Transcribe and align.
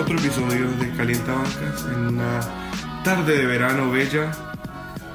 otro 0.00 0.16
episodio 0.16 0.70
de 0.78 0.90
Calienta 0.96 1.34
Bancas 1.34 1.84
en 1.92 2.06
una 2.06 2.40
tarde 3.04 3.38
de 3.38 3.46
verano 3.46 3.90
bella. 3.90 4.32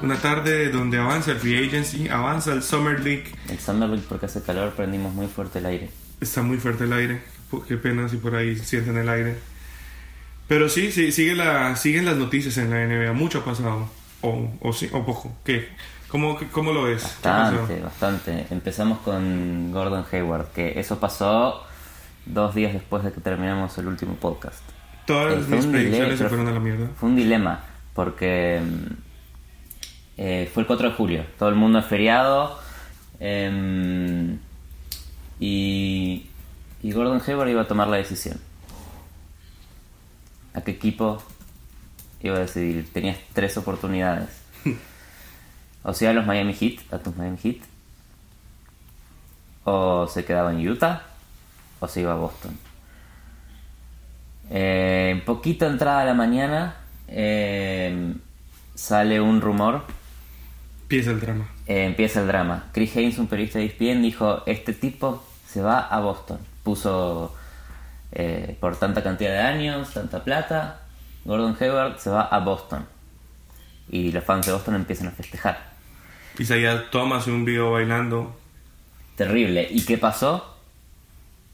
Una 0.02 0.16
tarde 0.16 0.70
donde 0.70 0.98
avanza 0.98 1.32
el 1.32 1.38
Free 1.38 1.66
Agency, 1.66 2.08
avanza 2.08 2.52
el 2.52 2.62
Summer 2.62 3.00
League. 3.00 3.24
El 3.48 3.58
Summer 3.58 3.88
League 3.88 4.04
porque 4.08 4.26
hace 4.26 4.42
calor 4.42 4.72
prendimos 4.74 5.12
muy 5.12 5.26
fuerte 5.26 5.58
el 5.58 5.66
aire. 5.66 5.90
Está 6.20 6.42
muy 6.42 6.58
fuerte 6.58 6.84
el 6.84 6.92
aire. 6.92 7.20
Qué 7.66 7.76
pena 7.76 8.08
si 8.08 8.16
por 8.16 8.36
ahí 8.36 8.56
sienten 8.56 8.96
el 8.96 9.08
aire. 9.08 9.36
Pero 10.48 10.68
sí, 10.68 10.92
sí 10.92 11.12
sigue 11.12 11.34
la, 11.34 11.74
siguen 11.76 12.04
las 12.04 12.16
noticias 12.16 12.56
en 12.58 12.70
la 12.70 12.86
NBA. 12.86 13.12
Mucho 13.12 13.40
ha 13.40 13.44
pasado. 13.44 13.88
O, 14.22 14.48
o, 14.60 14.72
sí, 14.72 14.88
o 14.92 15.04
poco. 15.04 15.36
¿Qué? 15.44 15.68
¿Cómo, 16.08 16.38
cómo 16.52 16.72
lo 16.72 16.84
ves? 16.84 17.02
Bastante, 17.02 17.80
bastante. 17.80 18.46
Empezamos 18.50 18.98
con 18.98 19.72
Gordon 19.72 20.04
Hayward, 20.10 20.52
que 20.52 20.78
eso 20.78 21.00
pasó 21.00 21.64
dos 22.26 22.54
días 22.54 22.72
después 22.72 23.02
de 23.04 23.12
que 23.12 23.20
terminamos 23.20 23.76
el 23.78 23.88
último 23.88 24.14
podcast. 24.14 24.62
Todas 25.06 25.44
Eh, 25.46 25.46
mis 25.48 25.66
predicciones 25.66 26.18
se 26.18 26.28
fueron 26.28 26.48
a 26.48 26.52
la 26.52 26.60
mierda. 26.60 26.88
Fue 26.98 27.08
un 27.08 27.16
dilema, 27.16 27.64
porque 27.94 28.60
mm, 28.62 28.92
eh, 30.18 30.50
fue 30.52 30.62
el 30.62 30.66
4 30.66 30.90
de 30.90 30.94
julio, 30.94 31.24
todo 31.38 31.48
el 31.48 31.54
mundo 31.54 31.78
es 31.78 31.86
feriado, 31.86 32.58
em, 33.20 34.38
y, 35.38 36.26
y 36.82 36.92
Gordon 36.92 37.22
Hayward 37.26 37.48
iba 37.48 37.62
a 37.62 37.68
tomar 37.68 37.88
la 37.88 37.96
decisión. 37.98 38.38
¿A 40.56 40.62
qué 40.62 40.72
equipo 40.72 41.22
iba 42.22 42.34
a 42.36 42.40
decidir? 42.40 42.92
Tenías 42.92 43.18
tres 43.32 43.56
oportunidades. 43.56 44.30
O 45.88 45.94
sea, 45.94 46.10
a 46.10 46.12
los 46.12 46.26
Miami 46.26 46.52
Heat, 46.52 46.92
a 46.92 46.98
tus 46.98 47.14
Miami 47.14 47.38
Heat, 47.40 47.58
o 49.62 50.08
se 50.08 50.24
quedaba 50.24 50.50
en 50.52 50.68
Utah, 50.68 51.02
o 51.78 51.86
se 51.86 52.00
iba 52.00 52.12
a 52.12 52.16
Boston. 52.16 52.58
Eh, 54.50 55.22
poquito 55.24 55.64
entrada 55.66 56.00
a 56.00 56.04
la 56.04 56.14
mañana 56.14 56.74
eh, 57.06 58.14
sale 58.74 59.20
un 59.20 59.40
rumor, 59.40 59.84
Empieza 60.82 61.10
el 61.12 61.20
drama. 61.20 61.48
eh, 61.68 61.84
empieza 61.84 62.20
el 62.20 62.26
drama. 62.26 62.64
Chris 62.72 62.96
Haynes, 62.96 63.18
un 63.18 63.28
periodista 63.28 63.60
de 63.60 63.66
ESPN, 63.66 64.02
dijo, 64.02 64.42
este 64.46 64.72
tipo 64.72 65.24
se 65.48 65.60
va 65.62 65.80
a 65.80 66.00
Boston. 66.00 66.38
Puso 66.64 67.32
eh, 68.18 68.56
por 68.58 68.78
tanta 68.78 69.02
cantidad 69.02 69.30
de 69.30 69.40
años, 69.40 69.92
tanta 69.92 70.24
plata, 70.24 70.80
Gordon 71.26 71.54
Hayward 71.60 71.98
se 71.98 72.08
va 72.08 72.22
a 72.22 72.38
Boston. 72.38 72.86
Y 73.90 74.10
los 74.10 74.24
fans 74.24 74.46
de 74.46 74.52
Boston 74.52 74.76
empiezan 74.76 75.08
a 75.08 75.10
festejar. 75.10 75.58
Isaiah 76.38 76.90
Thomas 76.90 77.26
un 77.26 77.44
video 77.44 77.72
bailando. 77.72 78.34
Terrible. 79.16 79.68
¿Y 79.70 79.84
qué 79.84 79.98
pasó? 79.98 80.56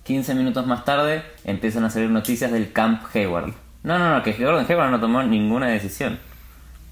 15 0.05 0.37
minutos 0.37 0.65
más 0.65 0.85
tarde 0.85 1.25
empiezan 1.43 1.85
a 1.85 1.91
salir 1.91 2.11
noticias 2.11 2.53
del 2.53 2.73
Camp 2.73 3.03
Hayward. 3.13 3.53
No, 3.83 3.99
no, 3.99 4.15
no, 4.15 4.23
que 4.23 4.33
Gordon 4.33 4.67
Hayward 4.69 4.93
no 4.93 5.01
tomó 5.01 5.25
ninguna 5.25 5.67
decisión. 5.67 6.21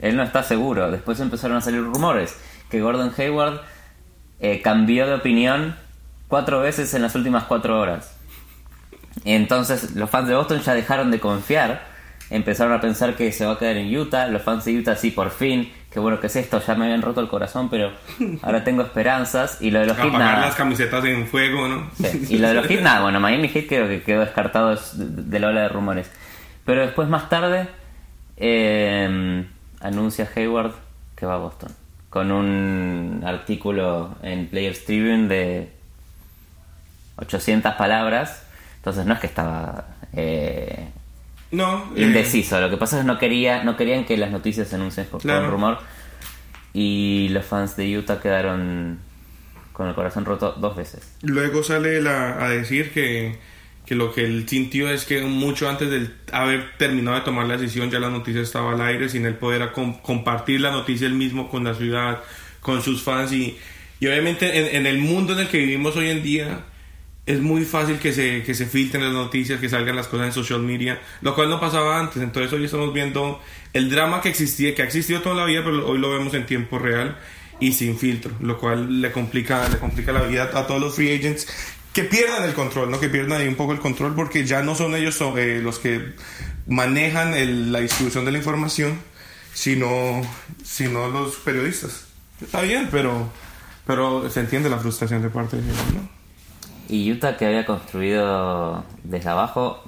Él 0.01 0.17
no 0.17 0.25
está 0.25 0.43
seguro. 0.43 0.91
Después 0.91 1.21
empezaron 1.21 1.57
a 1.57 1.61
salir 1.61 1.81
rumores 1.81 2.37
que 2.71 2.81
Gordon 2.81 3.13
Hayward 3.17 3.61
eh, 4.41 4.63
cambió 4.63 5.07
de 5.07 5.15
opinión 5.15 5.77
cuatro 6.27 6.59
veces 6.59 6.93
en 6.95 7.03
las 7.03 7.15
últimas 7.15 7.45
cuatro 7.45 7.79
horas. 7.81 8.17
Entonces 9.25 9.95
los 9.97 10.09
fans 10.11 10.29
de 10.29 10.35
Boston 10.35 10.61
ya 10.61 10.75
dejaron 10.75 11.11
de 11.11 11.21
confiar. 11.21 11.89
Empezaron 12.31 12.73
a 12.73 12.81
pensar 12.81 13.17
que 13.17 13.33
se 13.33 13.45
va 13.45 13.53
a 13.55 13.59
quedar 13.59 13.77
en 13.77 13.95
Utah. 13.97 14.27
Los 14.29 14.43
fans 14.43 14.65
de 14.65 14.79
Utah 14.79 14.95
sí, 14.97 15.11
por 15.11 15.31
fin. 15.31 15.73
Qué 15.91 15.99
bueno 15.99 16.21
que 16.21 16.29
es 16.29 16.37
esto. 16.37 16.63
Ya 16.65 16.77
me 16.77 16.85
habían 16.85 17.03
roto 17.03 17.21
el 17.21 17.27
corazón, 17.29 17.69
pero 17.69 17.93
ahora 18.43 18.63
tengo 18.65 18.83
esperanzas. 18.83 19.61
Y 19.61 19.71
lo 19.73 19.81
de 19.81 19.87
los 19.87 19.97
Heat 19.97 20.07
Apagar 20.11 20.35
nada. 20.37 20.47
las 20.47 20.55
camisetas 20.55 21.05
en 21.07 21.27
fuego, 21.27 21.67
¿no? 21.67 21.91
Sí, 21.97 22.27
Y 22.31 22.39
lo 22.39 22.49
de 22.49 22.55
los 22.55 22.67
Heat, 22.69 22.81
nada, 22.83 23.03
bueno, 23.03 23.19
Miami 23.19 23.49
Heat 23.49 23.67
creo 23.69 23.89
que 23.89 24.03
quedó 24.03 24.21
descartado 24.21 24.73
es- 24.73 24.97
de, 24.97 25.23
de 25.25 25.39
la 25.41 25.49
ola 25.49 25.63
de 25.63 25.69
rumores. 25.71 26.09
Pero 26.65 26.83
después, 26.83 27.09
más 27.09 27.29
tarde, 27.29 27.67
eh, 28.37 29.45
anuncia 29.81 30.29
Hayward 30.37 30.73
que 31.17 31.27
va 31.27 31.35
a 31.35 31.39
Boston. 31.39 31.73
Con 32.11 32.31
un 32.31 33.23
artículo 33.27 34.15
en 34.23 34.47
Players 34.47 34.85
Tribune 34.85 35.27
de 35.29 35.73
800 37.17 37.75
palabras. 37.75 38.45
Entonces 38.81 39.05
no 39.07 39.15
es 39.15 39.21
que 39.21 39.27
estaba 39.27 39.89
eh, 40.15 40.89
No. 41.53 41.93
eh, 41.97 42.03
indeciso. 42.03 42.61
Lo 42.61 42.71
que 42.71 42.77
pasa 42.77 42.97
es 42.97 43.03
que 43.03 43.07
no, 43.07 43.19
quería, 43.19 43.63
no 43.63 43.77
querían 43.77 44.05
que 44.05 44.17
las 44.17 44.31
noticias 44.31 44.69
se 44.69 44.77
anuncien 44.77 45.07
por, 45.07 45.21
Claro. 45.21 45.45
un 45.47 45.51
rumor. 45.51 45.79
Y 46.73 47.29
los 47.31 47.45
fans 47.45 47.77
de 47.77 47.99
Utah 47.99 48.21
quedaron 48.21 48.99
con 49.73 49.89
el 49.89 49.95
corazón 49.95 50.25
roto 50.25 50.53
dos 50.53 50.77
veces. 50.77 51.13
Luego 51.23 51.63
sale 51.63 52.01
la- 52.01 52.45
a 52.45 52.49
decir 52.51 52.93
que, 52.93 53.39
que 53.87 53.95
lo 53.95 54.13
que 54.13 54.25
él 54.25 54.47
sintió 54.49 54.89
es 54.91 55.05
que 55.05 55.23
mucho 55.23 55.69
antes 55.69 55.91
de 55.91 56.09
haber 56.33 56.77
terminado 56.79 57.17
de 57.17 57.23
tomar 57.25 57.47
la 57.47 57.57
decisión 57.57 57.91
ya 57.91 57.99
la 57.99 58.11
noticia 58.11 58.41
estaba 58.41 58.73
al 58.73 58.81
aire 58.83 59.09
sin 59.09 59.27
él 59.27 59.35
poder 59.35 59.73
com- 59.73 59.99
compartir 60.01 60.61
la 60.61 60.71
noticia 60.71 61.07
él 61.07 61.15
mismo 61.15 61.49
con 61.51 61.65
la 61.65 61.75
ciudad, 61.75 62.21
con 62.61 62.83
sus 62.83 63.03
fans 63.03 63.33
y, 63.33 63.59
y 63.99 64.07
obviamente 64.07 64.59
en, 64.71 64.77
en 64.77 64.87
el 64.87 64.99
mundo 64.99 65.33
en 65.33 65.41
el 65.41 65.49
que 65.49 65.59
vivimos 65.59 65.97
hoy 65.97 66.11
en 66.11 66.23
día 66.23 66.61
es 67.31 67.41
muy 67.41 67.65
fácil 67.65 67.99
que 67.99 68.13
se, 68.13 68.43
que 68.43 68.55
se 68.55 68.67
filtren 68.67 69.05
las 69.05 69.13
noticias, 69.13 69.61
que 69.61 69.69
salgan 69.69 69.97
las 69.97 70.09
cosas 70.09 70.27
en 70.27 70.33
social 70.33 70.61
media, 70.61 71.01
lo 71.23 71.35
cual 71.35 71.49
no 71.51 71.61
pasaba 71.61 71.99
antes. 71.99 72.23
Entonces 72.23 72.53
hoy 72.53 72.65
estamos 72.65 72.93
viendo 72.93 73.41
el 73.73 73.89
drama 73.91 74.21
que 74.21 74.29
existía, 74.31 74.75
que 74.75 74.83
ha 74.83 74.85
existido 74.85 75.21
toda 75.21 75.35
la 75.37 75.45
vida, 75.45 75.63
pero 75.65 75.87
hoy 75.87 75.99
lo 75.99 76.11
vemos 76.11 76.35
en 76.35 76.47
tiempo 76.47 76.79
real 76.79 77.17
y 77.61 77.73
sin 77.73 77.99
filtro, 77.99 78.33
lo 78.41 78.59
cual 78.59 79.01
le 79.03 79.13
complica, 79.13 79.69
le 79.69 79.79
complica 79.79 80.13
la 80.13 80.23
vida 80.23 80.51
a 80.55 80.67
todos 80.67 80.81
los 80.81 80.95
free 80.95 81.15
agents 81.15 81.47
que 81.93 82.05
pierdan 82.05 82.45
el 82.45 82.55
control, 82.55 82.91
¿no? 82.91 82.99
que 83.01 83.09
pierdan 83.09 83.41
ahí 83.41 83.49
un 83.49 83.57
poco 83.57 83.73
el 83.73 83.81
control 83.81 84.15
porque 84.15 84.45
ya 84.47 84.63
no 84.63 84.75
son 84.75 84.95
ellos 84.95 85.19
eh, 85.37 85.61
los 85.63 85.79
que 85.79 86.15
manejan 86.67 87.35
el- 87.35 87.73
la 87.73 87.81
distribución 87.81 88.25
de 88.25 88.33
la 88.33 88.39
información, 88.39 88.99
sino, 89.53 90.23
sino 90.65 91.09
los 91.09 91.37
periodistas. 91.37 92.05
Está 92.41 92.63
bien, 92.63 92.89
pero, 92.91 93.31
pero 93.87 94.31
se 94.31 94.41
entiende 94.41 94.71
la 94.71 94.79
frustración 94.79 95.21
de 95.23 95.29
parte 95.31 95.57
de 95.57 95.63
ellos, 95.65 95.95
¿no? 95.95 96.20
Y 96.91 97.11
Utah 97.13 97.37
que 97.37 97.47
había 97.47 97.65
construido 97.67 98.85
desde 99.05 99.29
abajo 99.31 99.83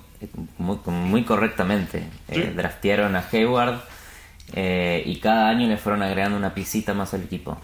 muy, 0.59 0.79
muy 0.87 1.25
correctamente. 1.25 1.99
Eh, 2.29 2.35
Sí. 2.35 2.43
draftearon 2.57 3.17
a 3.17 3.25
Hayward 3.33 3.81
eh, 4.55 5.03
y 5.07 5.17
cada 5.19 5.49
año 5.49 5.67
le 5.67 5.77
fueron 5.79 6.03
agregando 6.03 6.37
una 6.37 6.55
piecita 6.55 6.95
más 6.95 7.12
al 7.15 7.23
equipo. 7.23 7.59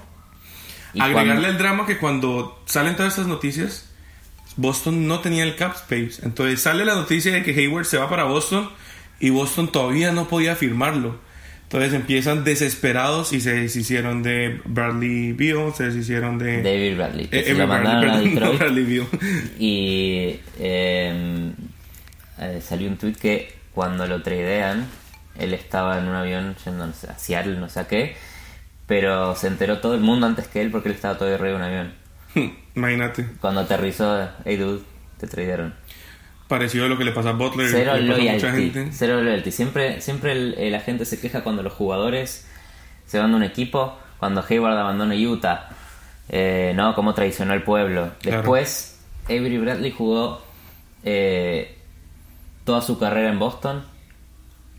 Y 0.95 1.01
Agregarle 1.01 1.33
cuando- 1.35 1.49
el 1.49 1.59
drama 1.59 1.87
que 1.87 1.99
cuando 1.99 2.63
salen 2.67 2.97
todas 2.97 3.13
estas 3.13 3.27
noticias, 3.29 3.91
Boston 4.57 5.07
no 5.07 5.21
tenía 5.21 5.45
el 5.45 5.55
cap 5.55 5.75
space. 5.77 6.21
Entonces 6.25 6.61
sale 6.61 6.85
la 6.85 6.95
noticia 6.95 7.33
de 7.33 7.43
que 7.45 7.53
Hayward 7.53 7.85
se 7.85 7.99
va 7.99 8.09
para 8.09 8.25
Boston 8.25 8.69
y 9.21 9.31
Boston 9.31 9.71
todavía 9.71 10.11
no 10.13 10.27
podía 10.27 10.57
firmarlo. 10.57 11.17
Entonces 11.69 11.93
empiezan 11.93 12.45
desesperados 12.45 13.35
y 13.35 13.43
se 13.43 13.53
deshicieron 13.53 14.23
de 14.23 14.59
Bradley 14.65 15.33
Beal, 15.33 15.75
se 15.75 15.85
deshicieron 15.85 16.39
de... 16.39 16.63
David 16.63 16.97
Bradley, 16.97 17.29
Eh, 17.31 17.53
Bradley, 17.53 18.33
perdón, 18.35 18.35
no. 18.55 18.59
Bradley 18.59 18.85
Beal. 18.85 19.07
Y 19.59 20.41
eh, 20.59 21.53
eh, 22.39 22.61
salió 22.67 22.89
un 22.89 22.97
tweet 22.97 23.13
que 23.17 23.53
cuando 23.75 24.07
lo 24.07 24.23
tradean, 24.23 24.87
él 25.39 25.53
estaba 25.53 25.99
en 25.99 26.09
un 26.09 26.15
avión 26.15 26.57
yendo 26.65 26.87
no 26.87 26.93
sé, 26.95 27.07
a 27.11 27.19
Seattle, 27.19 27.59
no 27.59 27.69
sé 27.69 27.81
a 27.81 27.87
qué, 27.87 28.17
pero 28.87 29.37
se 29.37 29.49
enteró 29.49 29.79
todo 29.81 29.95
el 29.95 30.01
mundo 30.01 30.27
antes 30.27 30.49
que 30.49 30.63
él 30.63 30.71
porque 30.71 30.89
él 30.89 30.95
estaba 30.95 31.19
todavía 31.19 31.37
arriba 31.37 31.51
de 31.51 31.57
un 31.57 31.63
avión. 31.71 31.93
Imagínate, 32.77 33.27
Cuando 33.43 33.61
aterrizó, 33.61 34.27
hey 34.47 34.57
dude, 34.57 34.83
te 35.19 35.27
tradearon. 35.27 35.75
Parecido 36.49 36.87
a 36.87 36.89
lo 36.89 36.99
que 36.99 37.05
le 37.05 37.13
pasa 37.13 37.31
a 37.31 37.33
Butler, 37.33 37.69
Cero 37.71 37.97
le 37.97 38.11
pasa 38.11 38.31
a 38.31 38.33
mucha 38.33 38.53
gente. 38.53 38.89
Cero 38.91 39.23
loyalty. 39.23 39.53
Siempre, 39.53 40.01
siempre 40.01 40.33
el, 40.33 40.55
eh, 40.59 40.71
la 40.71 40.81
gente 40.81 41.05
se 41.05 41.21
queja 41.21 41.43
cuando 41.43 41.63
los 41.63 41.75
jugadores 41.75 42.47
se 43.07 43.19
van 43.19 43.31
de 43.31 43.37
un 43.37 43.43
equipo. 43.45 43.97
Cuando 44.19 44.45
Hayward 44.49 44.77
abandona 44.77 45.15
Utah, 45.15 45.69
eh, 46.29 46.73
¿no? 46.75 46.95
Cómo 46.95 47.15
traicionó 47.15 47.53
al 47.53 47.63
pueblo. 47.63 48.13
Claro. 48.21 48.39
Después, 48.39 48.99
Avery 49.27 49.59
Bradley 49.59 49.93
jugó 49.93 50.43
eh, 51.05 51.77
toda 52.65 52.83
su 52.83 52.99
carrera 52.99 53.31
en 53.31 53.39
Boston. 53.39 53.85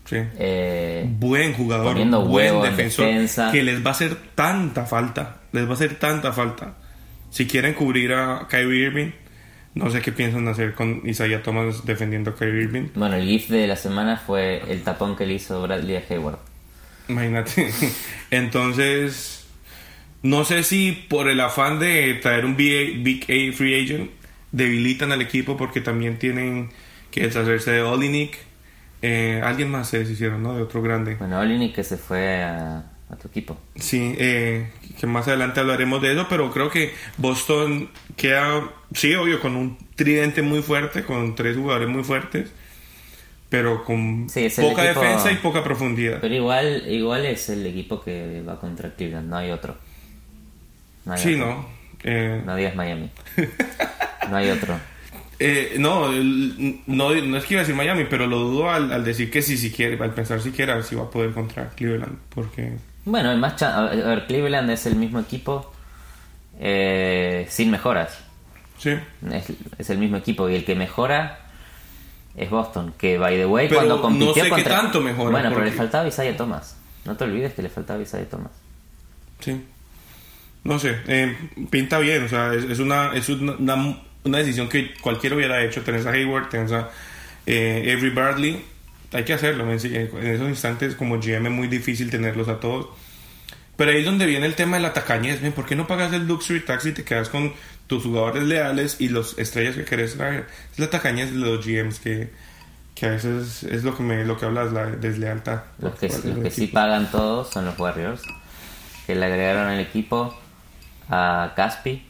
Sí. 0.04 0.16
eh, 0.38 1.06
buen 1.08 1.54
jugador, 1.54 1.94
buen 2.26 2.62
defensor, 2.62 3.06
defensa. 3.06 3.52
que 3.52 3.62
les 3.62 3.84
va 3.84 3.90
a 3.90 3.92
hacer 3.92 4.16
tanta 4.34 4.84
falta, 4.84 5.36
les 5.52 5.66
va 5.66 5.70
a 5.70 5.74
hacer 5.74 6.00
tanta 6.00 6.32
falta. 6.32 6.74
Si 7.30 7.46
quieren 7.46 7.74
cubrir 7.74 8.12
a 8.12 8.48
Kyrie 8.48 8.86
Irving, 8.86 9.12
no 9.74 9.90
sé 9.90 10.00
qué 10.02 10.12
piensan 10.12 10.48
hacer 10.48 10.74
con 10.74 11.02
Isaiah 11.04 11.42
Thomas 11.42 11.84
defendiendo 11.86 12.30
a 12.30 12.34
Kyrie 12.34 12.62
Irving. 12.64 12.88
bueno, 12.94 13.16
el 13.16 13.26
GIF 13.26 13.48
de 13.48 13.66
la 13.66 13.76
semana 13.76 14.16
fue 14.16 14.62
el 14.68 14.82
tapón 14.82 15.16
que 15.16 15.26
le 15.26 15.34
hizo 15.34 15.62
Bradley 15.62 15.96
a 15.96 16.02
Hayward. 16.08 16.38
Imagínate. 17.08 17.70
Entonces, 18.30 19.46
no 20.22 20.44
sé 20.44 20.62
si 20.64 20.92
por 20.92 21.28
el 21.28 21.40
afán 21.40 21.78
de 21.78 22.14
traer 22.14 22.44
un 22.44 22.54
BA 22.54 23.02
Big 23.02 23.24
A 23.24 23.56
free 23.56 23.82
agent 23.82 24.10
debilitan 24.52 25.12
al 25.12 25.22
equipo 25.22 25.56
porque 25.56 25.80
también 25.80 26.18
tienen 26.18 26.70
que 27.10 27.22
deshacerse 27.22 27.70
de 27.72 27.82
Olinik, 27.82 28.36
Eh, 29.02 29.40
alguien 29.42 29.70
más 29.70 29.88
se 29.88 30.00
deshicieron, 30.00 30.42
¿no? 30.42 30.54
De 30.56 30.62
otro 30.62 30.82
grande. 30.82 31.14
Bueno, 31.14 31.38
Olinick 31.38 31.74
que 31.74 31.84
se 31.84 31.96
fue 31.96 32.42
a, 32.42 32.84
a 33.10 33.16
tu 33.16 33.28
equipo. 33.28 33.58
Sí, 33.76 34.14
eh, 34.18 34.70
que 34.98 35.06
más 35.06 35.26
adelante 35.28 35.60
hablaremos 35.60 36.00
de 36.02 36.12
eso, 36.12 36.26
pero 36.28 36.50
creo 36.50 36.70
que 36.70 36.92
Boston 37.18 37.90
queda, 38.16 38.70
sí, 38.94 39.14
obvio, 39.14 39.40
con 39.40 39.56
un 39.56 39.76
tridente 39.96 40.42
muy 40.42 40.62
fuerte, 40.62 41.04
con 41.04 41.34
tres 41.34 41.56
jugadores 41.56 41.88
muy 41.88 42.04
fuertes, 42.04 42.50
pero 43.48 43.84
con 43.84 44.28
Sí, 44.30 44.48
poca 44.60 44.84
equipo- 44.84 45.00
defensa 45.00 45.32
y 45.32 45.36
poca 45.36 45.64
profundidad. 45.64 46.18
Pero 46.20 46.34
igual, 46.34 46.84
igual 46.88 47.26
es 47.26 47.48
el 47.48 47.66
equipo 47.66 48.00
que 48.02 48.42
va 48.48 48.60
contra 48.60 48.94
Cleveland, 48.94 49.28
no 49.28 49.36
hay 49.36 49.50
otro. 49.50 49.76
No 51.04 51.12
hay 51.14 51.18
Sí, 51.22 51.34
otro. 51.34 51.46
¿no? 51.46 51.66
Eh, 52.04 52.42
No 52.46 52.56
digas 52.56 52.74
Miami. 52.76 53.10
No 54.30 54.36
hay 54.36 54.50
otro. 54.50 54.78
eh, 55.40 55.74
no, 55.78 56.12
no, 56.12 57.14
no 57.14 57.36
es 57.36 57.44
que 57.44 57.54
iba 57.54 57.60
a 57.62 57.64
decir 57.64 57.74
Miami, 57.74 58.04
pero 58.08 58.26
lo 58.28 58.38
dudo 58.38 58.70
al, 58.70 58.92
al 58.92 59.04
decir 59.04 59.30
que 59.30 59.42
sí, 59.42 59.56
si 59.56 59.72
quiere, 59.72 59.98
al 60.00 60.14
pensar 60.14 60.40
siquiera 60.40 60.80
si 60.84 60.94
va 60.94 61.04
a 61.04 61.10
poder 61.10 61.32
contra 61.32 61.70
Cleveland, 61.70 62.16
porque 62.32 62.74
Bueno, 63.04 63.30
hay 63.30 63.36
más 63.38 63.56
chan- 63.56 63.72
a 63.72 63.82
ver, 63.90 64.26
Cleveland 64.26 64.70
es 64.70 64.86
el 64.86 64.96
mismo 64.96 65.20
equipo 65.20 65.72
eh, 66.58 67.46
sin 67.48 67.70
mejoras. 67.70 68.18
sí. 68.78 68.90
Es, 69.32 69.46
es 69.78 69.90
el 69.90 69.98
mismo 69.98 70.16
equipo 70.16 70.48
y 70.48 70.54
el 70.56 70.64
que 70.64 70.74
mejora 70.74 71.38
es 72.36 72.50
Boston. 72.50 72.92
Que, 72.98 73.18
by 73.18 73.36
the 73.36 73.46
way, 73.46 73.68
Pero 73.68 73.80
cuando 73.80 73.96
no 73.96 74.02
compitió 74.02 74.34
sé 74.34 74.42
qué 74.42 74.48
contra... 74.50 74.80
tanto 74.82 75.00
mejora, 75.00 75.30
Bueno, 75.30 75.50
pero 75.50 75.64
le 75.64 75.72
faltaba 75.72 76.06
Isaiah 76.08 76.36
Thomas. 76.36 76.76
No 77.04 77.16
te 77.16 77.24
olvides 77.24 77.54
que 77.54 77.62
le 77.62 77.68
faltaba 77.70 78.00
Isaiah 78.02 78.28
Thomas. 78.28 78.52
Sí. 79.40 79.64
No 80.64 80.78
sé, 80.78 80.98
eh, 81.06 81.34
pinta 81.70 81.98
bien, 81.98 82.24
o 82.24 82.28
sea, 82.28 82.52
es, 82.52 82.64
es 82.64 82.78
una, 82.80 83.14
es 83.14 83.28
una, 83.30 83.52
una- 83.52 83.96
una 84.22 84.36
decisión 84.38 84.68
que 84.68 84.92
cualquiera 85.00 85.34
hubiera 85.34 85.64
hecho. 85.64 85.82
Tenés 85.82 86.04
a 86.04 86.10
Hayward, 86.10 86.50
tenés 86.50 86.70
a 86.72 86.90
eh, 87.46 87.94
Avery 87.96 88.10
Bradley, 88.10 88.64
hay 89.12 89.24
que 89.24 89.32
hacerlo. 89.32 89.70
En, 89.70 89.78
en 89.80 90.26
esos 90.26 90.48
instantes, 90.48 90.94
como 90.94 91.18
GM, 91.18 91.46
es 91.46 91.52
muy 91.52 91.68
difícil 91.68 92.10
tenerlos 92.10 92.48
a 92.48 92.60
todos. 92.60 92.88
Pero 93.76 93.92
ahí 93.92 94.00
es 94.00 94.04
donde 94.04 94.26
viene 94.26 94.44
el 94.44 94.54
tema 94.54 94.76
de 94.76 94.82
la 94.82 94.92
tacañez. 94.92 95.40
¿Por 95.52 95.64
qué 95.64 95.74
no 95.74 95.86
pagas 95.86 96.12
el 96.12 96.26
Luxury 96.26 96.60
Tax 96.60 96.84
y 96.86 96.92
te 96.92 97.02
quedas 97.02 97.30
con 97.30 97.54
tus 97.86 98.02
jugadores 98.02 98.42
leales 98.42 99.00
y 99.00 99.08
los 99.08 99.38
estrellas 99.38 99.74
que 99.74 99.86
querés 99.86 100.16
traer? 100.16 100.46
Es 100.70 100.78
la 100.78 100.90
tacañez 100.90 101.32
de 101.32 101.38
los 101.38 101.64
GMs 101.64 101.98
que, 101.98 102.30
que 102.94 103.06
a 103.06 103.10
veces 103.12 103.62
es 103.62 103.82
lo 103.82 103.96
que 103.96 104.02
me 104.02 104.24
lo 104.26 104.36
que 104.36 104.44
hablas, 104.44 104.70
la 104.72 104.84
deslealtad. 104.84 105.62
Los 105.78 105.94
que, 105.94 106.08
los 106.08 106.38
que 106.42 106.50
sí 106.50 106.66
pagan 106.66 107.10
todos 107.10 107.48
son 107.48 107.64
los 107.64 107.78
Warriors. 107.78 108.20
Que 109.06 109.14
le 109.14 109.24
agregaron 109.24 109.68
al 109.68 109.80
equipo 109.80 110.38
a 111.08 111.54
Caspi 111.56 112.04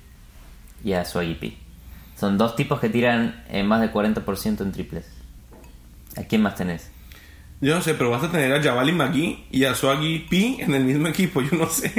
y 0.83 0.93
a 0.95 1.05
Swaggy 1.05 1.57
Son 2.19 2.37
dos 2.37 2.57
tipos 2.57 2.81
que 2.81 2.89
tiran 2.89 3.45
eh, 3.49 3.63
más 3.63 3.81
del 3.81 3.93
40% 3.93 4.61
en 4.61 4.73
triples. 4.73 5.20
¿A 6.17 6.23
quién 6.25 6.43
más 6.43 6.55
tenés? 6.57 6.91
Yo 7.63 7.75
no 7.75 7.83
sé, 7.83 7.93
pero 7.93 8.09
vas 8.11 8.23
a 8.25 8.31
tener 8.31 8.51
a 8.55 8.63
Javali 8.63 8.93
McGee 8.93 9.45
y 9.51 9.65
a 9.65 9.75
Swaggy 9.75 10.21
P 10.31 10.63
en 10.63 10.75
el 10.75 10.85
mismo 10.85 11.09
equipo. 11.09 11.43
Yo 11.43 11.57
no 11.59 11.67
sé. 11.69 11.93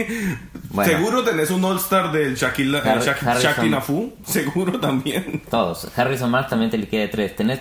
Bueno. 0.70 0.92
seguro 0.92 1.24
tenés 1.24 1.52
un 1.52 1.64
All-Star 1.64 2.12
del 2.12 2.36
Shaquille 2.36 2.78
Har- 2.80 3.00
Shaq- 3.04 3.22
Harrison. 3.28 3.42
Shaq 3.54 3.64
Nafu. 3.66 4.14
Seguro 4.26 4.80
también. 4.80 5.44
Todos. 5.52 5.88
Harrison 5.96 6.32
Marks 6.32 6.50
también 6.50 6.72
te 6.72 6.78
le 6.80 6.88
queda 6.88 7.02
de 7.02 7.08
tres. 7.10 7.36
Tenés 7.36 7.60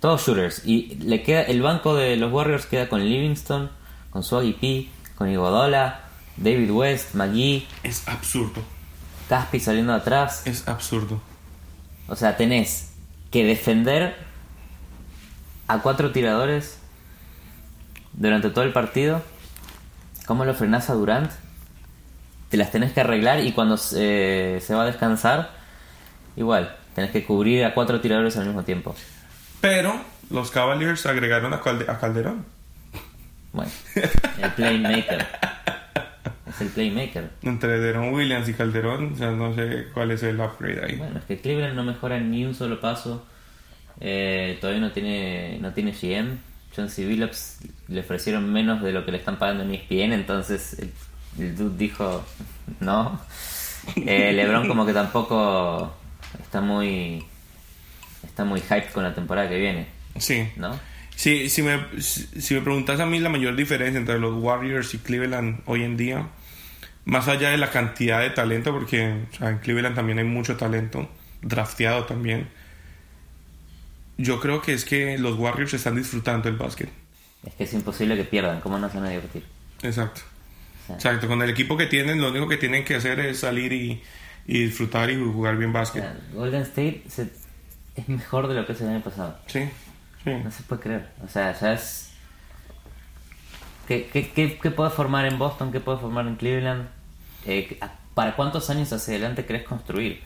todos 0.00 0.26
shooters. 0.26 0.62
Y 0.66 0.96
le 0.96 1.22
queda 1.22 1.42
el 1.42 1.62
banco 1.62 1.94
de 1.94 2.16
los 2.18 2.30
Warriors 2.30 2.66
queda 2.66 2.88
con 2.90 3.02
Livingston, 3.02 3.70
con 4.10 4.22
Swaggy 4.22 4.52
P, 4.52 4.88
con 5.14 5.30
Iguodola, 5.30 6.02
David 6.36 6.70
West, 6.70 7.14
McGee, 7.14 7.66
Es 7.82 8.06
absurdo. 8.06 8.62
Caspi 9.30 9.60
saliendo 9.60 9.92
de 9.92 9.98
atrás. 9.98 10.42
Es 10.46 10.68
absurdo. 10.68 11.22
O 12.08 12.16
sea, 12.16 12.36
tenés 12.36 12.90
que 13.30 13.44
defender 13.44 14.16
a 15.72 15.78
cuatro 15.82 16.10
tiradores 16.12 16.78
durante 18.12 18.50
todo 18.50 18.64
el 18.64 18.72
partido. 18.72 19.22
¿Cómo 20.26 20.44
lo 20.44 20.54
frenás 20.54 20.90
a 20.90 20.94
Durant? 20.94 21.30
Te 22.48 22.56
las 22.56 22.70
tenés 22.72 22.92
que 22.92 23.00
arreglar 23.00 23.40
y 23.40 23.52
cuando 23.52 23.76
se, 23.76 24.60
se 24.60 24.74
va 24.74 24.82
a 24.82 24.86
descansar, 24.86 25.50
igual, 26.36 26.76
tenés 26.94 27.10
que 27.12 27.24
cubrir 27.24 27.64
a 27.64 27.74
cuatro 27.74 28.00
tiradores 28.00 28.36
al 28.36 28.46
mismo 28.46 28.64
tiempo. 28.64 28.94
Pero 29.60 29.94
los 30.30 30.50
Cavaliers 30.50 31.06
agregaron 31.06 31.52
a, 31.54 31.60
Calde- 31.60 31.88
a 31.88 31.98
Calderón. 31.98 32.44
Bueno, 33.52 33.70
el 34.42 34.50
playmaker. 34.52 35.26
Es 36.48 36.60
el 36.60 36.68
playmaker. 36.68 37.30
Entre 37.42 37.78
Deron 37.78 38.12
Williams 38.12 38.48
y 38.48 38.54
Calderón, 38.54 39.14
no 39.18 39.54
sé 39.54 39.86
cuál 39.94 40.10
es 40.10 40.22
el 40.24 40.40
upgrade 40.40 40.84
ahí. 40.84 40.96
Bueno, 40.96 41.18
es 41.18 41.24
que 41.24 41.40
Cleveland 41.40 41.74
no 41.76 41.84
mejora 41.84 42.18
ni 42.18 42.44
un 42.44 42.54
solo 42.54 42.80
paso. 42.80 43.24
Eh, 44.00 44.58
todavía 44.60 44.80
no 44.80 44.92
tiene 44.92 45.58
no 45.60 45.72
tiene 45.72 45.92
GM. 45.92 46.38
John 46.74 46.88
C. 46.88 47.04
Billups 47.04 47.58
le 47.88 48.00
ofrecieron 48.00 48.52
menos 48.52 48.80
de 48.82 48.92
lo 48.92 49.04
que 49.04 49.10
le 49.10 49.18
están 49.18 49.38
pagando 49.38 49.64
en 49.64 49.74
ESPN, 49.74 50.12
entonces 50.12 50.76
el, 50.78 50.92
el 51.38 51.56
dude 51.56 51.76
dijo 51.76 52.24
no. 52.80 53.20
Eh, 53.96 54.32
LeBron 54.34 54.68
como 54.68 54.84
que 54.86 54.92
tampoco 54.92 55.92
está 56.40 56.60
muy 56.60 57.24
está 58.24 58.44
muy 58.44 58.60
hyped 58.60 58.90
con 58.92 59.02
la 59.02 59.14
temporada 59.14 59.48
que 59.48 59.58
viene, 59.58 59.86
Sí. 60.18 60.46
¿no? 60.56 60.78
Sí, 61.16 61.48
si 61.50 61.62
me, 61.62 61.80
si, 62.00 62.22
si 62.40 62.54
me 62.54 62.60
preguntas 62.60 63.00
a 63.00 63.06
mí 63.06 63.18
la 63.18 63.28
mayor 63.30 63.56
diferencia 63.56 63.98
entre 63.98 64.18
los 64.18 64.34
Warriors 64.42 64.94
y 64.94 64.98
Cleveland 64.98 65.60
hoy 65.66 65.82
en 65.82 65.96
día, 65.96 66.28
más 67.04 67.28
allá 67.28 67.50
de 67.50 67.56
la 67.58 67.70
cantidad 67.70 68.20
de 68.20 68.30
talento, 68.30 68.72
porque 68.72 69.24
o 69.32 69.36
sea, 69.36 69.50
en 69.50 69.58
Cleveland 69.58 69.96
también 69.96 70.18
hay 70.18 70.24
mucho 70.24 70.56
talento, 70.56 71.08
drafteado 71.42 72.04
también, 72.04 72.48
yo 74.22 74.40
creo 74.40 74.60
que 74.62 74.72
es 74.74 74.84
que 74.84 75.18
los 75.18 75.38
Warriors 75.38 75.74
están 75.74 75.96
disfrutando 75.96 76.48
el 76.48 76.56
básquet. 76.56 76.88
Es 77.44 77.54
que 77.54 77.64
es 77.64 77.72
imposible 77.72 78.16
que 78.16 78.24
pierdan, 78.24 78.60
¿cómo 78.60 78.78
no 78.78 78.88
se 78.90 78.96
van 78.98 79.06
a 79.06 79.10
divertir? 79.10 79.44
Exacto. 79.82 80.20
sea. 80.86 80.96
Exacto, 80.96 81.26
con 81.28 81.40
el 81.42 81.50
equipo 81.50 81.76
que 81.76 81.86
tienen, 81.86 82.20
lo 82.20 82.30
único 82.30 82.48
que 82.48 82.56
tienen 82.56 82.84
que 82.84 82.96
hacer 82.96 83.18
es 83.20 83.40
salir 83.40 83.72
y, 83.72 84.02
y 84.46 84.64
disfrutar 84.64 85.10
y 85.10 85.16
jugar 85.16 85.56
bien 85.56 85.70
O 85.70 85.74
básquet. 85.74 86.02
sea, 86.02 86.16
Golden 86.34 86.62
State 86.62 87.04
se- 87.08 87.30
es 87.96 88.08
mejor 88.08 88.48
de 88.48 88.54
lo 88.54 88.66
que 88.66 88.72
es 88.72 88.80
el 88.80 88.88
año 88.88 89.00
pasado. 89.02 89.38
Sí, 89.46 89.60
sí. 90.24 90.30
No 90.30 90.50
se 90.50 90.62
puede 90.64 90.82
creer. 90.82 91.08
O 91.24 91.28
sea, 91.28 91.58
ya 91.58 91.72
es. 91.72 92.10
¿Qué, 93.88 94.08
qué, 94.12 94.30
qué, 94.30 94.58
qué 94.62 94.70
puede 94.70 94.90
formar 94.90 95.26
en 95.26 95.38
Boston? 95.38 95.72
¿Qué 95.72 95.80
puede 95.80 95.98
formar 95.98 96.26
en 96.26 96.36
Cleveland? 96.36 96.88
Eh, 97.46 97.76
¿a- 97.80 97.92
¿Para 98.14 98.36
cuántos 98.36 98.68
años 98.70 98.92
hacia 98.92 99.14
adelante 99.14 99.44
querés 99.46 99.64
construir? 99.64 100.20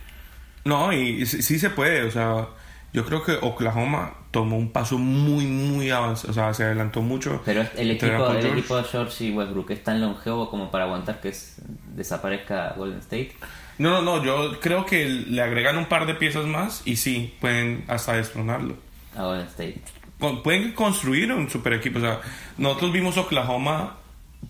No, 0.64 0.92
y, 0.92 1.22
y 1.22 1.26
sí, 1.26 1.42
sí 1.42 1.58
se 1.58 1.70
puede, 1.70 2.02
o 2.02 2.10
sea, 2.10 2.48
yo 2.94 3.04
creo 3.04 3.22
que 3.22 3.32
Oklahoma 3.42 4.14
tomó 4.30 4.56
un 4.56 4.70
paso 4.70 4.96
muy, 4.96 5.44
muy 5.46 5.90
avanzado, 5.90 6.30
o 6.30 6.34
sea, 6.34 6.54
se 6.54 6.64
adelantó 6.64 7.02
mucho. 7.02 7.42
Pero 7.44 7.62
el 7.76 7.90
equipo, 7.90 8.28
el 8.30 8.42
de 8.42 8.62
George 8.90 9.24
y 9.24 9.30
Westbrook 9.32 9.70
es 9.72 9.84
tan 9.84 10.00
longevo 10.00 10.48
como 10.48 10.70
para 10.70 10.84
aguantar 10.84 11.20
que 11.20 11.28
es- 11.28 11.56
desaparezca 11.94 12.72
Golden 12.76 13.00
State. 13.00 13.32
No, 13.78 14.00
no, 14.00 14.02
no, 14.18 14.24
yo 14.24 14.60
creo 14.60 14.86
que 14.86 15.06
le 15.08 15.42
agregan 15.42 15.76
un 15.76 15.86
par 15.86 16.06
de 16.06 16.14
piezas 16.14 16.46
más 16.46 16.82
y 16.84 16.96
sí, 16.96 17.34
pueden 17.40 17.84
hasta 17.88 18.14
destronarlo. 18.14 18.76
A 19.16 19.24
Golden 19.24 19.46
State. 19.48 19.80
Con- 20.18 20.42
pueden 20.42 20.72
construir 20.72 21.32
un 21.32 21.50
super 21.50 21.72
equipo, 21.72 21.98
o 21.98 22.02
sea, 22.02 22.20
nosotros 22.58 22.92
vimos 22.92 23.16
Oklahoma 23.18 23.96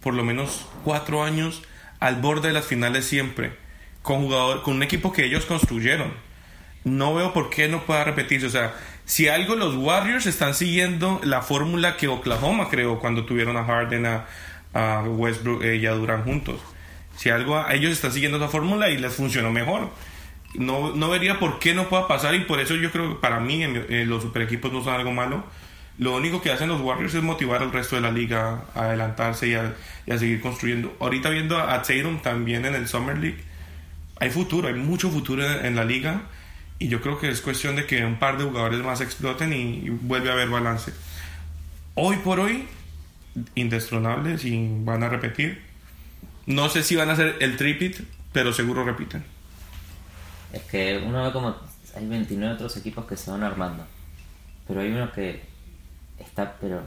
por 0.01 0.13
lo 0.15 0.23
menos 0.25 0.67
cuatro 0.85 1.23
años 1.25 1.63
al 2.01 2.17
borde 2.17 2.49
de 2.49 2.55
las 2.55 2.67
finales 2.67 3.07
siempre, 3.07 3.55
con 4.03 4.23
jugador, 4.23 4.63
con 4.63 4.75
un 4.75 4.83
equipo 4.83 5.13
que 5.13 5.25
ellos 5.25 5.47
construyeron. 5.47 6.13
No 6.85 7.15
veo 7.15 7.33
por 7.33 7.51
qué 7.51 7.69
no 7.69 7.83
pueda 7.85 8.05
repetirse, 8.05 8.47
o 8.47 8.51
sea, 8.51 8.75
si 9.07 9.29
algo 9.29 9.55
los 9.55 9.75
Warriors 9.75 10.27
están 10.27 10.55
siguiendo 10.55 11.21
la 11.25 11.43
fórmula 11.43 11.97
que 11.97 12.09
Oklahoma 12.09 12.69
creó 12.71 13.01
cuando 13.01 13.25
tuvieron 13.25 13.57
a 13.57 13.65
Harden, 13.65 14.07
a, 14.07 14.27
Westbrook 15.07 15.63
eh, 15.63 15.77
y 15.77 15.87
a 15.87 15.93
Durant 15.93 16.25
juntos. 16.25 16.61
Si 17.17 17.31
algo 17.31 17.63
ellos 17.69 17.93
están 17.93 18.13
siguiendo 18.13 18.39
esa 18.39 18.49
fórmula 18.49 18.91
y 18.91 18.99
les 18.99 19.15
funcionó 19.15 19.53
mejor. 19.53 19.91
No, 20.55 20.95
no 20.95 21.11
vería 21.11 21.39
por 21.39 21.59
qué 21.59 21.75
no 21.75 21.89
pueda 21.89 22.09
pasar 22.09 22.35
y 22.35 22.41
por 22.41 22.61
eso 22.61 22.75
yo 22.75 22.91
creo 22.91 23.11
que 23.11 23.21
para 23.21 23.41
mí 23.41 23.63
eh, 23.63 24.05
los 24.07 24.23
super 24.23 24.43
equipos 24.43 24.73
no 24.73 24.83
son 24.83 24.95
algo 24.95 25.13
malo. 25.13 25.45
Lo 25.99 26.17
único 26.17 26.43
que 26.43 26.51
hacen 26.51 26.69
los 26.69 26.81
Warriors 26.81 27.15
es 27.15 27.23
motivar 27.23 27.63
al 27.63 27.73
resto 27.73 27.95
de 27.95 28.03
la 28.03 28.11
liga 28.11 28.65
a 28.75 28.81
adelantarse 28.83 29.49
y 29.49 29.55
a, 29.55 30.19
seguir 30.19 30.41
construyendo. 30.41 30.97
Ahorita 30.99 31.31
viendo 31.31 31.59
a, 31.59 31.83
Tatum 31.83 32.21
también 32.21 32.65
en 32.65 32.75
el 32.75 32.89
Summer 32.89 33.17
League, 33.17 33.39
hay 34.19 34.31
futuro, 34.31 34.67
hay 34.67 34.75
mucho 34.75 35.09
futuro 35.11 35.45
en 35.45 35.77
la 35.77 35.85
liga 35.85 36.23
y 36.79 36.89
yo 36.89 37.01
creo 37.01 37.19
que 37.19 37.29
es 37.29 37.41
cuestión 37.41 37.77
de 37.77 37.87
que 37.87 38.05
un 38.05 38.19
par 38.19 38.39
de 38.39 38.45
jugadores 38.45 38.81
más 38.83 39.01
exploten 39.01 39.53
y, 39.53 39.87
y 39.87 39.91
vuelve 39.91 40.31
a 40.31 40.33
haber 40.33 40.49
balance. 40.49 40.93
Hoy 41.95 42.17
por 42.17 42.41
hoy, 42.41 42.67
indestronables 43.55 44.45
y 44.45 44.69
van 44.81 45.03
a 45.03 45.09
repetir. 45.09 45.63
No 46.47 46.69
sé 46.69 46.83
si 46.83 46.97
van 46.97 47.11
a 47.11 47.13
hacer 47.13 47.37
el 47.41 47.57
tripit, 47.57 48.01
pero 48.33 48.53
seguro 48.53 48.85
repiten. 48.85 49.25
Es 50.53 50.63
que 50.63 51.03
uno 51.05 51.25
ve 51.25 51.33
como 51.33 51.57
hay 51.97 52.07
29 52.07 52.55
otros 52.55 52.77
equipos 52.77 53.07
que 53.07 53.17
se 53.17 53.31
van 53.31 53.43
armando. 53.43 53.87
Pero 54.67 54.81
hay 54.81 54.91
uno 54.91 55.13
que 55.13 55.43
está, 56.19 56.57
pero 56.61 56.83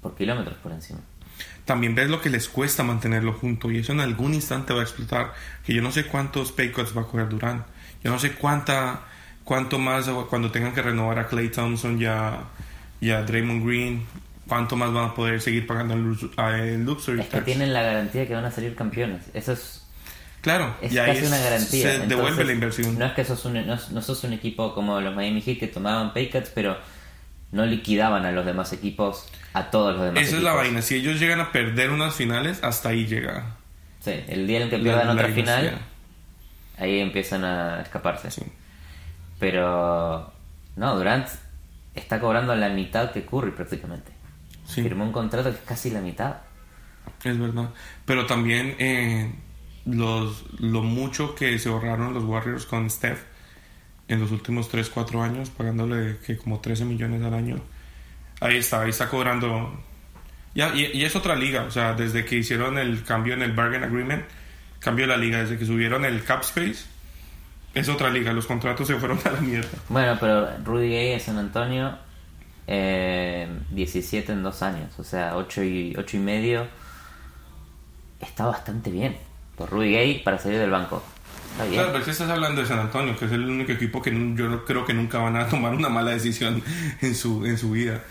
por 0.00 0.14
kilómetros 0.16 0.56
por 0.58 0.72
encima. 0.72 1.00
También 1.64 1.94
ves 1.94 2.08
lo 2.08 2.20
que 2.20 2.30
les 2.30 2.48
cuesta 2.48 2.82
mantenerlo 2.82 3.34
junto 3.34 3.70
y 3.70 3.78
eso 3.78 3.92
en 3.92 4.00
algún 4.00 4.34
instante 4.34 4.72
va 4.72 4.80
a 4.80 4.84
explotar. 4.84 5.34
Que 5.64 5.74
yo 5.74 5.82
no 5.82 5.92
sé 5.92 6.06
cuántos 6.06 6.52
pay 6.52 6.72
cuts 6.72 6.96
va 6.96 7.02
a 7.02 7.04
coger 7.04 7.28
Durant. 7.28 7.66
Yo 8.02 8.10
no 8.10 8.18
sé 8.18 8.32
cuánta, 8.32 9.02
cuánto 9.48 9.78
más 9.78 10.06
cuando 10.28 10.50
tengan 10.50 10.74
que 10.74 10.82
renovar 10.82 11.18
a 11.18 11.26
Clay 11.26 11.48
Thompson 11.48 11.98
y 12.00 12.04
a, 12.04 12.40
y 13.00 13.10
a 13.10 13.22
Draymond 13.22 13.66
Green. 13.66 14.06
¿cuánto 14.46 14.76
más 14.76 14.92
van 14.92 15.06
a 15.10 15.14
poder 15.14 15.40
seguir 15.42 15.66
pagando 15.66 15.92
el, 15.94 16.84
luxury 16.84 17.20
Es 17.20 17.26
que 17.26 17.32
tax? 17.32 17.44
tienen 17.44 17.72
la 17.74 17.82
garantía 17.82 18.26
que 18.26 18.34
van 18.34 18.46
a 18.46 18.50
salir 18.50 18.74
campeones. 18.74 19.22
Eso 19.34 19.52
es, 19.52 19.86
Claro, 20.40 20.74
es 20.80 20.92
y 20.92 20.98
ahí 20.98 21.06
casi 21.08 21.20
es- 21.24 21.28
una 21.28 21.38
garantía. 21.38 21.82
se 21.82 21.90
Entonces, 21.94 22.08
devuelve 22.08 22.44
la 22.44 22.52
inversión. 22.52 22.98
No 22.98 23.04
es 23.06 23.12
que 23.12 23.24
sos 23.26 23.44
un, 23.44 23.66
no, 23.66 23.78
no 23.90 24.02
sos 24.02 24.24
un 24.24 24.32
equipo 24.32 24.74
como 24.74 25.00
los 25.02 25.14
Miami 25.14 25.42
Heat 25.42 25.58
que 25.58 25.66
tomaban 25.66 26.14
pay 26.14 26.30
cuts, 26.30 26.50
pero 26.54 26.78
no 27.52 27.66
liquidaban 27.66 28.24
a 28.24 28.32
los 28.32 28.46
demás 28.46 28.72
equipos, 28.72 29.26
a 29.52 29.70
todos 29.70 29.96
los 29.96 30.04
demás 30.06 30.22
Esa 30.22 30.36
es 30.38 30.42
la 30.42 30.52
vaina. 30.54 30.80
Si 30.80 30.94
ellos 30.94 31.20
llegan 31.20 31.40
a 31.40 31.52
perder 31.52 31.90
unas 31.90 32.14
finales, 32.14 32.60
hasta 32.62 32.88
ahí 32.90 33.06
llega. 33.06 33.56
Sí, 34.00 34.12
el 34.28 34.46
día 34.46 34.58
en 34.58 34.62
el 34.64 34.70
que 34.70 34.78
pierdan 34.78 35.08
la 35.08 35.12
otra 35.12 35.28
final, 35.28 35.78
ahí 36.78 37.00
empiezan 37.00 37.44
a 37.44 37.82
escaparse. 37.82 38.30
Sí. 38.30 38.42
Pero 39.38 40.32
no, 40.76 40.96
Durant 40.96 41.28
está 41.94 42.20
cobrando 42.20 42.54
la 42.54 42.68
mitad 42.68 43.10
que 43.12 43.24
Curry 43.24 43.52
prácticamente. 43.52 44.12
Sí. 44.64 44.82
Firmó 44.82 45.04
un 45.04 45.12
contrato 45.12 45.50
que 45.50 45.56
es 45.56 45.62
casi 45.62 45.90
la 45.90 46.00
mitad. 46.00 46.36
Es 47.24 47.38
verdad. 47.38 47.70
Pero 48.04 48.26
también 48.26 48.76
eh, 48.78 49.32
los, 49.86 50.44
lo 50.60 50.82
mucho 50.82 51.34
que 51.34 51.58
se 51.58 51.68
ahorraron 51.68 52.14
los 52.14 52.24
Warriors 52.24 52.66
con 52.66 52.88
Steph 52.90 53.24
en 54.08 54.20
los 54.20 54.30
últimos 54.30 54.68
3, 54.68 54.88
4 54.88 55.22
años, 55.22 55.50
pagándole 55.50 56.18
que 56.24 56.36
como 56.36 56.60
13 56.60 56.84
millones 56.84 57.22
al 57.22 57.34
año. 57.34 57.60
Ahí 58.40 58.56
está, 58.56 58.82
ahí 58.82 58.90
está 58.90 59.08
cobrando. 59.08 59.82
Ya, 60.54 60.74
y, 60.74 60.90
y 60.94 61.04
es 61.04 61.14
otra 61.14 61.36
liga, 61.36 61.64
o 61.64 61.70
sea, 61.70 61.92
desde 61.92 62.24
que 62.24 62.36
hicieron 62.36 62.78
el 62.78 63.04
cambio 63.04 63.34
en 63.34 63.42
el 63.42 63.52
Bargain 63.52 63.84
Agreement, 63.84 64.24
cambio 64.80 65.06
de 65.06 65.12
la 65.12 65.18
liga, 65.18 65.40
desde 65.40 65.58
que 65.58 65.66
subieron 65.66 66.04
el 66.04 66.24
Cap 66.24 66.42
Space, 66.42 66.86
es 67.74 67.88
otra 67.88 68.10
liga, 68.10 68.32
los 68.32 68.46
contratos 68.46 68.86
se 68.86 68.96
fueron 68.96 69.18
a 69.24 69.30
la 69.30 69.40
mierda. 69.40 69.68
Bueno, 69.88 70.16
pero 70.18 70.48
Rudy 70.64 70.90
Gay 70.90 71.12
en 71.12 71.20
San 71.20 71.38
Antonio, 71.38 71.96
eh, 72.66 73.48
17 73.70 74.32
en 74.32 74.42
dos 74.42 74.62
años, 74.62 74.98
o 74.98 75.04
sea, 75.04 75.36
8 75.36 75.62
y, 75.62 75.94
ocho 75.96 76.16
y 76.16 76.20
medio. 76.20 76.66
Está 78.20 78.46
bastante 78.46 78.90
bien. 78.90 79.16
Por 79.56 79.70
Rudy 79.70 79.92
Gay 79.92 80.22
para 80.22 80.38
salir 80.38 80.58
del 80.58 80.70
banco. 80.70 81.02
Está 81.52 81.64
bien. 81.64 81.74
Claro, 81.74 81.92
pero 81.92 82.04
que 82.04 82.10
estás 82.10 82.28
hablando 82.30 82.60
de 82.60 82.66
San 82.66 82.78
Antonio, 82.78 83.16
que 83.16 83.26
es 83.26 83.32
el 83.32 83.48
único 83.48 83.72
equipo 83.72 84.02
que 84.02 84.10
yo 84.34 84.64
creo 84.64 84.84
que 84.84 84.94
nunca 84.94 85.18
van 85.18 85.36
a 85.36 85.46
tomar 85.46 85.74
una 85.74 85.88
mala 85.88 86.12
decisión 86.12 86.62
en 87.00 87.14
su, 87.14 87.44
en 87.46 87.58
su 87.58 87.70
vida. 87.72 88.02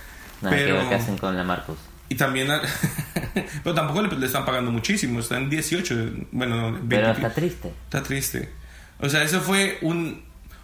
Pero, 0.41 0.87
qué 0.87 0.95
hacen 0.95 1.17
con 1.17 1.35
la 1.35 1.43
Marcus. 1.43 1.77
y 2.09 2.15
también, 2.15 2.47
pero 3.63 3.75
tampoco 3.75 4.01
le, 4.03 4.15
le 4.17 4.25
están 4.25 4.45
pagando 4.45 4.71
muchísimo, 4.71 5.19
está 5.19 5.37
en 5.37 5.49
18, 5.49 5.95
bueno, 6.31 6.55
no, 6.55 6.71
20 6.73 6.87
Pero 6.87 7.11
está 7.11 7.33
triste. 7.33 7.73
Está 7.85 8.03
triste. 8.03 8.49
O 8.99 9.09
sea, 9.09 9.23
eso 9.23 9.41
fue 9.41 9.77
un, 9.81 10.23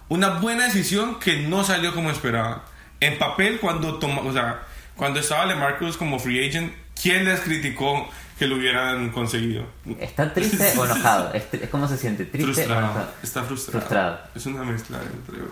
una 0.09 0.39
buena 0.39 0.65
decisión 0.65 1.19
que 1.19 1.37
no 1.47 1.63
salió 1.63 1.93
como 1.93 2.09
esperaba. 2.09 2.65
En 2.99 3.17
papel, 3.17 3.59
cuando 3.59 3.99
toma, 3.99 4.21
o 4.21 4.33
sea, 4.33 4.61
cuando 4.95 5.19
estaba 5.19 5.45
LeMarcus 5.45 5.97
como 5.97 6.19
free 6.19 6.47
agent, 6.47 6.73
¿quién 7.01 7.25
les 7.25 7.39
criticó 7.41 8.07
que 8.39 8.47
lo 8.47 8.55
hubieran 8.55 9.09
conseguido? 9.11 9.65
¿Está 9.99 10.33
triste 10.33 10.73
o 10.77 10.85
enojado? 10.85 11.33
¿Es, 11.33 11.45
cómo 11.69 11.87
se 11.87 11.97
siente? 11.97 12.25
¿Triste 12.25 12.51
o 12.51 12.53
frustrado. 12.53 12.79
enojado? 12.81 13.11
Está 13.21 13.43
frustrado. 13.43 13.79
Frustrado. 13.79 14.19
Es 14.35 14.45
una 14.45 14.63
mezcla 14.63 14.97
entre 15.01 15.43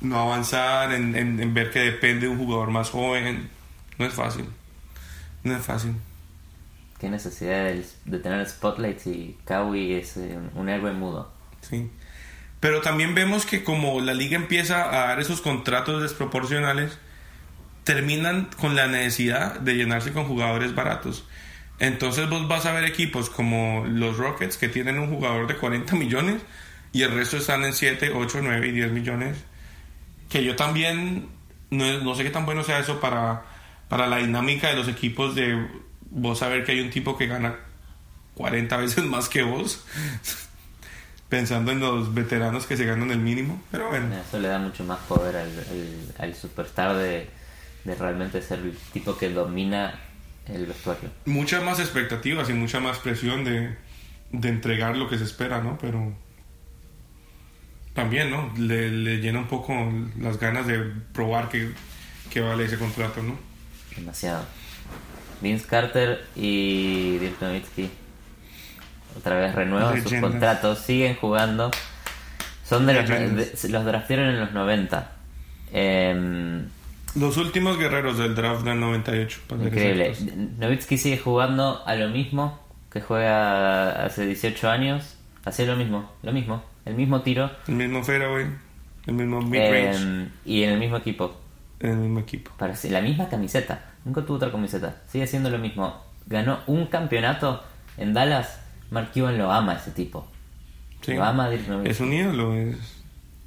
no 0.00 0.18
avanzar, 0.20 0.92
en, 0.92 1.14
en- 1.14 1.40
en 1.40 1.54
ver 1.54 1.70
que 1.70 1.78
depende 1.80 2.26
de 2.26 2.28
un 2.28 2.38
jugador 2.38 2.70
más 2.70 2.90
joven. 2.90 3.50
No 3.98 4.06
es 4.06 4.14
fácil. 4.14 4.46
No 5.44 5.56
es 5.56 5.64
fácil. 5.64 5.94
¿Qué 6.98 7.08
necesidad 7.10 7.64
de, 7.64 7.84
de 8.04 8.18
tener 8.18 8.48
spotlights 8.48 9.06
y 9.08 9.36
Kawhi 9.44 9.94
es 9.94 10.16
eh, 10.16 10.38
un 10.54 10.68
héroe 10.68 10.92
mudo? 10.92 11.32
Sí. 11.62 11.90
Pero 12.60 12.80
también 12.80 13.14
vemos 13.14 13.46
que 13.46 13.64
como 13.64 14.00
la 14.00 14.14
liga 14.14 14.36
empieza 14.36 14.84
a 14.84 15.08
dar 15.08 15.20
esos 15.20 15.40
contratos 15.40 16.02
desproporcionales, 16.02 16.98
terminan 17.84 18.48
con 18.56 18.76
la 18.76 18.86
necesidad 18.86 19.58
de 19.58 19.74
llenarse 19.74 20.12
con 20.12 20.26
jugadores 20.26 20.74
baratos. 20.74 21.24
Entonces 21.78 22.28
vos 22.28 22.46
vas 22.46 22.66
a 22.66 22.72
ver 22.72 22.84
equipos 22.84 23.28
como 23.28 23.84
los 23.88 24.16
Rockets 24.16 24.56
que 24.56 24.68
tienen 24.68 24.98
un 24.98 25.08
jugador 25.08 25.48
de 25.48 25.56
40 25.56 25.96
millones 25.96 26.42
y 26.92 27.02
el 27.02 27.12
resto 27.12 27.38
están 27.38 27.64
en 27.64 27.72
7, 27.72 28.12
8, 28.14 28.38
9 28.42 28.68
y 28.68 28.72
10 28.72 28.92
millones. 28.92 29.38
Que 30.28 30.44
yo 30.44 30.54
también 30.54 31.28
no, 31.70 32.00
no 32.00 32.14
sé 32.14 32.22
qué 32.22 32.30
tan 32.30 32.46
bueno 32.46 32.62
sea 32.62 32.78
eso 32.78 33.00
para, 33.00 33.42
para 33.88 34.06
la 34.06 34.18
dinámica 34.18 34.68
de 34.68 34.76
los 34.76 34.88
equipos 34.88 35.34
de 35.34 35.66
vos 36.10 36.38
saber 36.38 36.64
que 36.64 36.72
hay 36.72 36.80
un 36.80 36.90
tipo 36.90 37.16
que 37.16 37.26
gana 37.26 37.56
40 38.34 38.76
veces 38.76 39.04
más 39.06 39.28
que 39.28 39.42
vos. 39.42 39.84
Pensando 41.32 41.72
en 41.72 41.80
los 41.80 42.12
veteranos 42.12 42.66
que 42.66 42.76
se 42.76 42.84
ganan 42.84 43.10
el 43.10 43.18
mínimo. 43.18 43.62
Pero 43.70 43.88
bueno. 43.88 44.14
Eso 44.14 44.38
le 44.38 44.48
da 44.48 44.58
mucho 44.58 44.84
más 44.84 44.98
poder 45.08 45.34
al, 45.36 45.48
al- 45.48 46.14
al 46.18 46.34
superstar 46.34 46.94
de, 46.94 47.26
de 47.84 47.94
realmente 47.94 48.42
ser 48.42 48.58
el 48.58 48.76
tipo 48.92 49.16
que 49.16 49.30
domina 49.30 49.98
el 50.46 50.66
vestuario. 50.66 51.08
muchas 51.24 51.62
más 51.64 51.78
expectativas 51.80 52.50
y 52.50 52.52
mucha 52.52 52.80
más 52.80 52.98
presión 52.98 53.44
de, 53.44 53.74
de 54.30 54.48
entregar 54.50 54.94
lo 54.98 55.08
que 55.08 55.16
se 55.16 55.24
espera, 55.24 55.62
¿no? 55.62 55.78
Pero 55.80 56.12
también, 57.94 58.30
¿no? 58.30 58.52
Le, 58.58 58.90
le 58.90 59.16
llena 59.18 59.38
un 59.38 59.48
poco 59.48 59.72
las 60.20 60.38
ganas 60.38 60.66
de 60.66 60.80
probar 61.14 61.48
que, 61.48 61.70
que 62.30 62.42
vale 62.42 62.66
ese 62.66 62.76
contrato, 62.78 63.22
¿no? 63.22 63.38
Demasiado. 63.96 64.44
Vince 65.40 65.66
Carter 65.66 66.24
y 66.36 67.16
Dirk 67.18 67.40
Nowitzki 67.40 67.90
otra 69.16 69.36
vez 69.36 69.54
renuevan 69.54 70.02
sus 70.02 70.14
contratos, 70.14 70.78
siguen 70.78 71.16
jugando. 71.16 71.70
Son 72.64 72.86
de 72.86 72.94
los, 72.94 73.08
de- 73.08 73.68
los 73.68 73.84
draftearon 73.84 74.26
en 74.28 74.40
los 74.40 74.52
90. 74.52 75.12
Em, 75.72 76.66
Los 77.14 77.36
últimos 77.36 77.78
guerreros 77.78 78.18
del 78.18 78.34
draft 78.34 78.62
del 78.64 78.80
98. 78.80 79.40
para 79.46 79.62
ser 79.62 79.68
increíble. 79.72 80.14
Nowitzki 80.58 80.96
sigue 80.98 81.18
jugando 81.18 81.82
a 81.86 81.94
lo 81.94 82.08
mismo 82.08 82.60
que 82.90 83.00
juega 83.00 84.04
hace 84.06 84.26
18 84.26 84.70
años. 84.70 85.16
Hacía 85.44 85.66
lo 85.66 85.76
mismo, 85.76 86.10
lo 86.22 86.32
mismo, 86.32 86.62
el 86.84 86.94
mismo 86.94 87.20
tiro. 87.22 87.50
El 87.66 87.74
mismo 87.74 88.02
fairway, 88.04 88.46
el 89.06 89.14
mismo 89.14 89.40
mid-range, 89.42 89.96
em, 90.02 90.28
y 90.44 90.62
en 90.62 90.70
el 90.70 90.78
mismo 90.78 90.96
equipo. 90.98 91.36
en 91.80 91.90
el 91.90 91.96
mismo 91.96 92.20
equipo. 92.20 92.52
Parece 92.56 92.90
la 92.90 93.00
misma 93.00 93.28
camiseta. 93.28 93.80
Nunca 94.04 94.22
tuvo 94.22 94.36
otra 94.36 94.52
camiseta. 94.52 95.02
Sigue 95.08 95.26
siendo 95.26 95.50
lo 95.50 95.58
mismo. 95.58 96.00
Ganó 96.26 96.60
un 96.68 96.86
campeonato 96.86 97.62
en 97.98 98.14
Dallas. 98.14 98.60
Mark 98.92 99.10
Cuban 99.12 99.36
lo 99.38 99.50
ama 99.50 99.74
ese 99.74 99.90
tipo. 99.90 100.28
Sí. 101.00 101.14
Lo 101.14 101.24
ama 101.24 101.48
Dirk 101.50 101.66
Nowitzki. 101.66 101.90
Es 101.90 102.00
un 102.00 102.12
ídolo. 102.12 102.54
Es... 102.54 102.76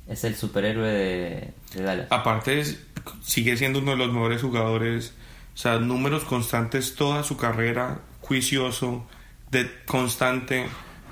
Es 0.07 0.23
el 0.23 0.35
superhéroe 0.35 0.91
de, 0.91 1.53
de 1.73 1.81
Dallas. 1.83 2.07
Aparte, 2.11 2.59
es- 2.59 2.79
sigue 3.21 3.55
siendo 3.57 3.79
uno 3.79 3.91
de 3.91 3.97
los 3.97 4.11
mejores 4.11 4.41
jugadores. 4.41 5.13
O 5.53 5.57
sea, 5.57 5.79
números 5.79 6.25
constantes 6.25 6.95
toda 6.95 7.23
su 7.23 7.37
carrera, 7.37 8.01
juicioso, 8.21 9.07
de 9.51 9.71
constante. 9.85 10.65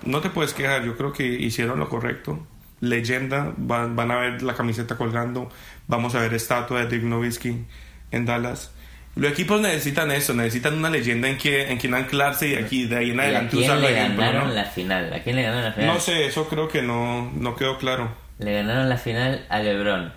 No 0.05 0.19
te 0.19 0.29
puedes 0.29 0.53
quejar, 0.53 0.83
yo 0.83 0.97
creo 0.97 1.13
que 1.13 1.25
hicieron 1.25 1.79
lo 1.79 1.87
correcto. 1.87 2.45
Leyenda, 2.81 3.53
van, 3.55 3.95
van 3.95 4.11
a 4.11 4.17
ver 4.17 4.41
la 4.43 4.53
camiseta 4.53 4.97
colgando. 4.97 5.49
Vamos 5.87 6.13
a 6.15 6.19
ver 6.19 6.33
estatua 6.33 6.81
de 6.81 6.87
Dirk 6.87 7.03
Nowitzki 7.05 7.65
en 8.11 8.25
Dallas. 8.25 8.71
Los 9.15 9.31
equipos 9.31 9.61
necesitan 9.61 10.09
eso, 10.11 10.33
necesitan 10.33 10.73
una 10.75 10.89
leyenda 10.89 11.27
en, 11.29 11.37
que, 11.37 11.69
en 11.71 11.77
quien 11.77 11.93
anclarse 11.93 12.47
y 12.49 12.55
aquí 12.55 12.85
de 12.85 12.97
ahí 12.97 13.09
en 13.11 13.17
¿Y 13.17 13.19
a 13.19 13.23
adelante 13.23 13.51
quién 13.57 13.63
usar 13.63 13.77
le 13.79 13.91
ejemplo, 13.91 14.23
ganaron 14.25 14.47
¿no? 14.49 14.53
la 14.55 14.65
final? 14.65 15.13
¿A 15.13 15.19
quién 15.19 15.35
le 15.35 15.43
ganaron 15.43 15.63
la 15.65 15.71
final? 15.73 15.87
No 15.93 15.99
sé, 15.99 16.25
eso 16.25 16.47
creo 16.49 16.67
que 16.67 16.81
no, 16.81 17.31
no 17.35 17.55
quedó 17.55 17.77
claro. 17.77 18.11
Le 18.39 18.53
ganaron 18.55 18.89
la 18.89 18.97
final 18.97 19.45
a 19.49 19.59
LeBron. 19.59 20.11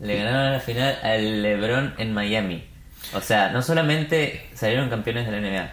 Le 0.00 0.16
ganaron 0.16 0.52
la 0.52 0.60
final 0.60 0.98
al 1.02 1.42
LeBron 1.42 1.94
en 1.98 2.14
Miami. 2.14 2.64
O 3.12 3.20
sea, 3.20 3.50
no 3.50 3.60
solamente 3.60 4.48
salieron 4.54 4.88
campeones 4.88 5.26
de 5.26 5.32
la 5.32 5.38
NBA. 5.40 5.72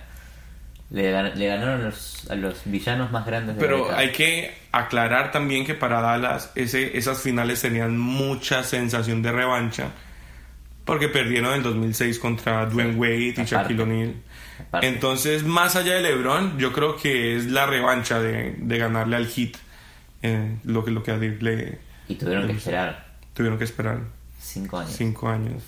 Le, 0.91 1.13
gan- 1.13 1.33
le 1.35 1.47
ganaron 1.47 1.83
los- 1.85 2.29
a 2.29 2.35
los 2.35 2.61
villanos 2.65 3.11
más 3.11 3.25
grandes 3.25 3.55
de 3.55 3.61
Pero 3.61 3.89
hay 3.95 4.11
que 4.11 4.53
aclarar 4.71 5.31
también 5.31 5.65
que 5.65 5.75
para 5.75 6.01
Dallas 6.01 6.51
ese, 6.55 6.97
esas 6.97 7.21
finales 7.21 7.61
tenían 7.61 7.97
mucha 7.97 8.63
sensación 8.63 9.21
de 9.21 9.31
revancha 9.31 9.89
porque 10.89 11.07
perdieron 11.07 11.53
en 11.53 11.63
2006 11.63 12.17
contra 12.19 12.65
Dwayne 12.65 12.95
Wade 12.95 13.35
y. 13.37 13.45
Shaquille 13.45 13.81
O'Neal. 13.81 14.15
Entonces, 14.81 15.43
más 15.43 15.75
allá 15.75 15.93
de 15.95 16.01
LeBron, 16.01 16.57
yo 16.57 16.73
creo 16.73 16.95
que 16.97 17.35
es 17.37 17.45
la 17.45 17.65
revancha 17.65 18.19
de, 18.19 18.55
de 18.57 18.77
ganarle 18.77 19.15
al 19.15 19.27
Heat 19.27 19.51
eh, 20.21 20.57
lo 20.63 20.83
que 20.83 20.91
lo 20.91 21.01
que 21.03 21.11
a 21.11 21.17
Dirk 21.19 21.41
le 21.41 21.77
Y 22.07 22.15
tuvieron 22.15 22.47
que 22.47 22.53
esperar 22.53 23.07
tuvieron 23.33 23.57
que 23.57 23.63
esperar 23.63 23.99
cinco 24.39 24.79
años. 24.79 24.93
cinco 24.97 25.29
años. 25.29 25.63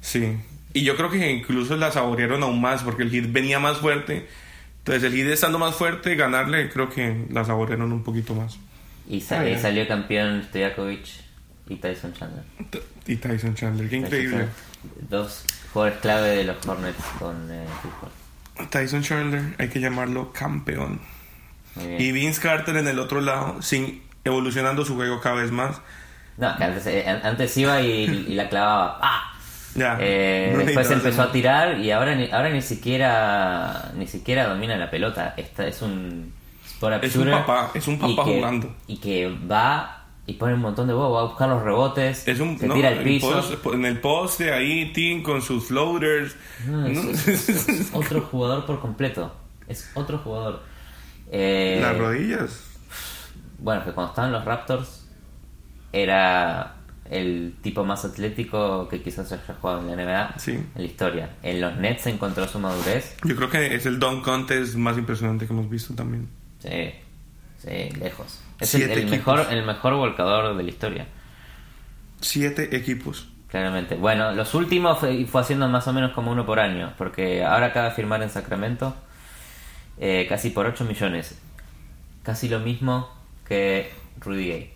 Sí. 0.00 0.36
Y 0.72 0.84
yo 0.84 0.96
creo 0.96 1.10
que 1.10 1.30
incluso 1.32 1.76
la 1.76 1.90
saborearon 1.90 2.42
aún 2.42 2.60
más 2.60 2.82
porque 2.82 3.02
el 3.02 3.10
Heat 3.10 3.32
venía 3.32 3.58
más 3.58 3.78
fuerte. 3.78 4.28
Entonces 4.78 5.02
el 5.04 5.14
Heat 5.18 5.32
estando 5.32 5.58
más 5.58 5.74
fuerte, 5.74 6.14
ganarle, 6.14 6.68
creo 6.70 6.88
que 6.90 7.24
la 7.30 7.44
saborearon 7.44 7.92
un 7.92 8.04
poquito 8.04 8.34
más. 8.34 8.58
Y 9.08 9.20
Ah, 9.30 9.58
salió 9.58 9.88
campeón 9.88 10.44
Stojakovic 10.44 11.06
y 11.68 11.76
Tyson 11.76 12.12
Chandler. 12.14 12.44
Y 13.06 13.16
Tyson 13.16 13.54
Chandler, 13.54 13.88
qué 13.88 13.96
increíble. 13.96 14.46
Dos 15.08 15.44
jugadores 15.72 15.98
clave 16.00 16.28
de 16.30 16.44
los 16.44 16.66
Hornets 16.66 17.02
con 17.18 17.48
eh, 17.50 17.64
Paul. 18.00 18.68
Tyson 18.70 19.02
Chandler, 19.02 19.54
hay 19.58 19.68
que 19.68 19.80
llamarlo 19.80 20.32
campeón. 20.32 21.00
Y 21.98 22.10
Vince 22.10 22.40
Carter 22.40 22.76
en 22.76 22.88
el 22.88 22.98
otro 22.98 23.20
lado, 23.20 23.62
sin 23.62 24.02
evolucionando 24.24 24.84
su 24.84 24.96
juego 24.96 25.20
cada 25.20 25.36
vez 25.36 25.52
más. 25.52 25.80
No, 26.36 26.56
que 26.56 26.64
antes, 26.64 26.86
eh, 26.86 27.04
an- 27.08 27.20
antes 27.24 27.56
iba 27.56 27.80
y, 27.82 28.26
y 28.28 28.34
la 28.34 28.48
clavaba. 28.48 28.98
¡Ah! 29.00 29.34
Ya, 29.74 29.96
Eh, 30.00 30.50
no 30.56 30.64
después 30.64 30.90
empezó 30.90 31.22
a 31.22 31.30
tirar 31.30 31.78
y 31.78 31.92
ahora 31.92 32.16
ni, 32.16 32.28
ahora 32.32 32.48
ni 32.50 32.62
siquiera 32.62 33.92
ni 33.94 34.06
siquiera 34.08 34.48
domina 34.48 34.76
la 34.76 34.90
pelota. 34.90 35.34
Esta 35.36 35.66
es 35.68 35.80
un 35.82 36.32
Es 37.02 37.16
un 37.16 37.30
papá, 37.30 37.70
es 37.74 37.86
un 37.86 37.94
y 37.94 37.98
papá 38.16 38.24
que- 38.24 38.34
jugando. 38.36 38.74
Y 38.88 38.96
que 38.98 39.28
va 39.50 39.97
y 40.28 40.34
pone 40.34 40.54
un 40.54 40.60
montón 40.60 40.86
de 40.86 40.94
huevos, 40.94 41.16
va 41.16 41.20
a 41.22 41.24
buscar 41.24 41.48
los 41.48 41.62
rebotes, 41.62 42.28
Es 42.28 42.38
un, 42.38 42.56
se 42.58 42.68
no, 42.68 42.74
tira 42.74 42.90
al 42.90 42.98
en 42.98 43.04
piso. 43.04 43.32
post- 43.32 43.74
en 43.74 43.84
el 43.86 43.98
poste 44.00 44.52
ahí, 44.52 44.92
Tim 44.92 45.22
con 45.22 45.40
sus 45.42 45.64
floaters. 45.66 46.36
No, 46.66 46.86
es, 46.86 47.04
¿no? 47.04 47.10
es- 47.10 47.28
es- 47.28 47.68
es 47.68 47.90
otro 47.94 48.20
jugador 48.20 48.64
por 48.66 48.78
completo. 48.80 49.34
Es 49.66 49.90
otro 49.94 50.18
jugador. 50.18 50.62
Eh, 51.32 51.78
Las 51.82 51.96
rodillas. 51.98 52.62
bueno, 53.58 53.84
que 53.84 53.92
cuando 53.92 54.10
estaban 54.12 54.30
los 54.32 54.44
Raptors 54.44 55.06
era 55.92 56.74
el 57.10 57.54
tipo 57.62 57.84
más 57.84 58.04
atlético 58.04 58.86
que 58.88 59.00
quizás 59.02 59.32
haya 59.32 59.54
jugado 59.60 59.80
en 59.80 59.86
la 59.86 59.92
NBA 60.04 60.34
Sí. 60.38 60.52
en 60.52 60.70
la 60.74 60.82
historia. 60.84 61.30
En 61.42 61.60
los 61.60 61.74
Nets 61.76 62.06
encontró 62.06 62.46
su 62.46 62.58
madurez. 62.58 63.16
Yo 63.24 63.34
creo 63.34 63.48
que 63.48 63.74
es 63.74 63.86
el 63.86 63.98
dunk 63.98 64.22
contest 64.24 64.74
más 64.74 64.98
impresionante 64.98 65.46
que 65.46 65.52
hemos 65.54 65.70
visto 65.70 65.94
también. 65.94 66.28
Sí, 66.58 66.92
sí, 67.58 67.90
lejos. 67.98 68.40
Es 68.60 68.74
el, 68.74 69.06
mejor, 69.08 69.46
el 69.50 69.64
mejor 69.64 69.94
volcador 69.94 70.56
de 70.56 70.62
la 70.62 70.68
historia, 70.68 71.06
Siete 72.20 72.74
equipos. 72.76 73.28
claramente. 73.48 73.94
Bueno, 73.94 74.32
los 74.32 74.54
últimos 74.54 74.98
fue, 74.98 75.24
fue 75.26 75.40
haciendo 75.40 75.68
más 75.68 75.86
o 75.86 75.92
menos 75.92 76.12
como 76.12 76.32
uno 76.32 76.44
por 76.44 76.58
año, 76.58 76.92
porque 76.98 77.44
ahora 77.44 77.66
acaba 77.66 77.90
de 77.90 77.94
firmar 77.94 78.22
en 78.22 78.30
Sacramento 78.30 78.94
eh, 79.98 80.26
casi 80.28 80.50
por 80.50 80.66
8 80.66 80.84
millones. 80.84 81.38
Casi 82.22 82.48
lo 82.48 82.60
mismo 82.60 83.08
que 83.46 83.90
Rudy 84.20 84.46
Gay. 84.48 84.72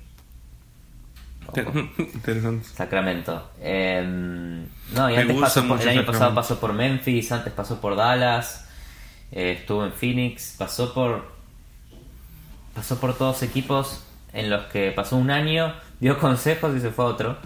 Interesante. 1.99 2.67
Sacramento. 2.69 3.51
Eh, 3.61 4.03
no, 4.95 5.11
y 5.11 5.15
Me 5.15 5.21
antes 5.23 5.37
pasó 5.39 5.67
por, 5.67 5.81
el 5.81 5.89
año 5.89 6.07
pasado 6.07 6.35
pasó 6.35 6.59
por 6.61 6.73
Memphis, 6.73 7.33
antes 7.33 7.53
pasó 7.53 7.81
por 7.81 7.97
Dallas, 7.97 8.69
eh, 9.33 9.59
estuvo 9.61 9.85
en 9.85 9.93
Phoenix, 9.93 10.55
pasó 10.57 10.95
por 10.95 11.33
pasó 12.75 12.99
por 13.01 13.17
todos 13.17 13.43
equipos 13.43 14.03
en 14.33 14.49
los 14.51 14.65
que 14.67 14.91
pasó 14.93 15.17
un 15.17 15.31
año, 15.31 15.75
dio 16.01 16.19
consejos 16.19 16.75
y 16.77 16.81
se 16.81 16.91
fue 16.91 17.05
a 17.05 17.09
otro. 17.09 17.39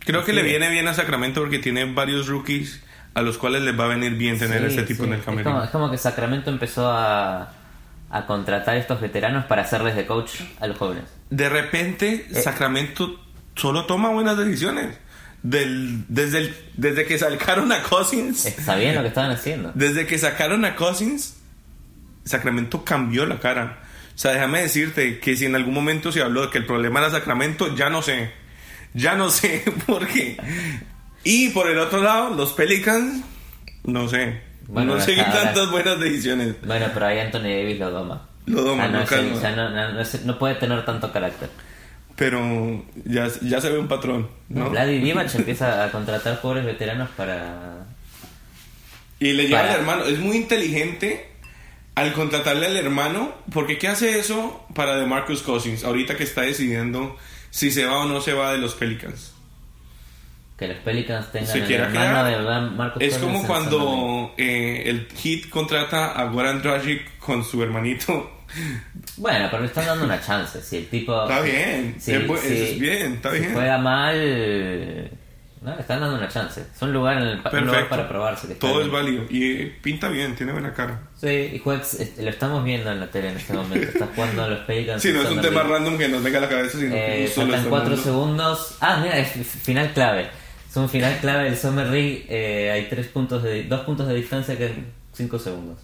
Creo 0.00 0.24
que 0.24 0.32
Sí. 0.32 0.36
le 0.36 0.42
viene 0.42 0.68
bien 0.70 0.88
a 0.88 0.94
Sacramento 0.94 1.40
porque 1.40 1.58
tiene 1.58 1.84
varios 1.92 2.26
rookies 2.28 2.82
a 3.14 3.22
los 3.22 3.38
cuales 3.38 3.62
les 3.62 3.78
va 3.78 3.84
a 3.84 3.88
venir 3.88 4.14
bien 4.14 4.38
tener 4.38 4.60
Sí, 4.70 4.76
ese 4.78 4.82
tipo 4.84 5.02
sí. 5.04 5.08
en 5.08 5.14
el 5.14 5.18
es, 5.20 5.24
como, 5.24 5.36
camerino. 5.38 5.64
es 5.64 5.70
como 5.70 5.90
que 5.90 5.98
Sacramento 5.98 6.50
empezó 6.50 6.90
a, 6.90 7.52
a 8.10 8.26
contratar 8.26 8.76
estos 8.76 9.00
veteranos 9.00 9.44
para 9.46 9.62
hacerles 9.62 9.94
de 9.96 10.06
coach 10.06 10.40
a 10.60 10.66
los 10.66 10.76
jóvenes. 10.78 11.04
De 11.30 11.48
repente, 11.48 12.26
Eh. 12.30 12.34
Sacramento 12.40 13.20
solo 13.54 13.86
toma 13.86 14.10
buenas 14.10 14.36
decisiones. 14.38 14.96
Del, 15.42 16.04
desde, 16.08 16.38
el- 16.38 16.56
desde 16.76 17.04
que 17.06 17.16
sacaron 17.16 17.70
a 17.70 17.82
Cousins, 17.84 18.44
Eh, 18.46 18.56
Sabían 18.60 18.96
lo 18.96 19.02
que 19.02 19.08
estaban 19.08 19.30
haciendo. 19.30 19.70
desde 19.76 20.06
que 20.06 20.18
sacaron 20.18 20.64
a 20.64 20.74
Cousins, 20.74 21.36
Sacramento 22.24 22.84
cambió 22.84 23.24
la 23.26 23.38
cara. 23.38 23.78
O 24.18 24.20
sea, 24.20 24.32
déjame 24.32 24.62
decirte 24.62 25.20
que 25.20 25.36
si 25.36 25.44
en 25.44 25.54
algún 25.54 25.72
momento 25.72 26.10
se 26.10 26.20
habló 26.22 26.42
de 26.42 26.50
que 26.50 26.58
el 26.58 26.66
problema 26.66 26.98
era 26.98 27.08
Sacramento, 27.10 27.76
ya 27.76 27.88
no 27.88 28.02
sé. 28.02 28.32
Ya 28.92 29.14
no 29.14 29.30
sé 29.30 29.62
por 29.86 30.08
qué. 30.08 30.36
Y 31.22 31.50
por 31.50 31.70
el 31.70 31.78
otro 31.78 32.02
lado, 32.02 32.34
los 32.34 32.52
Pelicans, 32.52 33.22
no 33.84 34.08
sé. 34.08 34.40
Bueno, 34.66 34.96
no 34.96 35.00
sé 35.00 35.14
qué 35.14 35.22
tantas 35.22 35.70
buenas 35.70 36.00
decisiones. 36.00 36.56
Bueno, 36.66 36.86
pero 36.92 37.06
ahí 37.06 37.20
Anthony 37.20 37.42
Davis 37.42 37.78
lo 37.78 37.90
doma. 37.92 38.28
Lo 38.46 38.62
doma, 38.62 38.84
Ah, 38.86 38.88
no, 38.88 39.02
o 39.02 39.06
sea, 39.06 39.52
no, 39.54 39.70
no- 40.24 40.38
puede 40.40 40.56
tener 40.56 40.84
tanto 40.84 41.12
carácter. 41.12 41.48
Pero 42.16 42.84
ya, 43.04 43.28
ya 43.42 43.60
se 43.60 43.70
ve 43.70 43.78
un 43.78 43.86
patrón, 43.86 44.28
¿no? 44.48 44.68
Vladi 44.70 44.98
Divac 44.98 45.32
empieza 45.36 45.84
a 45.84 45.92
contratar 45.92 46.40
jugadores 46.40 46.66
veteranos 46.66 47.08
para... 47.10 47.86
Y 49.20 49.32
le 49.34 49.44
lleva 49.46 49.60
Para- 49.60 49.74
al 49.74 49.78
hermano. 49.80 50.04
Es 50.06 50.18
muy 50.18 50.38
inteligente 50.38 51.27
al 52.00 52.12
contratarle 52.12 52.66
al 52.66 52.76
hermano. 52.76 53.32
Porque 53.52 53.78
¿qué 53.78 53.88
hace 53.88 54.18
eso 54.18 54.66
para 54.74 54.96
DeMarcus 54.96 55.42
Cousins? 55.42 55.84
Ahorita 55.84 56.16
que 56.16 56.24
está 56.24 56.42
decidiendo 56.42 57.16
si 57.50 57.70
se 57.70 57.84
va 57.84 57.98
o 58.00 58.06
no 58.06 58.20
se 58.20 58.32
va 58.32 58.52
de 58.52 58.58
los 58.58 58.74
Pelicans. 58.74 59.34
Que 60.58 60.66
los 60.68 60.78
Pelicans 60.78 61.30
tengan 61.30 61.48
Se 61.52 61.58
el 61.58 61.66
quiera 61.66 61.84
hermano 61.86 62.24
quedar. 62.24 62.38
de 62.38 62.44
Van- 62.44 62.76
Marcus 62.76 63.02
Es 63.02 63.14
Cousins 63.18 63.32
como 63.32 63.46
cuando 63.46 64.34
eh, 64.36 64.82
el 64.86 65.06
Heat 65.22 65.48
contrata 65.50 66.12
a 66.12 66.24
Goran 66.30 66.60
Dragic 66.62 67.18
con 67.18 67.44
su 67.44 67.62
hermanito. 67.62 68.34
Bueno, 69.18 69.46
pero 69.50 69.60
le 69.62 69.68
están 69.68 69.84
dando 69.84 70.04
una 70.06 70.20
chance. 70.22 70.62
Si 70.62 70.78
el 70.78 70.86
tipo... 70.88 71.22
Está 71.24 71.42
bien, 71.42 71.96
si- 71.98 72.12
si- 72.12 72.62
es 72.62 72.78
bien, 72.80 73.12
está 73.14 73.32
si 73.32 73.40
bien. 73.40 73.52
juega 73.52 73.76
mal... 73.76 75.10
No, 75.60 75.74
le 75.74 75.80
están 75.80 76.00
dando 76.00 76.16
una 76.16 76.28
chance. 76.28 76.60
Es 76.74 76.82
un 76.82 76.92
lugar, 76.92 77.18
en 77.18 77.28
el, 77.28 77.40
un 77.52 77.66
lugar 77.66 77.88
para 77.88 78.08
probarse. 78.08 78.54
Todo 78.54 78.82
es 78.82 78.90
válido. 78.90 79.24
Y 79.28 79.52
eh, 79.62 79.78
pinta 79.82 80.08
bien, 80.08 80.34
tiene 80.36 80.52
buena 80.52 80.72
cara. 80.72 81.00
Sí, 81.16 81.26
y 81.26 81.62
este, 81.70 82.22
lo 82.22 82.30
estamos 82.30 82.64
viendo 82.64 82.92
en 82.92 83.00
la 83.00 83.06
tele 83.10 83.30
en 83.30 83.36
este 83.36 83.52
momento. 83.54 83.88
Está 83.88 84.06
jugando 84.14 84.44
a 84.44 84.48
los 84.48 84.60
Pelicans. 84.60 85.02
Si 85.02 85.12
no 85.12 85.22
es 85.22 85.30
un 85.30 85.40
tema 85.40 85.62
random 85.64 85.98
que 85.98 86.08
nos 86.08 86.22
venga 86.22 86.38
a 86.38 86.42
la 86.42 86.48
cabeza, 86.48 86.78
sino 86.78 86.92
que 86.92 87.24
Eh, 87.24 87.26
justo 87.26 87.40
lo 87.40 87.46
faltan 87.52 87.58
está 87.60 87.70
4 87.70 87.88
dando. 87.88 88.02
segundos. 88.04 88.76
Ah, 88.80 89.00
mira, 89.02 89.18
es 89.18 89.30
final 89.32 89.92
clave. 89.92 90.28
Es 90.70 90.76
un 90.76 90.88
final 90.88 91.16
clave 91.20 91.44
del 91.44 91.56
Summer 91.56 91.86
League. 91.86 92.26
eh, 92.28 92.70
hay 92.70 92.86
tres 92.88 93.08
puntos 93.08 93.42
de, 93.42 93.64
dos 93.64 93.80
puntos 93.80 94.06
de 94.06 94.14
distancia 94.14 94.56
que 94.56 94.72
5 95.12 95.38
segundos. 95.38 95.78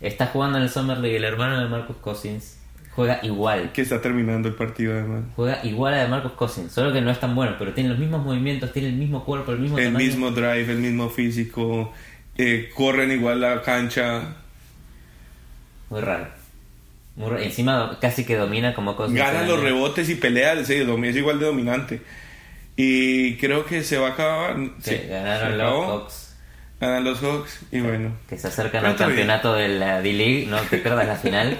Está 0.00 0.26
jugando 0.26 0.58
en 0.58 0.64
el 0.64 0.70
Summer 0.70 0.98
League 0.98 1.16
el 1.16 1.24
hermano 1.24 1.58
de 1.60 1.68
Marcus 1.68 1.96
Cousins. 1.96 2.55
Juega 2.96 3.20
igual. 3.22 3.72
Que 3.72 3.82
está 3.82 4.00
terminando 4.00 4.48
el 4.48 4.54
partido 4.54 4.94
además. 4.94 5.24
Juega 5.36 5.60
igual 5.64 5.92
a 5.94 5.98
de 5.98 6.08
Marcus 6.08 6.32
Cousins. 6.32 6.72
Solo 6.72 6.92
que 6.94 7.02
no 7.02 7.10
es 7.10 7.20
tan 7.20 7.34
bueno, 7.34 7.54
pero 7.58 7.74
tiene 7.74 7.90
los 7.90 7.98
mismos 7.98 8.24
movimientos, 8.24 8.72
tiene 8.72 8.88
el 8.88 8.94
mismo 8.94 9.22
cuerpo, 9.24 9.52
el 9.52 9.58
mismo 9.58 9.78
El 9.78 9.84
tamaño. 9.92 10.04
mismo 10.06 10.30
drive, 10.30 10.72
el 10.72 10.78
mismo 10.78 11.10
físico, 11.10 11.92
eh, 12.38 12.70
corren 12.74 13.12
igual 13.12 13.40
la 13.42 13.60
cancha, 13.62 14.36
Muy 15.90 16.00
raro. 16.00 16.26
Muy 17.16 17.28
raro. 17.30 17.42
Encima 17.42 17.98
casi 18.00 18.24
que 18.24 18.36
domina 18.36 18.74
como 18.74 18.96
Cousins. 18.96 19.18
gana 19.18 19.42
los 19.46 19.60
rebotes 19.62 20.08
y 20.08 20.14
pelea, 20.16 20.64
sí, 20.64 20.74
es 20.74 21.16
igual 21.16 21.38
de 21.38 21.46
dominante. 21.46 22.00
Y 22.76 23.36
creo 23.36 23.64
que 23.64 23.82
se 23.82 23.98
va 23.98 24.08
a 24.08 24.12
acabar. 24.12 24.56
Sí, 24.80 24.90
sí, 24.96 25.06
ganaron 25.08 25.58
los 25.58 25.66
acabó. 25.66 26.08
Ganan 26.80 27.04
los 27.04 27.20
Hawks 27.20 27.60
y 27.72 27.80
bueno. 27.80 28.12
que 28.28 28.36
se 28.38 28.48
acercan 28.48 28.84
al 28.84 28.92
bien. 28.94 29.08
campeonato 29.08 29.54
de 29.54 29.68
la 29.68 30.02
D-League, 30.02 30.46
no 30.46 30.60
te 30.60 30.76
pierdas 30.78 31.06
la 31.06 31.16
final. 31.16 31.58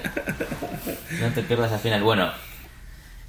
No 1.19 1.27
te 1.29 1.41
pierdas 1.41 1.71
la 1.71 1.79
final. 1.79 2.03
Bueno, 2.03 2.29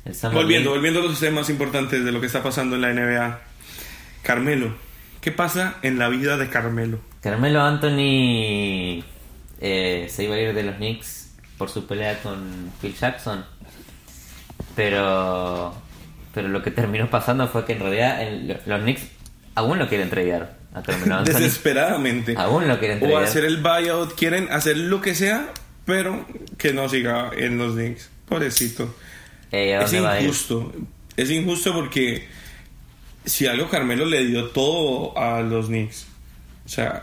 el 0.05 0.13
Volviendo, 0.33 0.47
League- 0.49 0.69
volviendo 0.69 1.01
a 1.01 1.03
los 1.05 1.19
temas 1.19 1.49
importantes 1.49 2.05
de 2.05 2.13
lo 2.13 2.21
que 2.21 2.27
está 2.27 2.43
pasando 2.43 2.77
en 2.77 2.83
la 2.83 2.93
NBA. 2.93 3.41
Carmelo, 4.23 4.75
¿qué 5.23 5.33
pasa 5.33 5.77
en 5.83 5.99
la 5.99 6.09
vida 6.09 6.37
de 6.37 6.49
Carmelo? 6.51 6.99
Carmelo 7.23 7.63
Anthony 7.63 9.03
eh, 9.61 10.07
se 10.11 10.25
iba 10.25 10.35
a 10.35 10.39
ir 10.41 10.53
de 10.55 10.63
los 10.65 10.75
Knicks 10.77 11.33
por 11.57 11.71
su 11.71 11.87
pelea 11.87 12.21
con 12.23 12.71
Phil 12.83 12.95
Jackson. 12.95 13.45
Pero 14.77 15.75
pero 16.35 16.49
lo 16.49 16.63
que 16.63 16.71
terminó 16.71 17.09
pasando 17.11 17.49
fue 17.49 17.65
que 17.65 17.73
en 17.73 17.81
realidad 17.81 18.23
el- 18.23 18.61
los 18.67 18.81
Knicks 18.83 19.03
aún 19.59 19.79
lo 19.79 19.89
quieren 19.89 20.11
tradear. 20.11 20.57
Desesperadamente. 21.25 22.35
Aún 22.37 22.69
lo 22.69 22.79
quieren 22.79 22.99
O 22.99 23.01
tradear. 23.01 23.23
hacer 23.25 23.45
el 23.45 23.59
buyout, 23.59 24.15
quieren 24.15 24.49
hacer 24.53 24.77
lo 24.77 25.01
que 25.01 25.15
sea, 25.15 25.49
pero 25.85 26.25
que 26.57 26.73
no 26.73 26.89
siga 26.89 27.31
en 27.37 27.59
los 27.59 27.75
Knicks. 27.75 28.11
Pobrecito. 28.29 28.95
Eh, 29.53 29.75
¿a 29.77 29.83
Es 29.83 29.93
injusto. 29.93 30.73
Es 31.17 31.31
injusto 31.31 31.73
porque 31.75 32.29
si 33.25 33.47
algo 33.47 33.69
Carmelo 33.69 34.05
le 34.05 34.25
dio 34.25 34.47
todo 34.51 35.17
a 35.19 35.41
los 35.43 35.67
Knicks. 35.67 36.07
O 36.65 36.69
sea, 36.69 37.03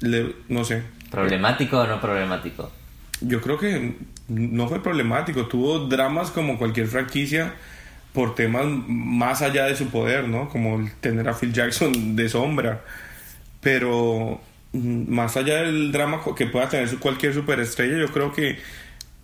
le- 0.00 0.34
no 0.48 0.64
sé. 0.64 0.82
¿Problemático 1.10 1.80
o 1.80 1.86
no 1.86 2.00
problemático? 2.00 2.72
Yo 3.20 3.40
creo 3.40 3.58
que 3.58 3.96
no 4.28 4.68
fue 4.68 4.82
problemático. 4.82 5.46
Tuvo 5.46 5.86
dramas 5.86 6.30
como 6.30 6.58
cualquier 6.58 6.86
franquicia 6.88 7.54
por 8.16 8.34
temas 8.34 8.64
más 8.88 9.42
allá 9.42 9.66
de 9.66 9.76
su 9.76 9.88
poder, 9.90 10.26
¿no? 10.26 10.48
Como 10.48 10.88
tener 11.02 11.28
a 11.28 11.34
Phil 11.34 11.52
Jackson 11.52 12.16
de 12.16 12.28
sombra. 12.30 12.82
Pero 13.60 14.40
mm, 14.72 15.12
más 15.12 15.36
allá 15.36 15.62
del 15.62 15.92
drama 15.92 16.20
que 16.36 16.46
pueda 16.46 16.68
tener 16.68 16.88
cualquier 16.96 17.34
superestrella, 17.34 17.98
yo 17.98 18.08
creo 18.08 18.32
que 18.32 18.58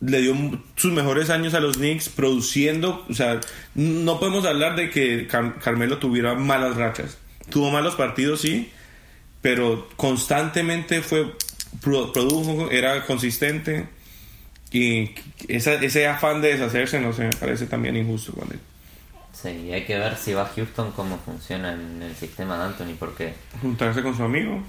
le 0.00 0.20
dio 0.20 0.34
sus 0.76 0.92
mejores 0.92 1.30
años 1.30 1.54
a 1.54 1.60
los 1.60 1.76
Knicks 1.78 2.10
produciendo. 2.10 3.04
O 3.08 3.14
sea, 3.14 3.40
no 3.74 4.18
podemos 4.20 4.44
hablar 4.44 4.76
de 4.76 4.90
que 4.90 5.26
Car- 5.26 5.58
Carmelo 5.58 5.98
tuviera 5.98 6.34
malas 6.34 6.76
rachas. 6.76 7.16
Tuvo 7.48 7.70
malos 7.70 7.94
partidos, 7.94 8.40
sí, 8.42 8.70
pero 9.40 9.88
constantemente 9.96 11.00
fue 11.02 11.32
pro- 11.80 12.12
produjo, 12.12 12.70
era 12.70 13.04
consistente 13.06 13.86
y 14.70 15.10
ese 15.48 16.06
afán 16.06 16.40
de 16.40 16.52
deshacerse 16.52 16.98
no 17.00 17.12
sé, 17.12 17.24
me 17.24 17.30
parece 17.38 17.66
también 17.66 17.96
injusto 17.96 18.32
con 18.32 18.50
él. 18.52 18.58
Sí, 19.42 19.48
y 19.48 19.72
hay 19.72 19.84
que 19.84 19.98
ver 19.98 20.16
si 20.16 20.34
va 20.34 20.42
a 20.42 20.46
Houston 20.54 20.92
cómo 20.92 21.18
funciona 21.18 21.72
en 21.72 22.00
el 22.02 22.14
sistema 22.14 22.56
de 22.58 22.64
Anthony, 22.64 22.94
porque 22.98 23.34
Juntarse 23.60 24.02
con 24.02 24.16
su 24.16 24.22
amigo, 24.22 24.62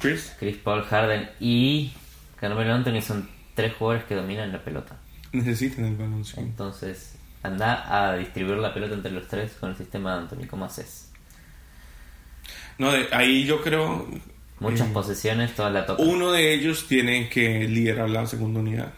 Chris. 0.00 0.34
Chris 0.38 0.56
Paul, 0.56 0.82
Harden 0.84 1.28
y 1.40 1.92
Carmelo 2.36 2.72
Anthony 2.72 3.02
son 3.02 3.28
tres 3.54 3.74
jugadores 3.74 4.04
que 4.06 4.14
dominan 4.14 4.50
la 4.50 4.62
pelota. 4.64 4.96
Necesitan 5.32 5.84
el 5.84 5.96
balón, 5.96 6.24
sí. 6.24 6.34
Entonces, 6.38 7.16
anda 7.42 8.08
a 8.10 8.16
distribuir 8.16 8.56
la 8.58 8.72
pelota 8.72 8.94
entre 8.94 9.10
los 9.10 9.28
tres 9.28 9.52
con 9.60 9.70
el 9.70 9.76
sistema 9.76 10.14
de 10.14 10.20
Anthony. 10.22 10.46
¿Cómo 10.48 10.64
haces? 10.64 11.10
No, 12.78 12.92
de- 12.92 13.08
ahí 13.12 13.44
yo 13.44 13.62
creo 13.62 14.08
Muchas 14.60 14.88
Eh, 14.88 14.92
posesiones, 14.92 15.54
toda 15.54 15.68
la 15.68 15.84
toca. 15.84 16.00
uno 16.02 16.30
de 16.32 16.54
ellos 16.54 16.86
tiene 16.88 17.28
que 17.28 17.68
liderar 17.68 18.08
la 18.08 18.24
segunda 18.26 18.60
unidad. 18.60 18.92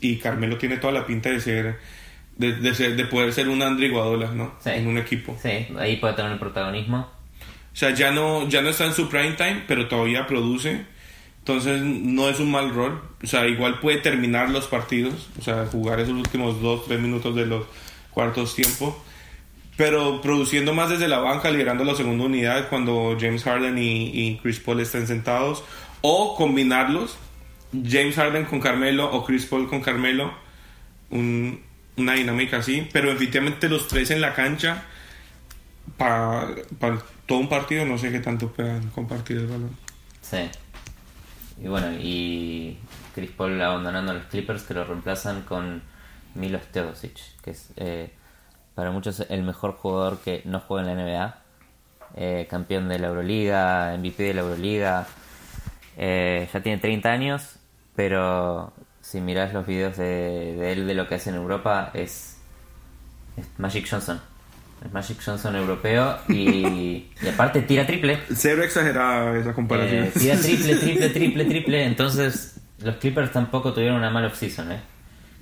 Y 0.00 0.18
Carmelo 0.18 0.58
tiene 0.58 0.76
toda 0.76 0.92
la 0.92 1.06
pinta 1.06 1.30
de 1.30 1.40
ser, 1.40 1.78
de, 2.36 2.52
de 2.52 2.74
ser, 2.74 2.96
de 2.96 3.04
poder 3.04 3.32
ser 3.32 3.48
un 3.48 3.62
Andre 3.62 3.86
Iguadola, 3.86 4.30
¿no? 4.32 4.54
Sí. 4.62 4.70
En 4.70 4.86
un 4.86 4.98
equipo. 4.98 5.36
Sí, 5.42 5.66
ahí 5.78 5.96
puede 5.96 6.14
tener 6.14 6.32
el 6.32 6.38
protagonismo. 6.38 6.98
O 7.72 7.76
sea, 7.76 7.90
ya 7.90 8.10
no, 8.12 8.48
ya 8.48 8.62
no 8.62 8.68
está 8.70 8.86
en 8.86 8.92
su 8.94 9.08
prime 9.08 9.32
time, 9.32 9.62
pero 9.66 9.88
todavía 9.88 10.26
produce. 10.26 10.84
Entonces 11.40 11.82
no 11.82 12.28
es 12.28 12.40
un 12.40 12.50
mal 12.50 12.72
rol. 12.74 13.02
O 13.22 13.26
sea, 13.26 13.46
igual 13.46 13.78
puede 13.80 13.98
terminar 13.98 14.48
los 14.50 14.66
partidos. 14.66 15.28
O 15.38 15.42
sea, 15.42 15.66
jugar 15.66 16.00
esos 16.00 16.14
últimos 16.14 16.62
2, 16.62 16.86
3 16.86 17.00
minutos 17.00 17.34
de 17.34 17.46
los 17.46 17.66
cuartos 18.10 18.54
tiempos. 18.54 18.94
Pero 19.76 20.20
produciendo 20.20 20.72
más 20.72 20.88
desde 20.90 21.08
la 21.08 21.18
banca, 21.18 21.50
liderando 21.50 21.82
la 21.84 21.96
segunda 21.96 22.24
unidad 22.24 22.68
cuando 22.68 23.16
James 23.20 23.42
Harden 23.42 23.76
y, 23.76 24.04
y 24.06 24.36
Chris 24.38 24.60
Paul 24.60 24.80
estén 24.80 25.06
sentados. 25.08 25.64
O 26.00 26.36
combinarlos. 26.36 27.16
James 27.72 28.14
Harden 28.14 28.44
con 28.44 28.60
Carmelo 28.60 29.10
o 29.10 29.24
Chris 29.24 29.46
Paul 29.46 29.68
con 29.68 29.80
Carmelo. 29.80 30.32
Un- 31.10 31.60
una 31.96 32.14
dinámica 32.14 32.58
así. 32.58 32.88
Pero 32.92 33.10
efectivamente 33.10 33.68
los 33.68 33.88
tres 33.88 34.10
en 34.10 34.20
la 34.20 34.34
cancha 34.34 34.84
para 35.96 36.48
todo 37.26 37.38
un 37.38 37.48
partido 37.48 37.84
no 37.84 37.98
sé 37.98 38.10
qué 38.10 38.20
tanto 38.20 38.50
puedan 38.52 38.88
compartir 38.90 39.38
el 39.38 39.46
balón. 39.46 39.76
Sí. 40.20 40.50
Y 41.62 41.68
bueno, 41.68 41.92
y 42.00 42.78
Chris 43.14 43.30
Paul 43.30 43.60
abandonando 43.60 44.12
a 44.12 44.14
los 44.14 44.24
Clippers 44.24 44.64
que 44.64 44.74
lo 44.74 44.84
reemplazan 44.84 45.42
con 45.42 45.82
Milos 46.34 46.62
Teodosic, 46.72 47.18
que 47.42 47.50
es 47.50 47.70
eh, 47.76 48.12
para 48.74 48.90
muchos 48.90 49.24
el 49.28 49.42
mejor 49.44 49.74
jugador 49.76 50.18
que 50.18 50.42
no 50.44 50.60
juega 50.60 50.90
en 50.90 50.96
la 50.96 51.04
NBA. 51.04 51.38
Eh, 52.16 52.46
campeón 52.48 52.88
de 52.88 52.98
la 52.98 53.08
Euroliga, 53.08 53.96
MVP 53.96 54.22
de 54.22 54.34
la 54.34 54.40
Euroliga. 54.42 55.06
Eh, 55.96 56.48
ya 56.52 56.62
tiene 56.62 56.78
30 56.78 57.08
años, 57.08 57.56
pero 57.94 58.72
si 59.04 59.20
mirás 59.20 59.52
los 59.52 59.66
videos 59.66 59.96
de, 59.98 60.56
de 60.56 60.72
él 60.72 60.86
de 60.86 60.94
lo 60.94 61.06
que 61.06 61.16
hace 61.16 61.28
en 61.28 61.36
Europa, 61.36 61.90
es, 61.92 62.38
es 63.36 63.46
Magic 63.58 63.86
Johnson. 63.88 64.18
Es 64.84 64.92
Magic 64.92 65.18
Johnson 65.22 65.54
europeo 65.56 66.18
y, 66.28 66.34
y 67.22 67.28
aparte 67.32 67.60
tira 67.62 67.86
triple. 67.86 68.20
Cero 68.34 68.64
exagerada 68.64 69.38
esa 69.38 69.52
comparación. 69.52 70.04
Eh, 70.04 70.12
tira 70.18 70.36
triple, 70.36 70.76
triple, 70.80 71.08
triple, 71.10 71.44
triple. 71.44 71.84
Entonces, 71.84 72.60
los 72.82 72.96
Clippers 72.96 73.30
tampoco 73.30 73.74
tuvieron 73.74 73.98
una 73.98 74.08
mala 74.08 74.28
offseason, 74.28 74.72
¿eh? 74.72 74.80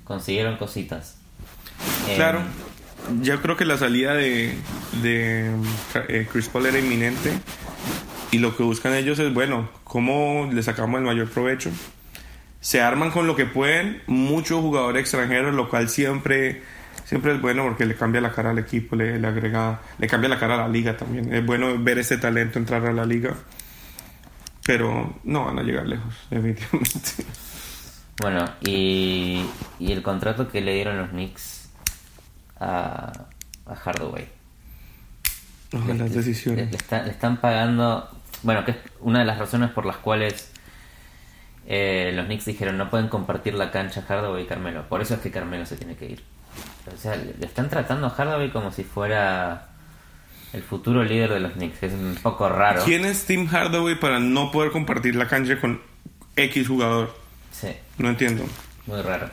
Consiguieron 0.03 0.57
cositas. 0.57 1.17
Eh, 2.09 2.15
claro, 2.17 2.41
yo 3.21 3.41
creo 3.41 3.55
que 3.55 3.63
la 3.63 3.77
salida 3.77 4.13
de, 4.13 4.57
de 5.01 5.55
eh, 6.09 6.27
Chris 6.29 6.49
Paul 6.49 6.65
era 6.65 6.79
inminente 6.79 7.31
y 8.31 8.39
lo 8.39 8.57
que 8.57 8.63
buscan 8.63 8.93
ellos 8.93 9.19
es, 9.19 9.33
bueno, 9.33 9.69
cómo 9.85 10.49
le 10.51 10.61
sacamos 10.63 10.99
el 10.99 11.05
mayor 11.05 11.29
provecho. 11.29 11.71
Se 12.63 12.81
arman 12.81 13.11
con 13.11 13.27
lo 13.27 13.35
que 13.35 13.45
pueden, 13.45 14.01
muchos 14.07 14.61
jugadores 14.61 15.01
extranjeros, 15.01 15.53
lo 15.53 15.69
cual 15.69 15.89
siempre 15.89 16.61
siempre 17.03 17.35
es 17.35 17.41
bueno 17.41 17.63
porque 17.63 17.85
le 17.85 17.95
cambia 17.95 18.21
la 18.21 18.31
cara 18.31 18.51
al 18.51 18.59
equipo, 18.59 18.95
le, 18.95 19.19
le 19.19 19.27
agrega, 19.27 19.81
le 19.99 20.07
cambia 20.07 20.29
la 20.29 20.39
cara 20.39 20.55
a 20.55 20.57
la 20.59 20.67
liga 20.69 20.95
también. 20.95 21.33
Es 21.33 21.45
bueno 21.45 21.77
ver 21.77 21.97
ese 21.99 22.17
talento 22.17 22.57
entrar 22.59 22.85
a 22.85 22.93
la 22.93 23.05
liga, 23.05 23.35
pero 24.65 25.13
no 25.25 25.45
van 25.45 25.59
a 25.59 25.63
llegar 25.63 25.85
lejos, 25.85 26.15
definitivamente. 26.29 27.25
Bueno, 28.21 28.45
y, 28.61 29.43
y 29.79 29.91
el 29.91 30.01
contrato 30.01 30.47
que 30.49 30.61
le 30.61 30.73
dieron 30.75 30.97
los 30.97 31.09
Knicks 31.09 31.69
a, 32.59 33.11
a 33.65 33.75
Hardaway. 33.75 34.27
Ojalá 35.73 35.93
las 35.95 36.11
Le, 36.11 36.15
decisiones. 36.17 36.71
le 36.71 36.77
está- 36.77 37.03
le 37.03 37.11
están 37.11 37.37
pagando. 37.37 38.07
Bueno, 38.43 38.63
que 38.63 38.71
es 38.71 38.77
una 39.01 39.19
de 39.19 39.25
las 39.25 39.37
razones 39.39 39.71
por 39.71 39.85
las 39.85 39.97
cuales 39.97 40.51
eh, 41.67 42.11
los 42.15 42.25
Knicks 42.25 42.45
dijeron 42.45 42.77
no 42.77 42.89
pueden 42.89 43.07
compartir 43.07 43.53
la 43.53 43.71
cancha 43.71 44.01
Hardaway 44.07 44.43
y 44.43 44.45
Carmelo. 44.47 44.87
Por 44.89 45.01
eso 45.01 45.13
es 45.15 45.19
que 45.21 45.31
Carmelo 45.31 45.65
se 45.65 45.77
tiene 45.77 45.95
que 45.95 46.05
ir. 46.05 46.23
O 46.93 46.97
sea, 46.97 47.15
le, 47.15 47.33
están 47.45 47.69
tratando 47.69 48.07
a 48.07 48.09
Hardaway 48.11 48.51
como 48.51 48.71
si 48.71 48.83
fuera 48.83 49.69
el 50.53 50.61
futuro 50.61 51.03
líder 51.03 51.31
de 51.33 51.39
los 51.39 51.53
Knicks. 51.53 51.81
Es 51.83 51.93
un 51.93 52.17
poco 52.21 52.47
raro. 52.49 52.83
¿Quién 52.83 53.05
es 53.05 53.25
Tim 53.25 53.47
Hardaway 53.47 53.99
para 53.99 54.19
no 54.19 54.51
poder 54.51 54.71
compartir 54.71 55.15
la 55.15 55.27
cancha 55.27 55.59
con 55.59 55.81
X 56.35 56.67
jugador? 56.67 57.15
Sí, 57.51 57.69
No 57.97 58.09
entiendo. 58.09 58.43
muy 58.87 59.01
raro. 59.01 59.29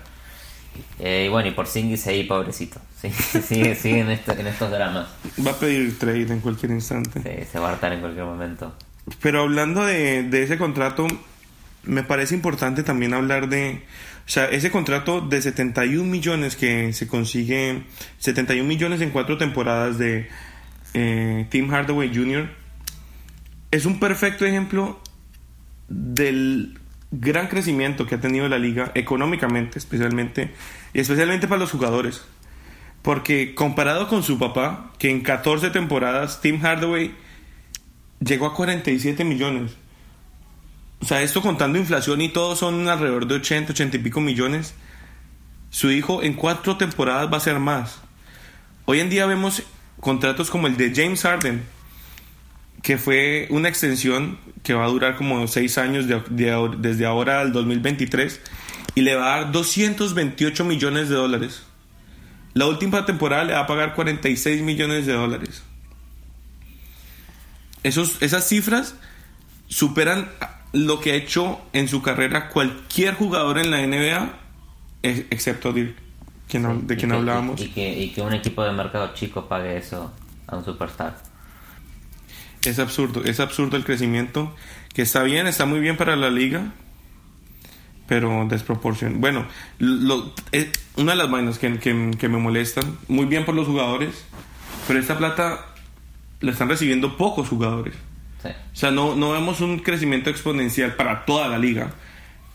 Eh, 0.98 1.24
y 1.26 1.28
bueno, 1.28 1.48
y 1.48 1.52
por 1.52 1.66
Singis 1.66 2.06
ahí, 2.06 2.24
pobrecito. 2.24 2.80
Sí, 3.00 3.10
sigue, 3.10 3.74
sigue 3.74 4.00
en, 4.00 4.10
esto- 4.10 4.32
en 4.32 4.46
estos 4.46 4.70
dramas. 4.70 5.08
Va 5.44 5.50
a 5.50 5.54
pedir 5.58 5.98
trade 5.98 6.22
en 6.32 6.40
cualquier 6.40 6.70
instante. 6.72 7.20
Sí, 7.22 7.48
se 7.50 7.58
va 7.58 7.70
a 7.70 7.72
hartar 7.72 7.92
en 7.92 8.00
cualquier 8.00 8.24
momento. 8.24 8.74
Pero 9.20 9.40
hablando 9.42 9.84
de, 9.84 10.22
de 10.22 10.42
ese 10.42 10.58
contrato, 10.58 11.06
me 11.84 12.02
parece 12.02 12.34
importante 12.34 12.82
también 12.82 13.14
hablar 13.14 13.48
de... 13.48 13.82
Ese 14.26 14.70
contrato 14.70 15.20
de 15.20 15.42
71 15.42 16.04
millones 16.04 16.54
que 16.54 16.92
se 16.92 17.08
consigue, 17.08 17.82
71 18.18 18.66
millones 18.66 19.00
en 19.00 19.10
cuatro 19.10 19.38
temporadas 19.38 19.98
de 19.98 20.28
eh, 20.94 21.46
Tim 21.50 21.68
Hardaway 21.72 22.14
Jr., 22.14 22.48
es 23.72 23.86
un 23.86 23.98
perfecto 23.98 24.46
ejemplo 24.46 25.00
del 25.88 26.78
gran 27.10 27.48
crecimiento 27.48 28.06
que 28.06 28.16
ha 28.16 28.20
tenido 28.20 28.48
la 28.48 28.58
liga 28.58 28.92
económicamente, 28.94 29.78
especialmente, 29.78 30.50
y 30.92 31.00
especialmente 31.00 31.48
para 31.48 31.60
los 31.60 31.72
jugadores. 31.72 32.22
Porque 33.02 33.54
comparado 33.54 34.08
con 34.08 34.22
su 34.22 34.38
papá, 34.38 34.92
que 34.98 35.10
en 35.10 35.22
14 35.22 35.70
temporadas 35.70 36.40
Tim 36.40 36.60
Hardaway 36.64 37.14
llegó 38.20 38.46
a 38.46 38.54
47 38.54 39.24
millones. 39.24 39.72
O 41.00 41.04
sea, 41.06 41.22
esto 41.22 41.40
contando 41.42 41.78
inflación 41.78 42.20
y 42.20 42.28
todo 42.28 42.56
son 42.56 42.88
alrededor 42.88 43.26
de 43.26 43.36
80, 43.36 43.72
80 43.72 43.96
y 43.96 44.00
pico 44.00 44.20
millones. 44.20 44.74
Su 45.70 45.90
hijo 45.90 46.22
en 46.22 46.34
cuatro 46.34 46.76
temporadas 46.76 47.32
va 47.32 47.38
a 47.38 47.40
ser 47.40 47.58
más. 47.58 47.98
Hoy 48.84 49.00
en 49.00 49.08
día 49.08 49.26
vemos 49.26 49.62
contratos 50.00 50.50
como 50.50 50.66
el 50.66 50.76
de 50.76 50.92
James 50.94 51.22
Harden, 51.22 51.62
que 52.82 52.98
fue 52.98 53.46
una 53.50 53.68
extensión 53.68 54.38
que 54.62 54.74
va 54.74 54.84
a 54.84 54.88
durar 54.88 55.16
como 55.16 55.46
seis 55.46 55.78
años 55.78 56.06
de- 56.06 56.22
de- 56.30 56.70
desde 56.78 57.06
ahora 57.06 57.40
al 57.40 57.52
2023 57.52 58.40
y 58.94 59.02
le 59.02 59.14
va 59.14 59.34
a 59.34 59.36
dar 59.42 59.52
228 59.52 60.64
millones 60.64 61.08
de 61.08 61.14
dólares. 61.14 61.62
La 62.52 62.66
última 62.66 63.06
temporada 63.06 63.44
le 63.44 63.52
va 63.54 63.60
a 63.60 63.66
pagar 63.66 63.94
46 63.94 64.60
millones 64.62 65.06
de 65.06 65.12
dólares. 65.12 65.62
Esos, 67.82 68.20
esas 68.20 68.46
cifras 68.48 68.94
superan 69.68 70.28
lo 70.72 71.00
que 71.00 71.12
ha 71.12 71.14
hecho 71.14 71.60
en 71.72 71.88
su 71.88 72.02
carrera 72.02 72.48
cualquier 72.50 73.14
jugador 73.14 73.58
en 73.58 73.70
la 73.70 73.78
NBA, 73.86 74.30
ex- 75.02 75.26
excepto 75.30 75.72
Dirk, 75.72 75.94
quien 76.48 76.64
hab- 76.64 76.82
de 76.82 76.94
Y 76.94 76.96
quien 76.96 77.10
que- 77.10 77.16
hablábamos. 77.16 77.60
Y, 77.60 77.64
y 77.64 77.68
que, 77.70 78.00
y 78.04 78.10
que 78.10 78.22
un 78.22 78.32
equipo 78.34 78.62
de 78.64 78.72
mercado 78.72 79.12
chico 79.14 79.46
pague 79.48 79.76
eso 79.76 80.12
a 80.46 80.56
un 80.56 80.64
superstar. 80.64 81.16
Es 82.64 82.78
absurdo, 82.78 83.24
es 83.24 83.40
absurdo 83.40 83.76
el 83.76 83.84
crecimiento, 83.84 84.54
que 84.94 85.02
está 85.02 85.22
bien, 85.22 85.46
está 85.46 85.64
muy 85.66 85.80
bien 85.80 85.96
para 85.96 86.14
la 86.16 86.30
liga, 86.30 86.72
pero 88.06 88.44
desproporción. 88.48 89.20
Bueno, 89.20 89.46
lo- 89.78 90.32
eh, 90.52 90.70
una 90.96 91.12
de 91.12 91.18
las 91.18 91.30
vainas 91.30 91.58
que, 91.58 91.78
que- 91.78 92.10
que 92.18 92.28
me 92.28 92.38
molestan, 92.38 92.98
muy 93.08 93.24
bien 93.26 93.44
por 93.44 93.54
los 93.54 93.66
jugadores, 93.66 94.24
pero 94.86 94.98
esta 95.00 95.16
plata 95.16 95.66
la 96.40 96.50
están 96.52 96.68
recibiendo 96.68 97.16
pocos 97.16 97.48
jugadores. 97.48 97.94
Sí. 98.42 98.48
O 98.48 98.76
sea, 98.76 98.90
no, 98.90 99.14
no 99.16 99.32
vemos 99.32 99.60
un 99.60 99.78
crecimiento 99.80 100.30
exponencial 100.30 100.94
para 100.94 101.24
toda 101.24 101.48
la 101.48 101.58
liga. 101.58 101.90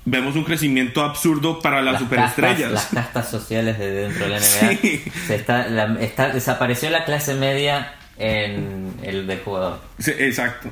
Vemos 0.06 0.36
un 0.36 0.44
crecimiento 0.44 1.04
absurdo 1.04 1.60
para 1.62 1.82
las, 1.82 2.00
superestrellas. 2.00 2.72
Castas, 2.72 2.94
las 2.94 3.04
castas 3.06 3.30
sociales 3.32 3.80
de 3.80 3.90
dentro 3.92 4.26
de 4.26 4.30
la 4.32 4.38
NBA. 4.40 4.78
Sí. 4.82 5.04
Se 5.28 5.36
está, 5.36 5.68
la- 5.68 5.98
está- 6.00 6.30
desapareció 6.30 6.90
la 6.92 7.06
clase 7.06 7.34
media 7.34 7.94
en 8.18 8.94
el 9.04 9.26
del 9.28 9.40
jugador. 9.40 9.80
Sí, 10.00 10.12
exacto. 10.18 10.70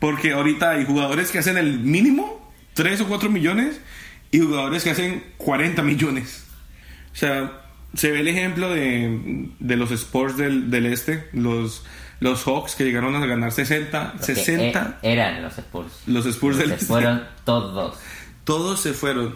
Porque 0.00 0.32
ahorita 0.32 0.70
hay 0.70 0.84
jugadores 0.84 1.30
que 1.30 1.38
hacen 1.38 1.56
el 1.58 1.78
mínimo, 1.78 2.52
3 2.74 3.00
o 3.02 3.06
4 3.08 3.30
millones, 3.30 3.80
y 4.32 4.40
jugadores 4.40 4.82
que 4.82 4.90
hacen 4.90 5.22
40 5.36 5.82
millones. 5.82 6.44
O 7.12 7.16
sea, 7.16 7.52
se 7.94 8.10
ve 8.10 8.20
el 8.20 8.28
ejemplo 8.28 8.68
de, 8.70 9.48
de 9.60 9.76
los 9.76 9.90
Sports 9.92 10.36
del, 10.36 10.70
del 10.70 10.86
Este, 10.86 11.28
los, 11.32 11.84
los 12.22 12.44
Hawks 12.44 12.74
que 12.76 12.84
llegaron 12.84 13.14
a 13.16 13.26
ganar 13.26 13.52
60, 13.52 14.14
Los 14.16 14.26
que 14.26 14.34
60. 14.34 14.98
e- 15.02 15.12
eran 15.12 15.42
los 15.42 15.56
Spurs. 15.58 15.92
Los 16.06 16.26
Spurs 16.26 16.56
del 16.58 16.68
Se 16.68 16.74
Este. 16.74 16.86
fueron 16.86 17.22
todos. 17.44 17.96
Todos 18.44 18.80
se 18.80 18.92
fueron. 18.92 19.34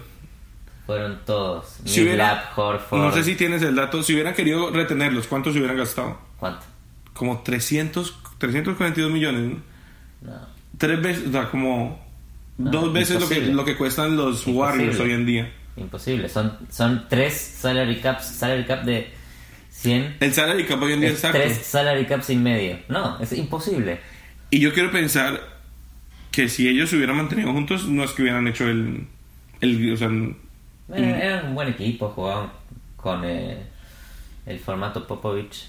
Fueron 0.86 1.18
todos. 1.26 1.78
Si 1.84 2.02
hubiera- 2.02 2.50
Horford. 2.54 3.00
no 3.00 3.12
sé 3.12 3.24
si 3.24 3.34
tienes 3.34 3.60
el 3.62 3.74
dato. 3.74 4.02
Si 4.02 4.12
hubieran 4.14 4.34
querido 4.34 4.70
retenerlos, 4.70 5.26
¿cuántos 5.26 5.52
se 5.52 5.58
hubieran 5.58 5.76
gastado? 5.76 6.18
¿Cuánto? 6.38 6.64
Como 7.12 7.40
300, 7.42 8.16
342 8.38 9.10
millones. 9.10 9.58
¿no? 10.22 10.30
No. 10.30 10.38
Tres 10.78 11.02
veces, 11.02 11.28
o 11.28 11.32
sea, 11.32 11.50
como 11.50 11.98
dos 12.58 12.92
veces 12.92 13.20
lo 13.20 13.28
que, 13.28 13.40
lo 13.40 13.64
que 13.64 13.76
cuestan 13.76 14.16
los 14.16 14.46
Warriors 14.46 14.98
hoy 15.00 15.12
en 15.12 15.26
día. 15.26 15.52
Imposible. 15.76 16.28
Son, 16.28 16.56
son 16.70 17.06
tres 17.08 17.34
salary 17.60 18.00
caps, 18.00 18.26
salary 18.26 18.64
cap 18.64 18.82
de 18.84 19.12
100 19.80 20.16
El 20.20 20.32
salary 20.32 20.64
cap 20.64 20.80
hoy 20.82 20.92
en 20.94 21.00
día 21.00 21.08
es 21.10 21.14
exacto. 21.16 21.38
tres 21.38 21.58
salary 21.58 22.04
caps 22.06 22.30
y 22.30 22.36
medio. 22.36 22.78
No, 22.88 23.18
es 23.20 23.32
imposible. 23.32 24.00
Y 24.50 24.60
yo 24.60 24.72
quiero 24.72 24.90
pensar 24.90 25.40
que 26.30 26.48
si 26.48 26.68
ellos 26.68 26.90
se 26.90 26.96
hubieran 26.96 27.16
mantenido 27.16 27.52
juntos, 27.52 27.86
no 27.88 28.04
es 28.04 28.12
que 28.12 28.22
hubieran 28.22 28.46
hecho 28.48 28.66
el. 28.68 29.06
el 29.60 29.92
o 29.92 29.96
sea, 29.96 30.08
Bueno, 30.08 31.06
eran 31.16 31.46
un 31.48 31.54
buen 31.54 31.68
equipo, 31.68 32.08
jugaban 32.10 32.50
con 32.96 33.22
eh, 33.24 33.58
el 34.46 34.58
formato 34.58 35.06
Popovich, 35.06 35.68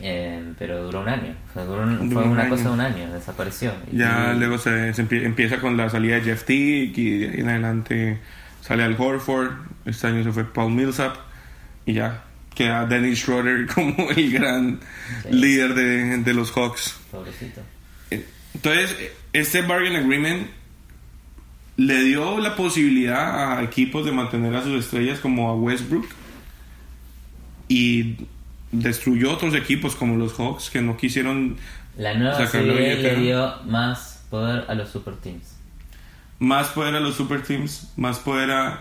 eh, 0.00 0.52
pero 0.58 0.82
duró 0.84 1.00
un 1.02 1.08
año. 1.08 1.34
O 1.50 1.52
sea, 1.54 1.64
duró 1.64 1.82
un- 1.82 2.10
fue 2.10 2.22
un 2.22 2.30
una 2.30 2.42
año. 2.42 2.50
cosa 2.50 2.64
de 2.64 2.70
un 2.70 2.80
año, 2.80 3.12
desapareció. 3.12 3.72
ya 3.92 4.32
Y- 4.34 4.38
luego 4.38 4.58
se, 4.58 4.92
se 4.94 5.06
empie- 5.06 5.24
empieza 5.24 5.58
con 5.60 5.76
la 5.76 5.88
salida 5.90 6.16
de 6.16 6.22
Jeff 6.22 6.44
Teague 6.44 6.92
y 6.96 7.18
de 7.18 7.28
ahí 7.30 7.40
en 7.40 7.48
adelante 7.48 8.18
sale 8.62 8.82
Al 8.84 8.96
Horford. 8.98 9.50
Este 9.84 10.06
año 10.06 10.22
se 10.24 10.32
fue 10.32 10.44
Paul 10.44 10.72
Millsap 10.72 11.16
y 11.86 11.94
ya 11.94 12.24
queda 12.54 12.84
Dennis 12.86 13.20
Schroeder 13.20 13.66
como 13.74 14.10
el 14.10 14.32
gran 14.32 14.80
Sí. 15.22 15.28
líder 15.32 15.74
de, 15.74 16.18
de 16.18 16.34
los 16.34 16.52
Hawks. 16.52 16.96
Pobrecito. 17.10 17.60
Entonces, 18.54 18.94
este 19.32 19.62
bargain 19.62 19.96
agreement 19.96 20.48
le 21.76 22.02
dio 22.04 22.38
la 22.38 22.56
posibilidad 22.56 23.58
a 23.58 23.62
equipos 23.62 24.04
de 24.04 24.12
mantener 24.12 24.54
a 24.54 24.62
sus 24.62 24.84
estrellas 24.84 25.18
como 25.20 25.48
a 25.50 25.54
Westbrook 25.54 26.06
y 27.68 28.16
destruyó 28.72 29.32
otros 29.32 29.54
equipos 29.54 29.94
como 29.96 30.16
los 30.16 30.32
Hawks 30.34 30.70
que 30.70 30.82
no 30.82 30.96
quisieron 30.96 31.56
La 31.96 32.14
nueva 32.14 32.36
CBA 32.46 32.60
le 32.60 33.16
dio 33.16 33.54
más 33.64 34.24
poder 34.30 34.64
a 34.68 34.74
los 34.74 34.90
super 34.90 35.14
teams. 35.16 35.56
más 36.38 36.68
poder 36.68 36.94
a 36.94 37.00
los 37.00 37.14
super 37.16 37.42
teams, 37.42 37.92
más 37.96 38.18
poder 38.18 38.50
a 38.50 38.80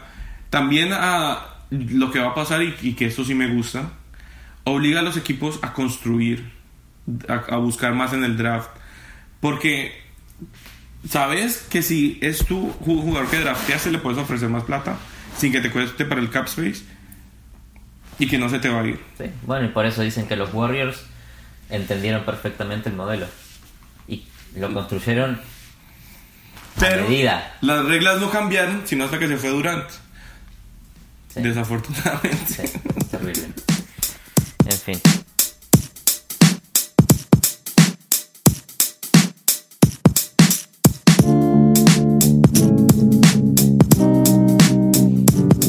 también 0.50 0.90
a 0.94 1.40
lo 1.72 2.12
que 2.12 2.20
va 2.20 2.30
a 2.30 2.36
pasar 2.36 2.62
y, 2.64 2.76
y 2.82 2.94
que 2.94 3.06
esto 3.06 3.24
sí 3.24 3.36
me 3.36 3.48
gusta, 3.48 3.92
obliga 4.64 5.00
a 5.00 5.04
los 5.04 5.18
equipos 5.18 5.60
a 5.62 5.74
construir, 5.74 6.52
a, 7.28 7.54
a 7.54 7.58
buscar 7.58 7.94
más 7.94 8.14
en 8.14 8.24
el 8.24 8.38
draft, 8.38 8.70
porque 9.40 9.94
sabes 11.08 11.66
que 11.70 11.82
si 11.82 12.18
es 12.22 12.46
tu 12.46 12.70
ju- 12.82 13.02
jugador 13.02 13.30
que 13.30 13.40
drafteaste 13.40 13.92
le 13.92 14.00
puedes 14.00 14.20
ofrecer 14.20 14.50
más 14.50 14.64
plata 14.64 14.98
sin 15.38 15.52
que 15.52 15.62
te 15.62 15.72
cueste 15.72 16.06
para 16.06 16.20
el 16.22 16.30
cap 16.30 16.46
space 16.48 16.84
y 18.20 18.28
que 18.28 18.38
no 18.38 18.50
se 18.50 18.60
te 18.60 18.68
va 18.68 18.82
a 18.82 18.86
ir. 18.88 19.00
Sí. 19.18 19.26
Bueno, 19.44 19.66
y 19.68 19.70
por 19.70 19.86
eso 19.86 20.02
dicen 20.02 20.28
que 20.28 20.36
los 20.36 20.54
Warriors 20.54 21.04
entendieron 21.70 22.26
perfectamente 22.26 22.90
el 22.90 22.96
modelo. 22.96 23.28
Y 24.10 24.26
lo 24.58 24.74
construyeron 24.74 25.36
a 25.36 26.80
Pero 26.80 27.04
medida. 27.04 27.56
las 27.62 27.86
reglas 27.86 28.20
no 28.20 28.30
cambiaron 28.30 28.82
sino 28.86 29.06
hasta 29.06 29.20
que 29.20 29.28
se 29.30 29.38
fue 29.38 29.50
Durant. 29.52 29.86
Sí. 31.34 31.42
Desafortunadamente. 31.42 32.38
Sí, 32.48 32.64
terrible. 33.12 33.44
En 34.66 34.78
fin. 34.78 35.00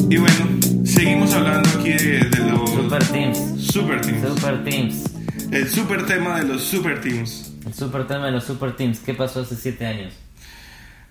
Y 0.09 0.17
bueno, 0.17 0.85
seguimos 0.85 1.33
hablando 1.33 1.69
aquí 1.79 1.91
de, 1.91 2.25
de 2.25 2.39
los 2.49 2.69
Super 2.71 3.03
Teams. 3.07 3.37
super 3.71 4.01
teams. 4.01 4.27
Super 4.27 4.63
Teams. 4.63 5.03
El 5.51 5.69
super 5.69 6.05
tema 6.05 6.39
de 6.39 6.47
los 6.47 6.63
super 6.63 7.01
teams. 7.01 7.51
El 7.65 7.73
super 7.73 8.07
tema 8.07 8.25
de 8.25 8.31
los 8.31 8.43
Super 8.43 8.75
Teams. 8.75 8.99
¿Qué 8.99 9.13
pasó 9.13 9.41
hace 9.41 9.55
7 9.55 9.85
años? 9.85 10.13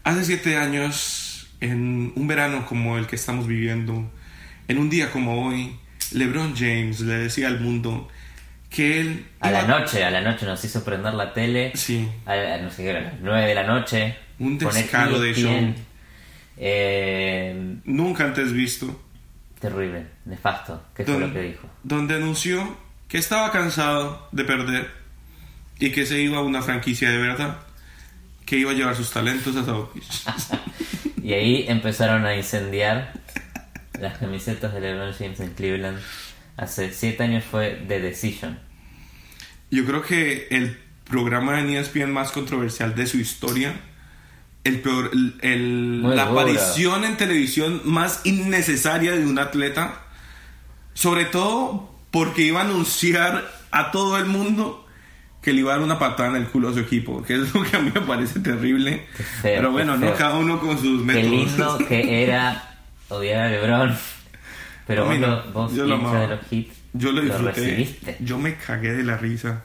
Hace 0.03 0.25
siete 0.25 0.57
años, 0.57 1.47
en 1.61 2.13
un 2.17 2.27
verano 2.27 2.65
como 2.67 2.97
el 2.97 3.07
que 3.07 3.17
estamos 3.17 3.47
viviendo, 3.47 4.11
en 4.69 4.79
un 4.79 4.89
día 4.91 5.11
como 5.11 5.47
hoy, 5.47 5.77
LeBron 6.13 6.55
James 6.57 7.01
le 7.01 7.15
decía 7.15 7.49
al 7.49 7.61
mundo 7.61 8.09
que 8.69 9.01
él... 9.01 9.27
A 9.41 9.51
la 9.51 9.63
noche, 9.67 10.05
a 10.05 10.11
la 10.11 10.21
noche 10.21 10.47
nos 10.47 10.65
hizo 10.65 10.85
prender 10.85 11.15
la 11.15 11.33
tele. 11.33 11.73
Sí. 11.75 12.09
A, 12.27 12.37
la- 12.37 12.59
no 12.59 12.71
sé 12.71 12.91
a 12.91 13.01
las 13.01 13.15
9 13.21 13.47
de 13.49 13.55
la 13.55 13.65
noche. 13.65 14.17
Un 14.39 14.59
descaro 14.59 15.19
de 15.21 15.31
ESPN. 15.31 15.43
show. 15.43 15.75
Eh, 16.57 17.77
Nunca 17.85 18.25
antes 18.25 18.53
visto. 18.53 19.01
terrible, 19.61 20.07
nefasto. 20.27 20.83
¿Qué 20.95 21.05
fue 21.05 21.19
lo 21.19 21.33
que 21.33 21.41
dijo? 21.43 21.69
Donde 21.83 22.15
anunció 22.15 22.77
que 23.09 23.19
estaba 23.19 23.51
cansado 23.51 24.29
de 24.33 24.45
perder 24.45 24.91
y 25.79 25.91
que 25.91 26.07
se 26.07 26.21
iba 26.21 26.39
a 26.39 26.43
una 26.43 26.63
franquicia 26.63 27.11
de 27.11 27.19
verdad, 27.19 27.59
que 28.47 28.57
iba 28.59 28.71
a 28.71 28.75
llevar 28.75 28.95
sus 28.95 29.11
talentos 29.11 29.57
a 29.57 29.63
Beach. 29.63 30.25
Y 31.23 31.35
ahí 31.35 31.65
empezaron 31.69 32.25
a 32.25 32.35
incendiar 32.35 33.13
las 34.01 34.19
camisetas 34.19 34.73
de 34.75 34.81
LeBron 34.81 35.13
James 35.13 35.41
en 35.41 35.51
Cleveland. 35.55 35.99
Hace 36.57 36.93
7 36.93 37.23
años 37.23 37.45
fue 37.45 37.83
The 37.89 38.01
Decision. 38.01 38.59
Yo 39.71 39.85
creo 39.85 40.03
que 40.03 40.49
el 40.51 40.79
programa 41.05 41.55
de 41.63 41.79
ESPN 41.79 42.13
más 42.13 42.33
controversial 42.33 42.95
de 42.95 43.07
su 43.07 43.19
historia, 43.19 43.75
el 44.65 44.81
peor, 44.81 45.11
el- 45.13 45.39
el- 45.43 46.03
la 46.03 46.27
dura. 46.27 46.43
aparición 46.43 47.05
en 47.05 47.17
televisión 47.17 47.81
más 47.85 48.21
innecesaria 48.25 49.13
de 49.17 49.25
un 49.25 49.39
atleta, 49.39 50.03
sobre 50.95 51.25
todo 51.25 51.95
porque 52.11 52.43
iba 52.43 52.61
a 52.61 52.65
anunciar 52.65 53.49
a 53.71 53.91
todo 53.91 54.19
el 54.19 54.25
mundo 54.27 54.87
que 55.43 55.53
le 55.55 55.61
iba 55.61 55.73
a 55.73 55.77
dar 55.77 55.85
una 55.85 55.99
patada 55.99 56.29
en 56.31 56.37
el 56.37 56.49
culo 56.49 56.69
a 56.69 56.75
su 56.75 56.81
equipo, 56.81 57.23
que 57.23 57.35
es 57.37 57.41
lo 57.55 57.63
que 57.65 57.77
a 57.77 57.81
mí 57.81 57.91
me 57.95 58.01
parece 58.03 58.41
terrible. 58.41 59.07
feo, 59.41 59.55
Pero 59.57 59.73
bueno, 59.73 59.95
qué 59.95 59.99
no 60.01 60.07
feo. 60.09 60.17
cada 60.17 60.37
uno 60.39 60.61
con 60.61 60.79
sus 60.79 61.01
Qué 61.01 61.07
métodos. 61.07 61.31
lindo 61.31 61.79
que 61.89 62.25
era 62.25 62.70
odiar 63.11 63.43
a 63.43 63.49
LeBron. 63.51 63.97
Pero 64.87 65.05
vos, 65.05 65.15
Mira, 65.15 65.45
vos 65.53 65.73
lo 65.73 65.95
hincha 65.97 66.21
de 66.21 66.27
los 66.29 66.41
hits, 66.53 66.77
Yo 66.95 67.13
lo 67.13 67.21
disfruté. 67.23 68.17
yo 68.21 68.39
me 68.39 68.57
cagué 68.57 68.93
de 68.93 69.03
la 69.05 69.17
risa. 69.17 69.65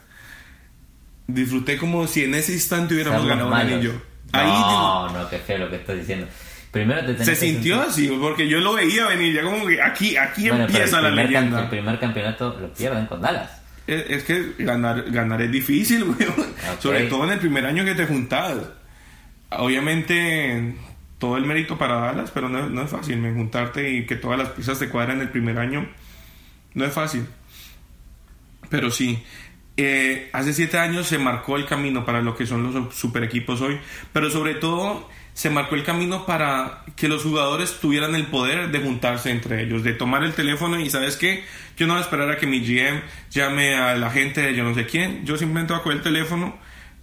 Disfruté 1.26 1.76
como 1.76 2.06
si 2.06 2.22
en 2.24 2.34
ese 2.34 2.52
instante 2.52 2.94
hubiéramos 2.94 3.22
Somos 3.22 3.30
ganado 3.30 3.48
un 3.48 3.54
malos. 3.56 3.72
anillo. 3.72 4.02
Ahí 4.32 4.46
No, 4.46 5.08
no, 5.10 5.28
qué 5.28 5.38
feo 5.38 5.58
lo 5.58 5.70
que 5.70 5.76
estás 5.76 5.96
diciendo. 5.96 6.26
Primero 6.70 7.04
te 7.16 7.24
se 7.24 7.34
sintió 7.34 7.76
sentir- 7.82 7.88
así, 7.88 8.18
porque 8.20 8.48
yo 8.48 8.60
lo 8.60 8.74
veía 8.74 9.06
venir. 9.08 9.34
Ya 9.34 9.42
como 9.42 9.66
que 9.66 9.80
aquí, 9.82 10.16
aquí 10.16 10.48
Bueno, 10.48 10.66
empieza 10.66 11.00
la 11.00 11.10
leyenda. 11.10 11.62
el 11.62 11.68
primer 11.68 11.98
campeonato 11.98 12.56
lo 12.60 12.72
pierden 12.72 13.06
con 13.06 13.20
Dallas. 13.20 13.50
Es, 13.86 14.04
es 14.10 14.24
que 14.24 14.52
ganar, 14.58 15.10
ganar 15.10 15.40
es 15.42 15.50
difícil, 15.50 16.02
weón. 16.04 16.54
Sobre 16.80 17.04
todo 17.04 17.24
en 17.24 17.30
el 17.30 17.38
primer 17.38 17.64
año 17.66 17.84
que 17.84 17.94
te 17.94 18.06
juntas. 18.06 18.56
Obviamente, 19.50 20.74
todo 21.18 21.36
el 21.36 21.44
mérito 21.44 21.78
para 21.78 21.96
Dallas, 21.96 22.30
pero 22.32 22.48
no, 22.48 22.68
no 22.68 22.82
es 22.82 22.90
fácil. 22.90 23.18
me 23.18 23.32
juntarte 23.32 23.90
y 23.90 24.06
que 24.06 24.16
todas 24.16 24.38
las 24.38 24.50
piezas 24.50 24.78
te 24.78 24.88
cuadran 24.88 25.20
el 25.20 25.30
primer 25.30 25.58
año, 25.58 25.88
no 26.74 26.84
es 26.84 26.92
fácil. 26.92 27.26
Pero 28.68 28.90
sí, 28.90 29.22
eh, 29.76 30.30
hace 30.32 30.52
siete 30.52 30.78
años 30.78 31.06
se 31.06 31.18
marcó 31.18 31.56
el 31.56 31.66
camino 31.66 32.04
para 32.04 32.22
lo 32.22 32.34
que 32.34 32.46
son 32.46 32.72
los 32.72 32.94
super 32.94 33.22
equipos 33.22 33.60
hoy, 33.60 33.78
pero 34.12 34.30
sobre 34.30 34.54
todo 34.54 35.08
se 35.34 35.50
marcó 35.50 35.74
el 35.74 35.84
camino 35.84 36.24
para 36.24 36.82
que 36.96 37.08
los 37.08 37.22
jugadores 37.22 37.78
tuvieran 37.78 38.14
el 38.14 38.26
poder 38.26 38.70
de 38.70 38.80
juntarse 38.80 39.30
entre 39.30 39.62
ellos, 39.62 39.84
de 39.84 39.92
tomar 39.92 40.24
el 40.24 40.32
teléfono 40.32 40.80
y 40.80 40.88
sabes 40.88 41.16
qué, 41.16 41.44
yo 41.76 41.86
no 41.86 41.92
voy 41.92 42.00
a 42.00 42.04
esperar 42.04 42.30
a 42.30 42.38
que 42.38 42.46
mi 42.46 42.60
GM 42.60 43.02
llame 43.30 43.74
a 43.74 43.94
la 43.96 44.10
gente 44.10 44.40
de 44.40 44.54
yo 44.54 44.64
no 44.64 44.74
sé 44.74 44.86
quién, 44.86 45.26
yo 45.26 45.36
simplemente 45.36 45.74
voy 45.74 45.80
a 45.80 45.82
coger 45.82 45.98
el 45.98 46.02
teléfono, 46.02 46.56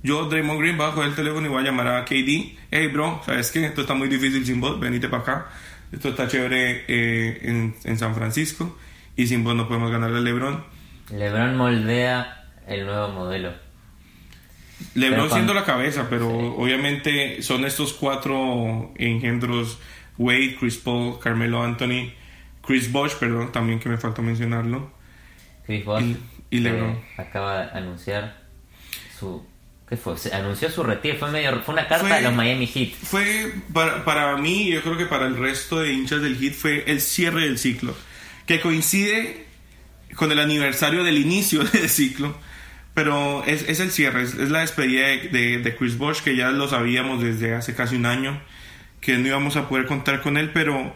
yo 0.04 0.26
Draymond 0.26 0.60
Green 0.60 0.78
voy 0.78 0.88
a 0.88 0.92
coger 0.92 1.10
el 1.10 1.16
teléfono 1.16 1.48
y 1.48 1.50
voy 1.50 1.62
a 1.62 1.66
llamar 1.66 1.88
a 1.88 2.06
KD, 2.06 2.56
hey 2.72 2.88
bro, 2.92 3.22
sabes 3.26 3.52
qué, 3.52 3.66
esto 3.66 3.82
está 3.82 3.94
muy 3.94 4.08
difícil 4.10 4.46
sin 4.46 4.60
vos, 4.62 4.80
venite 4.80 5.08
para 5.10 5.24
acá, 5.24 5.48
esto 5.92 6.10
está 6.10 6.28
chévere 6.28 6.86
eh, 6.88 7.39
en, 7.44 7.76
en 7.84 7.98
San 7.98 8.13
Francisco 8.13 8.78
y 9.16 9.28
sin 9.28 9.44
vos 9.44 9.56
no 9.56 9.68
podemos 9.68 9.92
ganarle 9.92 10.18
a 10.18 10.22
LeBron. 10.22 10.63
LeBron 11.12 11.56
moldea 11.58 12.46
el 12.68 12.86
nuevo 12.86 13.10
modelo. 13.10 13.54
LeBron 14.96 15.22
Pero 15.28 15.30
siendo 15.34 15.54
cuando- 15.54 15.54
la 15.54 15.63
cabeza, 15.66 16.08
pero 16.10 16.30
obviamente 16.30 17.42
son 17.42 17.63
estos 17.66 17.94
cuatro 17.94 18.92
engendros: 18.98 19.80
Wade, 20.18 20.56
Chris 20.60 20.78
Paul, 20.78 21.20
Carmelo 21.20 21.62
Anthony, 21.63 22.12
Chris 22.66 22.92
Bosh, 22.92 23.13
perdón, 23.16 23.52
también 23.52 23.80
que 23.80 23.89
me 23.89 23.98
faltó 23.98 24.22
mencionarlo. 24.22 24.92
Chris 25.66 25.86
Bosh 25.86 26.04
Y- 26.04 26.18
y 26.50 26.60
LeBron. 26.60 27.00
acaba 27.18 27.66
de 27.66 27.78
anunciar 27.78 28.42
su 29.18 29.46
¿qué 29.93 29.97
fue? 29.97 30.17
Se 30.17 30.34
anunció 30.34 30.69
su 30.71 30.82
retiro, 30.84 31.17
fue 31.19 31.29
medio 31.29 31.62
fue 31.62 31.73
una 31.75 31.88
carta 31.88 32.08
Fue- 32.08 32.17
de 32.17 32.21
los 32.23 32.34
Miami 32.34 32.65
Heat. 32.67 32.89
Fue 33.03 33.53
para, 33.71 34.03
para 34.06 34.36
mí, 34.38 34.71
yo 34.71 34.82
creo 34.82 34.97
que 34.97 35.06
para 35.06 35.27
el 35.27 35.38
resto 35.38 35.79
de 35.82 35.93
hinchas 35.93 36.21
del 36.21 36.38
Heat, 36.38 36.53
fue 36.53 36.84
el 36.88 36.99
cierre 36.99 37.41
del 37.41 37.58
ciclo, 37.60 37.95
que 38.47 38.60
coincide 38.60 39.45
con 40.15 40.32
el 40.32 40.39
aniversario 40.39 41.03
del 41.03 41.17
inicio 41.17 41.63
del 41.73 41.89
ciclo. 41.89 42.36
Pero 42.95 43.43
es, 43.45 43.67
es 43.69 43.79
el 43.79 43.89
cierre, 43.91 44.21
es, 44.23 44.34
es 44.36 44.49
la 44.51 44.60
despedida 44.60 45.08
de, 45.08 45.17
de- 45.29 45.58
de 45.60 45.75
Chris 45.75 45.97
Bosh, 45.97 46.21
que 46.21 46.36
ya 46.36 46.51
lo 46.51 46.67
sabíamos 46.67 47.21
desde 47.23 47.56
hace 47.56 47.73
casi 47.75 47.95
un 47.95 48.06
año, 48.06 48.39
que 49.01 49.17
no 49.17 49.27
íbamos 49.27 49.56
a 49.58 49.67
poder 49.69 49.86
contar 49.88 50.21
con 50.21 50.38
él, 50.38 50.51
pero, 50.53 50.95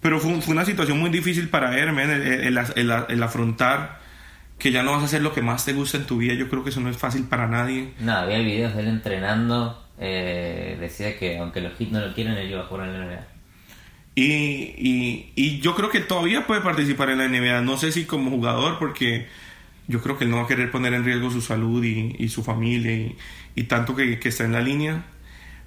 pero 0.00 0.18
fue, 0.20 0.40
fue 0.40 0.54
una 0.54 0.64
situación 0.64 0.98
muy 0.98 1.10
difícil 1.10 1.48
para 1.48 1.78
él, 1.80 1.92
man, 1.92 2.10
el, 2.10 2.22
el- 2.22 2.58
el- 2.76 3.04
el 3.08 3.22
afrontar 3.22 4.00
que 4.58 4.72
ya 4.72 4.82
no 4.82 4.92
vas 4.92 5.02
a 5.02 5.04
hacer 5.06 5.22
lo 5.22 5.32
que 5.32 5.42
más 5.42 5.64
te 5.64 5.72
gusta 5.72 5.98
en 5.98 6.06
tu 6.06 6.18
vida. 6.18 6.34
Yo 6.34 6.48
creo 6.48 6.64
que 6.64 6.70
eso 6.70 6.80
no 6.80 6.90
es 6.90 6.96
fácil 6.96 7.24
para 7.24 7.46
nadie. 7.46 7.92
No, 8.00 8.12
había 8.12 8.38
videos 8.38 8.74
de 8.74 8.82
él 8.82 8.88
entrenando, 8.88 9.82
eh, 9.98 10.76
decía 10.80 11.18
que 11.18 11.38
aunque 11.38 11.60
los 11.60 11.76
Heat 11.78 11.90
no 11.90 12.00
lo 12.00 12.14
quieren, 12.14 12.34
él 12.34 12.50
iba 12.50 12.62
a 12.62 12.66
jugar 12.66 12.88
en 12.88 12.98
la 12.98 13.06
NBA. 13.06 13.26
Y, 14.14 14.24
y, 14.78 15.32
y 15.36 15.60
yo 15.60 15.74
creo 15.74 15.90
que 15.90 16.00
todavía 16.00 16.46
puede 16.46 16.62
participar 16.62 17.10
en 17.10 17.18
la 17.18 17.28
NBA. 17.28 17.60
No 17.60 17.76
sé 17.76 17.92
si 17.92 18.06
como 18.06 18.30
jugador, 18.30 18.78
porque 18.78 19.26
yo 19.88 20.02
creo 20.02 20.18
que 20.18 20.24
él 20.24 20.30
no 20.30 20.38
va 20.38 20.44
a 20.44 20.46
querer 20.46 20.70
poner 20.70 20.94
en 20.94 21.04
riesgo 21.04 21.30
su 21.30 21.40
salud 21.40 21.84
y, 21.84 22.16
y 22.18 22.28
su 22.28 22.42
familia 22.42 22.92
y, 22.92 23.16
y 23.54 23.64
tanto 23.64 23.94
que, 23.94 24.18
que, 24.18 24.30
está 24.30 24.44
en 24.44 24.52
la 24.52 24.60
línea. 24.60 25.04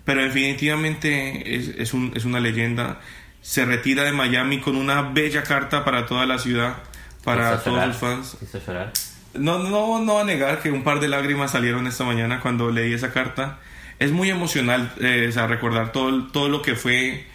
Pero 0.04 0.23
definitivamente 0.23 1.56
es, 1.56 1.69
es, 1.69 1.93
un, 1.93 2.12
es, 2.15 2.25
una 2.25 2.39
leyenda. 2.39 2.99
Se 3.41 3.65
retira 3.65 4.04
de 4.04 4.12
Miami 4.12 4.60
con 4.60 4.75
una 4.75 5.02
bella 5.04 5.43
carta 5.43 5.86
para 5.86 6.06
toda 6.06 6.25
la 6.25 6.39
ciudad, 6.39 6.78
para 7.23 7.62
todos 7.63 7.84
sus 7.86 7.97
fans. 7.97 8.38
¿Hizo 8.41 8.60
llorar? 8.65 8.91
No, 9.34 9.60
no, 9.60 9.99
no 9.99 10.15
va 10.15 10.21
a 10.21 10.23
negar 10.23 10.62
que 10.62 10.71
un 10.71 10.84
par 10.84 10.99
de 10.99 11.08
lágrimas 11.08 11.51
salieron 11.51 11.86
esta 11.88 12.03
mañana 12.03 12.39
cuando 12.41 12.71
leí 12.71 12.93
esa 12.93 13.12
carta. 13.12 13.60
Es 13.99 14.12
muy 14.12 14.29
emocional 14.29 14.91
eh, 14.99 15.27
o 15.29 15.32
sea, 15.32 15.47
recordar 15.47 15.91
todo, 15.91 16.27
todo 16.27 16.49
lo 16.49 16.62
que 16.62 16.75
fue 16.75 17.27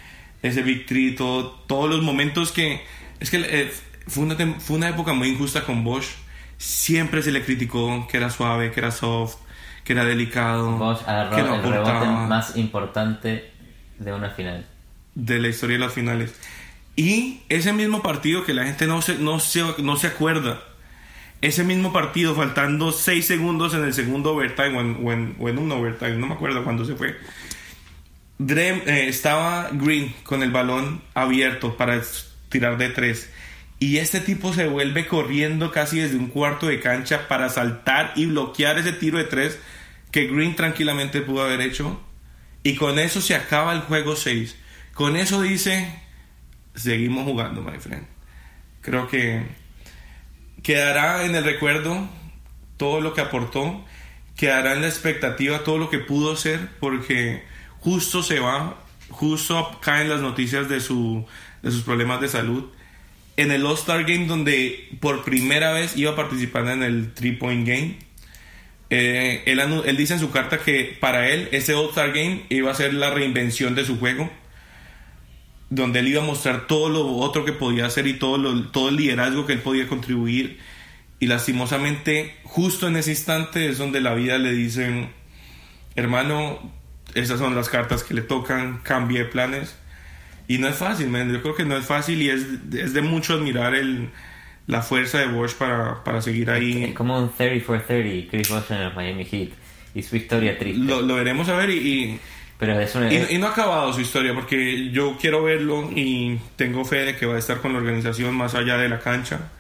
ese 0.43 0.63
Tree, 0.63 1.15
todo, 1.15 1.51
todos 1.67 1.89
los 1.89 2.03
momentos 2.03 2.53
que... 2.53 2.83
Es 3.21 3.31
que 3.31 3.39
eh, 3.39 3.73
fue, 4.07 4.25
una, 4.25 4.37
fue 4.59 4.77
una 4.77 4.89
época 4.89 5.13
muy 5.13 5.29
injusta 5.29 5.65
con 5.65 5.85
Bosch. 5.85 6.09
Siempre 6.59 7.23
se 7.23 7.33
le 7.33 7.45
criticó 7.45 8.07
que 8.09 8.17
era 8.17 8.31
suave, 8.31 8.73
que 8.73 8.81
era 8.81 8.91
soft, 8.91 9.37
que 9.85 9.93
era 9.93 10.05
delicado. 10.05 10.77
Bosch 10.77 11.03
agarró 11.07 11.37
que 11.37 11.43
no 11.43 11.55
el 11.55 11.63
rebote 11.63 12.07
más 12.29 12.57
importante 12.57 13.51
de 13.99 14.13
una 14.13 14.31
final. 14.31 14.67
de 15.15 15.39
la 15.39 15.49
historia 15.49 15.77
de 15.77 15.85
las 15.85 15.93
finales. 15.93 16.35
Y 16.97 17.41
ese 17.49 17.73
mismo 17.73 18.03
partido 18.03 18.45
que 18.45 18.55
la 18.55 18.65
gente 18.65 18.87
no 18.87 19.03
se, 19.03 19.19
no 19.19 19.41
se, 19.41 19.63
no 19.83 19.97
se 19.97 20.07
acuerda. 20.07 20.63
Ese 21.41 21.65
mismo 21.65 21.93
partido, 21.93 22.35
faltando 22.35 22.93
6 22.93 23.27
segundos 23.27 23.75
en 23.75 23.85
el 23.85 23.93
segundo 23.93 24.33
overtime 24.33 24.79
o 24.79 24.81
en, 24.81 24.99
o 25.03 25.13
en, 25.13 25.37
o 25.39 25.49
en 25.49 25.73
overtime, 25.73 26.17
no 26.17 26.27
me 26.27 26.35
acuerdo 26.35 26.65
cuándo 26.65 26.85
se 26.85 26.95
fue. 26.95 27.17
Dre, 28.39 28.83
eh, 28.87 29.09
estaba 29.09 29.69
Green 29.73 30.15
con 30.23 30.43
el 30.43 30.51
balón 30.51 31.03
abierto 31.15 31.77
para 31.77 32.01
tirar 32.49 32.79
de 32.79 32.89
3. 32.89 33.31
Y 33.79 33.99
este 33.99 34.21
tipo 34.21 34.53
se 34.53 34.69
vuelve 34.69 35.07
corriendo 35.07 35.71
casi 35.71 35.99
desde 35.99 36.17
un 36.17 36.29
cuarto 36.29 36.67
de 36.67 36.81
cancha 36.81 37.29
para 37.29 37.49
saltar 37.49 38.13
y 38.17 38.27
bloquear 38.27 38.79
ese 38.79 38.93
tiro 38.93 39.19
de 39.19 39.25
3 39.25 39.59
que 40.11 40.27
Green 40.27 40.57
tranquilamente 40.57 41.21
pudo 41.21 41.43
haber 41.43 41.61
hecho. 41.61 42.01
Y 42.63 42.77
con 42.77 42.99
eso 42.99 43.21
se 43.21 43.35
acaba 43.35 43.73
el 43.73 43.81
juego 43.81 44.17
6. 44.17 44.57
Con 44.95 45.17
eso 45.17 45.43
dice, 45.43 46.04
seguimos 46.75 47.25
jugando, 47.25 47.63
my 47.63 47.79
friend. 47.79 48.07
Creo 48.81 49.09
que 49.09 49.43
quedará 50.63 51.25
en 51.25 51.35
el 51.35 51.45
recuerdo 51.45 52.09
todo 52.77 53.01
lo 53.01 53.15
que 53.15 53.21
aportó, 53.21 53.85
quedará 54.37 54.73
en 54.73 54.83
la 54.83 54.89
expectativa 54.89 55.65
todo 55.65 55.79
lo 55.79 55.91
que 55.91 55.99
pudo 55.99 56.37
ser, 56.37 56.69
porque 56.81 57.43
justo 57.81 58.23
se 58.23 58.41
va, 58.41 58.77
justo 59.11 59.79
caen 59.81 60.09
las 60.09 60.21
noticias 60.21 60.69
de, 60.69 60.81
su, 60.81 61.25
de 61.63 61.71
sus 61.71 61.83
problemas 61.83 62.21
de 62.21 62.29
salud. 62.29 62.65
En 63.37 63.51
el 63.51 63.67
All-Star 63.67 64.05
Game, 64.05 64.27
donde 64.27 64.89
por 65.01 65.25
primera 65.25 65.73
vez 65.73 65.97
iba 65.97 66.13
a 66.13 66.17
participar 66.17 66.69
en 66.69 66.83
el 66.83 67.13
Three 67.15 67.33
Point 67.33 67.67
Game, 67.67 67.99
eh, 68.91 69.43
él, 69.47 69.61
él, 69.61 69.97
dice 69.97 70.15
en 70.15 70.21
su 70.21 70.31
carta 70.31 70.59
que 70.59 70.97
para 71.01 71.29
él 71.29 71.49
ese 71.53 71.75
All-Star 71.75 72.13
Game 72.13 72.45
iba 72.49 72.71
a 72.71 72.75
ser 72.75 72.95
la 72.95 73.11
reinvención 73.11 73.75
de 73.75 73.85
su 73.85 73.99
juego, 73.99 74.31
donde 75.75 76.01
él 76.01 76.09
iba 76.09 76.23
a 76.23 76.27
mostrar 76.27 76.67
todo 76.67 76.89
lo 76.89 77.07
otro 77.07 77.45
que 77.45 77.53
podía 77.53 77.87
hacer 77.87 78.07
y 78.07 78.15
todo, 78.15 78.39
lo, 78.39 78.69
todo 78.69 78.89
el 78.89 78.97
liderazgo 78.97 79.47
que 79.47 79.55
él 79.55 79.61
podía 79.61 79.89
contribuir. 79.89 80.59
Y 81.21 81.27
lastimosamente, 81.27 82.37
justo 82.45 82.89
en 82.89 82.97
ese 82.97 83.11
instante 83.11 83.69
es 83.69 83.79
donde 83.79 84.01
la 84.01 84.15
vida 84.15 84.39
le 84.39 84.53
dicen, 84.53 85.11
hermano, 85.97 86.73
esas 87.15 87.39
son 87.39 87.55
las 87.55 87.69
cartas 87.69 88.05
que 88.05 88.15
le 88.15 88.23
tocan, 88.23 88.81
cambie 88.83 89.21
de 89.21 89.25
planes. 89.25 89.77
Y 90.47 90.59
no 90.59 90.69
es 90.69 90.77
fácil, 90.77 91.09
man. 91.09 91.33
yo 91.33 91.41
creo 91.43 91.55
que 91.55 91.65
no 91.65 91.77
es 91.77 91.87
fácil 91.87 92.21
y 92.21 92.29
es, 92.29 92.45
es 92.75 92.93
de 92.93 93.03
mucho 93.03 93.35
admirar 93.35 93.75
el, 93.75 94.11
la 94.67 94.83
fuerza 94.83 95.19
de 95.19 95.27
Bosch 95.27 95.55
para, 95.55 96.05
para 96.05 96.21
seguir 96.21 96.51
ahí. 96.51 96.85
Es 96.85 96.95
como 96.95 97.19
un 97.19 97.33
30 97.33 97.65
for 97.65 97.81
30, 97.81 98.31
Chris 98.31 98.49
Bosch 98.49 98.71
en 98.71 98.77
el 98.79 98.95
Miami 98.95 99.25
Heat. 99.25 99.51
Y 99.95 100.03
su 100.03 100.17
historia 100.17 100.59
triste. 100.59 100.79
Lo, 100.79 101.03
lo 101.03 101.15
veremos 101.15 101.49
a 101.49 101.57
ver 101.57 101.71
y, 101.71 101.79
y 101.79 102.21
pero 102.59 102.79
es 102.79 102.95
una... 102.95 103.13
y, 103.13 103.27
y, 103.31 103.39
no 103.39 103.47
ha 103.47 103.51
acabado 103.51 103.93
su 103.93 104.01
historia 104.01 104.35
porque 104.35 104.91
yo 104.91 105.17
quiero 105.21 105.43
verlo 105.43 105.91
y 105.95 106.39
tengo 106.57 106.85
fe 106.85 107.05
de 107.05 107.17
que 107.17 107.27
va 107.27 107.37
a 107.37 107.39
estar 107.39 107.61
con 107.61 107.73
la 107.73 107.79
organización 107.79 108.35
más 108.35 108.55
allá 108.55 108.77
de 108.77 108.89
la 108.89 109.01
cancha 109.01 109.51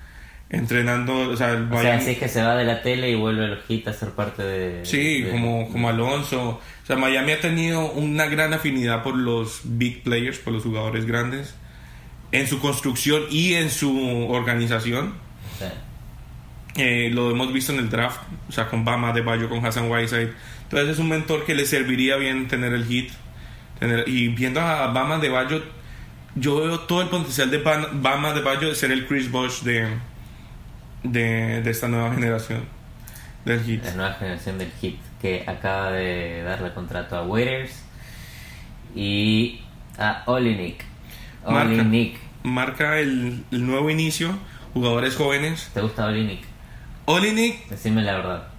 entrenando 0.51 1.31
o 1.31 1.37
sea, 1.37 1.51
el 1.51 1.73
o 1.73 1.81
sea, 1.81 1.97
así 1.97 2.13
es 2.13 2.19
que 2.19 2.29
se 2.29 2.43
va 2.43 2.55
de 2.57 2.65
la 2.65 2.83
tele 2.83 3.11
y 3.11 3.15
vuelve 3.15 3.45
al 3.45 3.63
hit 3.63 3.89
a 3.89 3.93
ser 3.93 4.11
parte 4.11 4.43
de 4.43 4.85
sí 4.85 5.23
de, 5.23 5.31
como, 5.31 5.69
como 5.71 5.89
Alonso. 5.89 6.61
O 6.83 6.87
sea 6.87 6.97
Miami 6.97 7.33
ha 7.33 7.41
tenido 7.41 7.91
una 7.93 8.27
gran 8.27 8.53
afinidad 8.53 9.03
por 9.03 9.17
los 9.17 9.63
big 9.65 10.03
players 10.03 10.39
por 10.39 10.53
los 10.53 10.63
jugadores 10.63 11.07
grandes 11.07 11.55
en 12.33 12.47
su 12.47 12.61
construcción 12.61 13.25
y 13.31 13.55
en 13.55 13.71
su 13.71 14.27
organización. 14.29 15.15
Sí. 15.59 15.67
eh, 16.83 17.11
lo 17.13 17.31
hemos 17.31 17.53
visto 17.53 17.73
en 17.73 17.79
el 17.79 17.89
draft 17.89 18.21
o 18.49 18.53
sea 18.53 18.69
con 18.69 18.85
Bama 18.85 19.13
de 19.13 19.21
Bayo 19.21 19.49
con 19.49 19.65
Hassan 19.65 19.91
Whiteside 19.91 20.33
entonces 20.75 20.95
es 20.95 20.99
un 20.99 21.09
mentor 21.09 21.45
que 21.45 21.55
le 21.55 21.67
serviría 21.67 22.17
bien 22.17 22.49
tener 22.49 22.73
el 22.73 22.85
hit 22.85 23.13
tener, 23.79 24.09
y 24.09 24.29
viendo 24.29 24.61
a 24.61 24.89
Bama 24.89 25.19
de 25.19 25.29
Bayo 25.29 25.63
yo 26.35 26.57
veo 26.57 26.81
todo 26.81 27.03
el 27.03 27.09
potencial 27.09 27.49
de 27.49 27.59
Bama 27.59 28.33
de 28.33 28.41
Bayo 28.41 28.69
de 28.69 28.75
ser 28.75 28.91
el 28.91 29.07
Chris 29.07 29.31
Bosh 29.31 29.61
de, 29.63 29.87
de, 31.05 31.63
de, 31.63 31.71
esta 31.71 31.87
nueva 31.87 32.13
generación 32.13 32.65
del 33.45 33.63
hit. 33.63 33.85
La 33.85 33.95
nueva 33.95 34.13
generación 34.15 34.59
del 34.59 34.73
hit 34.81 34.99
que 35.23 35.45
acaba 35.47 35.93
de 35.93 36.43
darle 36.43 36.73
contrato 36.73 37.17
a 37.17 37.23
Waiters 37.23 37.85
y 38.97 39.61
a 39.97 40.25
Olinik. 40.27 40.85
Olinik. 41.45 42.19
Marca, 42.43 42.83
marca 42.89 42.99
el, 42.99 43.45
el, 43.53 43.67
nuevo 43.67 43.91
inicio, 43.91 44.37
jugadores 44.73 45.15
jóvenes. 45.15 45.71
¿Te 45.73 45.83
gusta 45.83 46.07
Olinik? 46.07 46.43
Olinik. 47.05 47.69
Decime 47.69 48.03
la 48.03 48.17
verdad. 48.17 48.54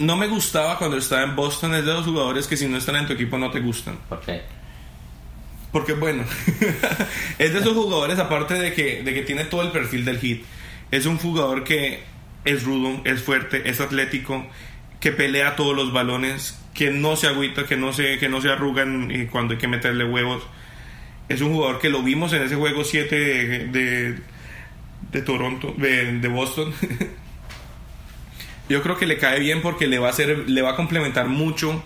No 0.00 0.16
me 0.16 0.28
gustaba 0.28 0.78
cuando 0.78 0.96
estaba 0.96 1.24
en 1.24 1.36
Boston, 1.36 1.74
es 1.74 1.84
de 1.84 1.92
los 1.92 2.06
jugadores 2.06 2.46
que 2.46 2.56
si 2.56 2.66
no 2.66 2.78
están 2.78 2.96
en 2.96 3.06
tu 3.06 3.12
equipo 3.12 3.36
no 3.36 3.50
te 3.50 3.60
gustan. 3.60 3.98
¿Por 4.08 4.20
qué? 4.20 4.40
Porque 5.72 5.92
bueno, 5.92 6.24
es 7.38 7.52
de 7.52 7.58
esos 7.58 7.74
jugadores, 7.74 8.18
aparte 8.18 8.54
de 8.54 8.72
que, 8.72 9.02
de 9.02 9.12
que 9.12 9.20
tiene 9.20 9.44
todo 9.44 9.60
el 9.60 9.72
perfil 9.72 10.06
del 10.06 10.18
hit, 10.18 10.42
es 10.90 11.04
un 11.04 11.18
jugador 11.18 11.64
que 11.64 12.02
es 12.46 12.64
rudo, 12.64 13.02
es 13.04 13.22
fuerte, 13.22 13.68
es 13.68 13.82
atlético, 13.82 14.46
que 15.00 15.12
pelea 15.12 15.54
todos 15.54 15.76
los 15.76 15.92
balones, 15.92 16.58
que 16.72 16.90
no 16.90 17.14
se 17.14 17.26
agüita, 17.26 17.66
que 17.66 17.76
no 17.76 17.92
se, 17.92 18.18
que 18.18 18.30
no 18.30 18.40
se 18.40 18.48
arrugan 18.48 19.28
cuando 19.30 19.52
hay 19.52 19.58
que 19.58 19.68
meterle 19.68 20.06
huevos. 20.06 20.42
Es 21.28 21.42
un 21.42 21.52
jugador 21.52 21.78
que 21.78 21.90
lo 21.90 22.02
vimos 22.02 22.32
en 22.32 22.42
ese 22.42 22.56
juego 22.56 22.84
7 22.84 23.14
de, 23.14 23.58
de, 23.66 24.18
de, 25.12 25.22
Toronto, 25.22 25.74
de, 25.76 26.20
de 26.20 26.28
Boston. 26.28 26.72
Yo 28.70 28.82
creo 28.82 28.96
que 28.96 29.04
le 29.04 29.18
cae 29.18 29.40
bien 29.40 29.62
porque 29.62 29.88
le 29.88 29.98
va 29.98 30.06
a 30.06 30.10
hacer, 30.10 30.48
le 30.48 30.62
va 30.62 30.70
a 30.70 30.76
complementar 30.76 31.26
mucho 31.26 31.82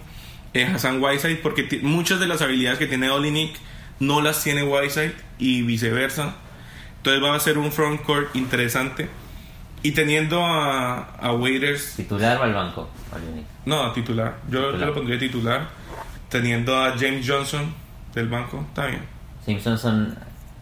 eh, 0.52 0.66
Hassan 0.66 1.02
Whiteside 1.02 1.36
porque 1.36 1.80
muchas 1.80 2.20
de 2.20 2.26
las 2.26 2.42
habilidades 2.42 2.78
que 2.78 2.86
tiene 2.86 3.08
Olinik 3.08 3.56
no 4.00 4.20
las 4.20 4.44
tiene 4.44 4.62
Whiteside 4.62 5.14
y 5.38 5.62
viceversa. 5.62 6.34
Entonces 6.98 7.22
va 7.24 7.34
a 7.34 7.40
ser 7.40 7.56
un 7.56 7.72
frontcourt 7.72 8.36
interesante. 8.36 9.08
Y 9.82 9.92
teniendo 9.92 10.44
a, 10.44 11.16
a 11.16 11.32
Waiters. 11.32 11.96
¿Titular 11.96 12.36
o 12.38 12.42
al 12.42 12.52
banco? 12.52 12.90
No, 13.64 13.90
titular. 13.92 14.36
Yo, 14.50 14.60
titular. 14.60 14.80
yo 14.80 14.86
lo 14.86 14.94
pondría 14.94 15.18
titular. 15.18 15.68
Teniendo 16.28 16.76
a 16.76 16.98
James 16.98 17.26
Johnson 17.26 17.74
del 18.14 18.28
banco, 18.28 18.62
está 18.68 18.86
bien. 18.86 19.02
James 19.46 19.64
Johnson 19.64 20.14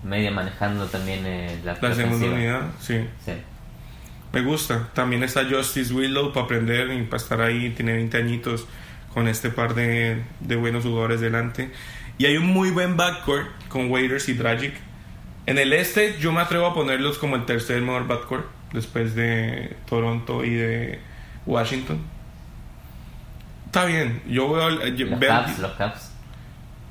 media 0.05 0.31
manejando 0.31 0.87
también 0.87 1.27
eh, 1.27 1.61
la, 1.65 1.77
la 1.81 1.95
segunda 1.95 2.27
unidad, 2.27 2.63
sí. 2.81 3.05
sí. 3.25 3.33
Me 4.33 4.40
gusta. 4.40 4.88
También 4.95 5.23
está 5.23 5.45
Justice 5.45 5.92
Willow 5.92 6.33
para 6.33 6.47
aprender 6.47 6.90
y 6.92 7.03
para 7.03 7.23
estar 7.23 7.40
ahí. 7.40 7.71
Tiene 7.71 7.92
20 7.92 8.16
añitos 8.16 8.66
con 9.12 9.29
este 9.29 9.51
par 9.51 9.75
de, 9.75 10.23
de 10.40 10.57
buenos 10.57 10.85
jugadores 10.85 11.21
delante. 11.21 11.71
Y 12.18 12.27
hay 12.27 12.37
un 12.37 12.47
muy 12.47 12.71
buen 12.71 12.97
backcourt 12.97 13.49
con 13.68 13.90
Waiters 13.90 14.29
y 14.29 14.35
Dragic. 14.35 14.75
En 15.47 15.59
el 15.59 15.73
este 15.73 16.18
yo 16.18 16.33
me 16.33 16.40
atrevo 16.40 16.66
a 16.66 16.75
ponerlos 16.75 17.18
como 17.18 17.37
el 17.37 17.45
tercer 17.45 17.83
mejor 17.83 18.07
backcourt 18.07 18.47
después 18.73 19.14
de 19.14 19.77
Toronto 19.88 20.44
y 20.44 20.54
de 20.54 21.00
Washington. 21.46 21.98
Está 23.67 23.85
bien, 23.85 24.23
yo 24.29 24.52
veo... 24.52 24.71
Yo 24.94 25.07
los, 25.07 25.19
veo 25.19 25.42
los. 25.59 26.13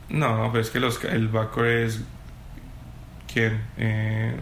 No, 0.09 0.49
pero 0.51 0.61
es 0.61 0.69
que 0.69 0.79
los, 0.79 1.03
el 1.05 1.27
backcourt 1.27 1.67
es... 1.67 2.01
¿Quién? 3.31 3.61
Eh, 3.77 4.35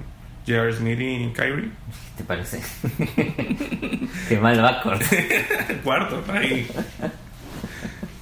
J.R. 0.49 0.73
Smith 0.73 0.99
y 0.99 1.31
Kyrie. 1.31 1.69
¿Te 2.17 2.23
parece? 2.23 2.59
Qué 4.27 4.39
mal 4.39 4.59
backcourt. 4.59 5.03
Cuarto, 5.83 6.23
ahí. 6.33 6.67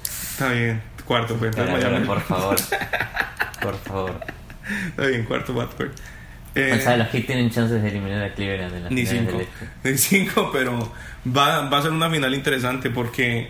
Está 0.03 0.51
bien, 0.51 0.81
cuarto, 1.05 1.35
pues. 1.37 1.55
Por 1.55 2.21
favor, 2.21 2.57
por 3.61 3.75
favor. 3.77 4.19
Está 4.89 5.07
bien, 5.07 5.23
cuarto 5.23 5.53
backcourt. 5.53 5.97
Eh, 6.53 6.75
o 6.77 6.81
sea, 6.81 6.97
los 6.97 7.07
Heat 7.07 7.25
tienen 7.25 7.49
chances 7.49 7.81
de 7.81 7.87
eliminar 7.87 8.21
a 8.21 8.33
Cleveland 8.33 8.75
en 8.75 8.83
la 8.83 8.89
ni 8.89 9.05
cinco, 9.05 9.39
este. 9.39 9.89
ni 9.89 9.97
cinco, 9.97 10.49
pero 10.51 10.93
va, 11.25 11.69
va 11.69 11.77
a 11.79 11.81
ser 11.81 11.91
una 11.91 12.09
final 12.09 12.33
interesante 12.33 12.89
porque 12.89 13.49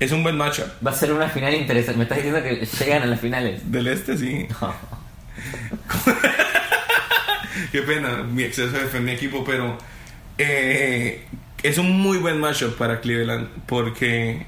es 0.00 0.12
un 0.12 0.22
buen 0.22 0.36
matchup. 0.36 0.66
Va 0.84 0.92
a 0.92 0.94
ser 0.94 1.12
una 1.12 1.28
final 1.28 1.52
interesante. 1.54 1.98
Me 1.98 2.04
estás 2.04 2.18
diciendo 2.18 2.42
que 2.42 2.64
llegan 2.64 3.02
a 3.02 3.06
las 3.06 3.20
finales. 3.20 3.70
Del 3.70 3.86
este, 3.86 4.16
sí. 4.16 4.48
No. 4.60 4.74
Qué 7.74 7.82
pena 7.82 8.22
mi 8.22 8.44
exceso 8.44 8.78
de 8.78 8.86
fe 8.86 8.98
en 8.98 9.04
mi 9.04 9.10
equipo, 9.10 9.42
pero 9.42 9.76
eh, 10.38 11.24
es 11.60 11.76
un 11.76 11.90
muy 11.90 12.18
buen 12.18 12.38
matchup 12.38 12.76
para 12.76 13.00
Cleveland 13.00 13.48
porque 13.66 14.46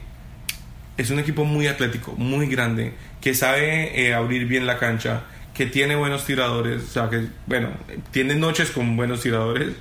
es 0.96 1.10
un 1.10 1.18
equipo 1.18 1.44
muy 1.44 1.66
atlético, 1.66 2.12
muy 2.12 2.46
grande, 2.46 2.92
que 3.20 3.34
sabe 3.34 4.00
eh, 4.00 4.14
abrir 4.14 4.46
bien 4.46 4.64
la 4.64 4.78
cancha, 4.78 5.24
que 5.54 5.66
tiene 5.66 5.96
buenos 5.96 6.24
tiradores, 6.24 6.84
o 6.84 6.86
sea, 6.86 7.10
que, 7.10 7.26
bueno, 7.46 7.70
tiene 8.12 8.36
noches 8.36 8.70
con 8.70 8.96
buenos 8.96 9.22
tiradores, 9.22 9.74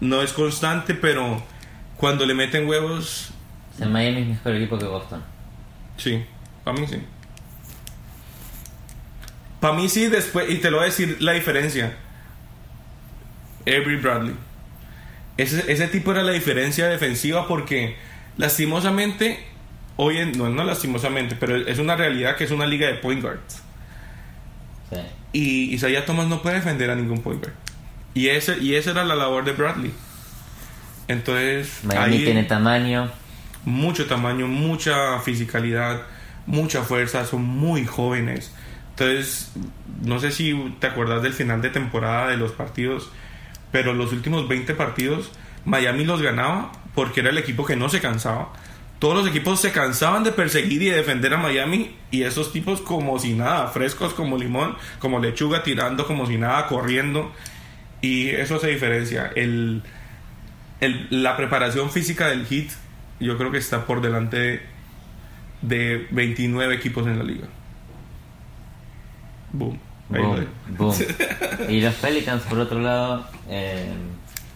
no 0.00 0.22
es 0.22 0.32
constante, 0.32 0.94
pero 0.94 1.44
cuando 1.98 2.24
le 2.24 2.32
meten 2.32 2.66
huevos, 2.66 3.30
En 3.78 3.92
Miami 3.92 4.22
es 4.22 4.28
mejor 4.28 4.54
equipo 4.54 4.78
que 4.78 4.86
Boston. 4.86 5.22
sí, 5.98 6.24
para 6.64 6.80
mí 6.80 6.86
sí. 6.86 6.96
Para 9.60 9.74
mí 9.74 9.86
sí, 9.90 10.06
después, 10.06 10.48
y 10.48 10.56
te 10.60 10.70
lo 10.70 10.78
voy 10.78 10.84
a 10.84 10.86
decir 10.86 11.18
la 11.20 11.32
diferencia. 11.32 11.94
Avery 13.66 13.96
Bradley. 13.96 14.34
Ese, 15.36 15.70
ese 15.70 15.88
tipo 15.88 16.12
era 16.12 16.22
la 16.22 16.32
diferencia 16.32 16.88
defensiva 16.88 17.46
porque 17.46 17.96
lastimosamente, 18.36 19.38
hoy 19.96 20.18
en, 20.18 20.32
no, 20.32 20.48
no 20.48 20.64
lastimosamente, 20.64 21.36
pero 21.38 21.56
es 21.56 21.78
una 21.78 21.96
realidad 21.96 22.36
que 22.36 22.44
es 22.44 22.50
una 22.50 22.66
liga 22.66 22.86
de 22.86 22.94
point 22.94 23.22
guards. 23.22 23.62
Sí. 24.90 24.96
Y 25.32 25.74
Isaiah 25.74 26.06
Thomas 26.06 26.26
no 26.28 26.40
puede 26.40 26.56
defender 26.56 26.90
a 26.90 26.94
ningún 26.94 27.20
point 27.20 27.40
guard. 27.42 27.54
Y, 28.14 28.28
ese, 28.28 28.56
y 28.58 28.74
esa 28.76 28.92
era 28.92 29.04
la 29.04 29.14
labor 29.14 29.44
de 29.44 29.52
Bradley. 29.52 29.92
Entonces, 31.08 31.80
Miami 31.82 32.16
ahí 32.16 32.24
tiene 32.24 32.44
tamaño. 32.44 33.10
mucho 33.64 34.06
tamaño, 34.06 34.46
mucha 34.46 35.18
fisicalidad, 35.20 36.02
mucha 36.46 36.82
fuerza, 36.82 37.26
son 37.26 37.42
muy 37.44 37.84
jóvenes. 37.84 38.52
Entonces, 38.90 39.52
no 40.02 40.18
sé 40.18 40.32
si 40.32 40.74
te 40.80 40.86
acuerdas 40.86 41.22
del 41.22 41.34
final 41.34 41.60
de 41.60 41.68
temporada 41.68 42.28
de 42.28 42.38
los 42.38 42.52
partidos, 42.52 43.10
pero 43.76 43.92
los 43.92 44.10
últimos 44.14 44.48
20 44.48 44.72
partidos 44.72 45.30
Miami 45.66 46.06
los 46.06 46.22
ganaba 46.22 46.72
porque 46.94 47.20
era 47.20 47.28
el 47.28 47.36
equipo 47.36 47.66
que 47.66 47.76
no 47.76 47.90
se 47.90 48.00
cansaba. 48.00 48.54
Todos 48.98 49.18
los 49.18 49.28
equipos 49.28 49.60
se 49.60 49.70
cansaban 49.70 50.24
de 50.24 50.32
perseguir 50.32 50.80
y 50.80 50.86
de 50.86 50.96
defender 50.96 51.34
a 51.34 51.36
Miami 51.36 51.94
y 52.10 52.22
esos 52.22 52.54
tipos 52.54 52.80
como 52.80 53.18
si 53.18 53.34
nada, 53.34 53.66
frescos 53.66 54.14
como 54.14 54.38
limón, 54.38 54.76
como 54.98 55.18
lechuga 55.18 55.62
tirando 55.62 56.06
como 56.06 56.24
si 56.24 56.38
nada, 56.38 56.68
corriendo. 56.68 57.30
Y 58.00 58.30
eso 58.30 58.58
se 58.58 58.68
diferencia. 58.68 59.30
La 61.10 61.36
preparación 61.36 61.90
física 61.90 62.28
del 62.28 62.46
Heat 62.46 62.70
yo 63.20 63.36
creo 63.36 63.50
que 63.50 63.58
está 63.58 63.84
por 63.84 64.00
delante 64.00 64.38
de, 64.38 64.62
de 65.60 66.06
29 66.12 66.74
equipos 66.74 67.06
en 67.06 67.18
la 67.18 67.24
liga. 67.24 67.46
Boom. 69.52 69.85
Boom, 70.08 70.46
boom. 70.78 70.94
Y 71.68 71.80
los 71.80 71.94
Pelicans, 71.94 72.42
por 72.42 72.58
otro 72.60 72.80
lado, 72.80 73.26
eh, 73.48 73.88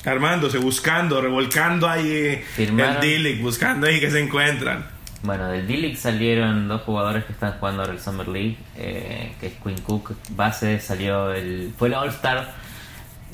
Armándose, 0.04 0.58
buscando, 0.58 1.20
revolcando 1.20 1.88
ahí 1.88 2.08
eh, 2.10 2.44
Firmaron. 2.54 2.94
el 2.96 3.00
D-League, 3.02 3.42
buscando 3.42 3.86
ahí 3.86 4.00
que 4.00 4.10
se 4.10 4.20
encuentran. 4.20 4.86
bueno, 5.22 5.48
del 5.48 5.66
D-League 5.66 5.96
salieron 5.96 6.68
dos 6.68 6.82
jugadores 6.82 7.24
que 7.24 7.32
están 7.32 7.52
jugando 7.58 7.82
ahora 7.82 7.92
el 7.94 8.00
Summer 8.00 8.26
League, 8.28 8.56
eh, 8.76 9.34
que 9.40 9.48
es 9.48 9.52
Quinn 9.62 9.78
Cook, 9.82 10.12
base, 10.30 10.80
salió 10.80 11.32
el... 11.32 11.72
Fue 11.76 11.88
el 11.88 11.94
All-Star. 11.94 12.54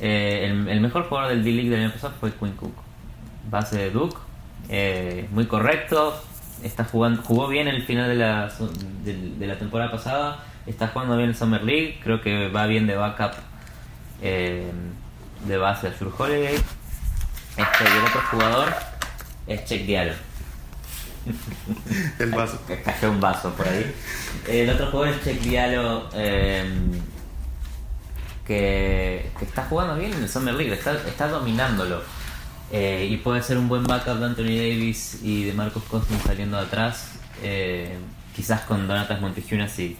eh, 0.01 0.49
el, 0.51 0.69
el 0.69 0.81
mejor 0.81 1.05
jugador 1.09 1.31
del 1.31 1.45
D-League 1.45 1.71
del 1.71 1.83
año 1.85 1.93
pasado 1.93 2.15
fue 2.19 2.33
Quinn 2.33 2.53
Cook. 2.57 2.75
Base 3.49 3.79
de 3.79 3.91
Duke, 3.91 4.17
eh, 4.69 5.29
muy 5.31 5.47
correcto, 5.47 6.21
está 6.65 6.83
jugando, 6.85 7.23
jugó 7.23 7.47
bien 7.47 7.69
el 7.69 7.83
final 7.85 8.09
de 8.09 8.17
la, 8.17 8.51
de, 9.05 9.15
de 9.39 9.47
la 9.47 9.57
temporada 9.57 9.93
pasada, 9.93 10.45
está 10.67 10.89
jugando 10.89 11.17
bien 11.17 11.31
el 11.31 11.37
Summer 11.37 11.63
League, 11.63 12.01
creo 12.03 12.21
que 12.21 12.49
va 12.49 12.67
bien 12.67 12.87
de 12.87 12.97
backup 12.97 13.33
eh, 14.23 14.71
de 15.47 15.57
base 15.57 15.89
a 15.89 15.91
Shur 15.91 16.13
Holiday. 16.17 16.55
Este, 16.55 17.85
y 17.85 17.97
el 17.97 18.05
otro 18.05 18.21
jugador 18.31 18.75
es 19.47 19.65
Check 19.65 19.87
Diallo. 19.87 20.15
El 22.19 22.31
vaso. 22.31 22.61
Cayó 22.85 23.11
un 23.11 23.21
vaso 23.21 23.51
por 23.55 23.67
ahí. 23.67 23.95
El 24.47 24.71
otro 24.71 24.91
jugador 24.91 25.15
es 25.15 25.25
Check 25.25 25.41
Diallo. 25.41 26.09
eh, 26.15 26.65
que, 28.47 29.31
que 29.39 29.45
está 29.45 29.65
jugando 29.65 29.97
bien 29.97 30.13
en 30.13 30.23
el 30.23 30.29
Summer 30.29 30.55
League, 30.55 30.73
está, 30.73 30.93
está 31.07 31.29
dominándolo. 31.29 32.03
Eh, 32.73 33.09
y 33.11 33.17
puede 33.19 33.43
ser 33.43 33.59
un 33.59 33.69
buen 33.69 33.85
backup 33.85 34.19
de 34.19 34.27
Anthony 34.27 34.57
Davis 34.57 35.21
y 35.23 35.45
de 35.45 35.53
Marcus 35.53 35.83
Cousins 35.85 36.23
saliendo 36.23 36.57
de 36.57 36.65
atrás. 36.65 37.13
Eh, 37.43 37.97
quizás 38.35 38.63
con 38.63 38.87
Donatas 38.87 39.21
Montejunas 39.21 39.73
si, 39.73 39.97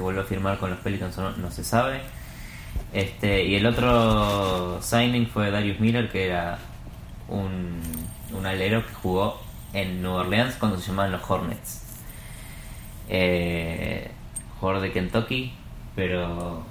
si 0.00 0.02
vuelve 0.02 0.22
a 0.22 0.24
firmar 0.24 0.56
con 0.56 0.70
los 0.70 0.78
Pelicans 0.78 1.18
no 1.18 1.50
se 1.50 1.62
sabe. 1.62 2.00
Este, 2.94 3.44
y 3.44 3.56
el 3.56 3.66
otro 3.66 4.80
signing 4.80 5.26
fue 5.26 5.50
Darius 5.50 5.78
Miller, 5.78 6.10
que 6.10 6.26
era 6.26 6.58
un, 7.28 7.82
un 8.32 8.46
alero 8.46 8.86
que 8.86 8.94
jugó 8.94 9.38
en 9.74 10.00
Nueva 10.00 10.22
Orleans 10.22 10.56
cuando 10.56 10.78
se 10.78 10.88
llamaban 10.88 11.12
los 11.12 11.30
Hornets. 11.30 11.82
Eh, 13.10 14.10
jugador 14.58 14.80
de 14.80 14.92
Kentucky, 14.92 15.52
pero, 15.94 16.62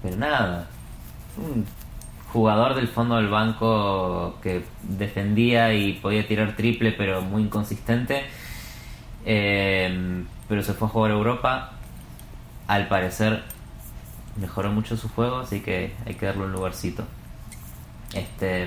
pero 0.00 0.16
nada. 0.16 0.68
Un 1.36 1.66
jugador 2.32 2.76
del 2.76 2.86
fondo 2.86 3.16
del 3.16 3.28
banco 3.28 4.38
que 4.40 4.62
defendía 4.84 5.74
y 5.74 5.94
podía 5.94 6.28
tirar 6.28 6.54
triple, 6.54 6.92
pero 6.92 7.22
muy 7.22 7.42
inconsistente. 7.42 8.22
Eh, 9.26 10.22
pero 10.48 10.62
se 10.62 10.74
fue 10.74 10.86
a 10.86 10.90
jugar 10.92 11.10
a 11.10 11.14
Europa. 11.14 11.77
Al 12.68 12.86
parecer 12.86 13.42
mejoró 14.40 14.70
mucho 14.70 14.96
su 14.96 15.08
juego, 15.08 15.38
así 15.38 15.60
que 15.60 15.92
hay 16.06 16.14
que 16.14 16.26
darle 16.26 16.44
un 16.44 16.52
lugarcito. 16.52 17.04
Este 18.14 18.66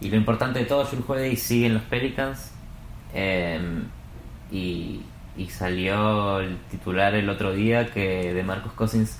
y 0.00 0.08
lo 0.10 0.16
importante 0.16 0.58
de 0.60 0.64
todo, 0.64 0.84
Jules 0.84 1.04
Holiday 1.06 1.36
sigue 1.36 1.66
en 1.66 1.74
los 1.74 1.82
Pelicans 1.84 2.50
eh, 3.14 3.60
y, 4.50 5.00
y 5.36 5.46
salió 5.50 6.40
el 6.40 6.56
titular 6.70 7.14
el 7.14 7.28
otro 7.28 7.52
día 7.52 7.86
que 7.92 8.32
de 8.34 8.42
Marcus 8.42 8.72
Cousins 8.72 9.18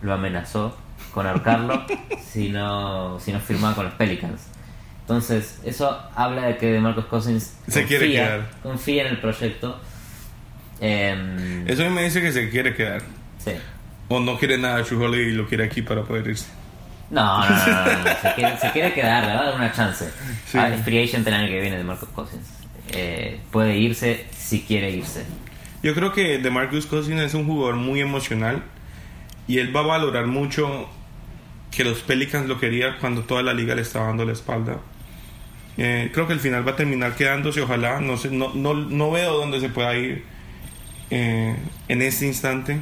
lo 0.00 0.14
amenazó 0.14 0.76
con 1.12 1.26
ahorcarlo 1.26 1.84
si 2.24 2.48
no 2.48 3.18
si 3.20 3.32
no 3.32 3.40
firmaba 3.40 3.74
con 3.74 3.84
los 3.86 3.94
Pelicans. 3.94 4.46
Entonces, 5.00 5.60
eso 5.64 6.00
habla 6.14 6.46
de 6.46 6.56
que 6.58 6.66
de 6.72 6.80
Marcus 6.80 7.06
Cousins 7.06 7.56
Se 7.66 7.84
quiere 7.84 8.10
quedar. 8.12 8.48
confía 8.62 9.02
en 9.02 9.08
el 9.08 9.20
proyecto. 9.20 9.78
Eh, 10.80 11.64
Eso 11.66 11.90
me 11.90 12.04
dice 12.04 12.20
que 12.22 12.32
se 12.32 12.48
quiere 12.50 12.74
quedar. 12.74 13.02
Sí. 13.44 13.52
O 14.08 14.20
no 14.20 14.38
quiere 14.38 14.58
nada 14.58 14.82
de 14.82 14.94
Holiday 14.94 15.28
y 15.28 15.32
lo 15.32 15.46
quiere 15.46 15.64
aquí 15.64 15.82
para 15.82 16.02
poder 16.02 16.26
irse. 16.26 16.46
No, 17.10 17.40
no, 17.40 17.48
no, 17.48 17.56
no, 17.56 18.04
no, 18.04 18.20
Se, 18.22 18.34
quiere, 18.34 18.58
se 18.58 18.70
quiere 18.70 18.94
quedar, 18.94 19.24
le 19.24 19.34
va 19.34 19.40
a 19.40 19.44
dar 19.44 19.54
una 19.54 19.72
chance. 19.72 20.10
Sí. 20.46 20.58
Ah, 20.58 20.68
es 20.68 20.82
free 20.82 21.02
agent 21.02 21.26
el 21.26 21.34
año 21.34 21.48
que 21.48 21.60
viene 21.60 21.76
de 21.76 21.84
Marcus 21.84 22.08
Cousins. 22.08 22.48
Eh, 22.90 23.40
puede 23.50 23.76
irse 23.76 24.26
si 24.36 24.62
quiere 24.62 24.90
irse. 24.90 25.24
Yo 25.82 25.94
creo 25.94 26.12
que 26.12 26.38
DeMarcus 26.38 26.86
Cousins 26.86 27.20
es 27.20 27.34
un 27.34 27.46
jugador 27.46 27.76
muy 27.76 28.00
emocional 28.00 28.62
y 29.48 29.58
él 29.58 29.74
va 29.74 29.80
a 29.80 29.84
valorar 29.84 30.26
mucho 30.26 30.88
que 31.70 31.84
los 31.84 32.00
Pelicans 32.00 32.46
lo 32.46 32.60
querían 32.60 32.96
cuando 33.00 33.22
toda 33.22 33.42
la 33.42 33.52
liga 33.52 33.74
le 33.74 33.82
estaba 33.82 34.06
dando 34.06 34.24
la 34.24 34.32
espalda. 34.32 34.78
Eh, 35.78 36.10
creo 36.12 36.26
que 36.26 36.34
al 36.34 36.40
final 36.40 36.66
va 36.66 36.72
a 36.72 36.76
terminar 36.76 37.14
quedándose, 37.14 37.62
ojalá. 37.62 38.00
No, 38.00 38.16
sé, 38.16 38.30
no, 38.30 38.52
no, 38.54 38.74
no 38.74 39.10
veo 39.10 39.36
dónde 39.38 39.58
se 39.58 39.70
pueda 39.70 39.94
ir 39.96 40.24
eh, 41.10 41.56
en 41.88 42.02
este 42.02 42.26
instante. 42.26 42.80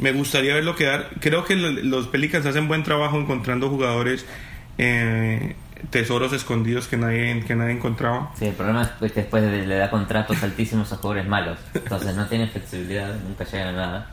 Me 0.00 0.12
gustaría 0.12 0.54
verlo 0.54 0.74
quedar. 0.76 1.10
Creo 1.20 1.44
que 1.44 1.56
lo- 1.56 1.70
los 1.70 2.06
Pelicans 2.08 2.46
hacen 2.46 2.68
buen 2.68 2.82
trabajo 2.82 3.18
encontrando 3.20 3.68
jugadores, 3.68 4.24
eh, 4.78 5.54
tesoros 5.90 6.32
escondidos 6.32 6.88
que 6.88 6.96
nadie, 6.96 7.44
que 7.46 7.54
nadie 7.54 7.72
encontraba. 7.72 8.32
Sí, 8.38 8.46
el 8.46 8.54
problema 8.54 8.82
es 9.00 9.12
que 9.12 9.20
después 9.20 9.42
le 9.44 9.76
da 9.76 9.90
contratos 9.90 10.42
altísimos 10.42 10.92
a 10.92 10.96
jugadores 10.96 11.26
malos. 11.28 11.58
Entonces 11.74 12.14
no 12.16 12.26
tiene 12.26 12.48
flexibilidad, 12.48 13.14
nunca 13.26 13.44
llegan 13.44 13.68
a 13.68 13.72
nada. 13.72 14.10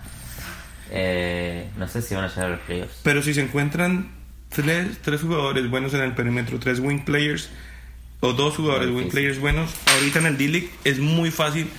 Eh, 0.92 1.70
no 1.78 1.88
sé 1.88 2.02
si 2.02 2.16
van 2.16 2.26
a 2.26 2.28
llegar 2.30 2.46
a 2.46 2.50
los 2.50 2.60
playoffs. 2.62 3.00
Pero 3.04 3.22
si 3.22 3.34
se 3.34 3.42
encuentran 3.42 4.10
tres, 4.50 4.98
tres 5.02 5.22
jugadores 5.22 5.70
buenos 5.70 5.94
en 5.94 6.02
el 6.02 6.14
perímetro, 6.14 6.60
tres 6.60 6.80
wing 6.80 7.00
players 7.04 7.50
o 8.22 8.34
dos 8.34 8.56
jugadores 8.56 8.90
wing 8.90 9.10
players 9.10 9.40
buenos, 9.40 9.70
ahorita 9.96 10.20
en 10.20 10.26
el 10.28 10.38
D-League 10.38 10.70
es 10.86 11.00
muy 11.00 11.30
fácil 11.32 11.70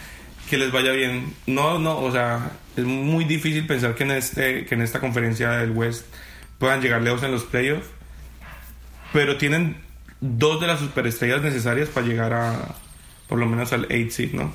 que 0.50 0.58
les 0.58 0.70
vaya 0.72 0.92
bien. 0.92 1.32
No, 1.46 1.78
no, 1.78 1.98
o 1.98 2.12
sea, 2.12 2.50
es 2.78 2.86
muy 2.86 3.24
difícil 3.24 3.66
pensar 3.66 3.94
que 3.94 4.04
en, 4.04 4.12
este, 4.12 4.64
que 4.64 4.74
en 4.74 4.82
esta 4.82 5.00
conferencia 5.00 5.50
del 5.50 5.72
West 5.72 6.06
puedan 6.58 6.80
llegar 6.80 7.02
lejos 7.02 7.22
en 7.22 7.32
los 7.32 7.44
playoffs. 7.44 7.88
Pero 9.12 9.36
tienen 9.36 9.76
dos 10.20 10.60
de 10.60 10.66
las 10.66 10.80
superestrellas 10.80 11.42
necesarias 11.42 11.88
para 11.88 12.06
llegar 12.06 12.32
a 12.32 12.74
por 13.28 13.38
lo 13.38 13.46
menos 13.46 13.72
al 13.72 13.84
8 13.84 14.10
seed, 14.10 14.32
¿no? 14.32 14.52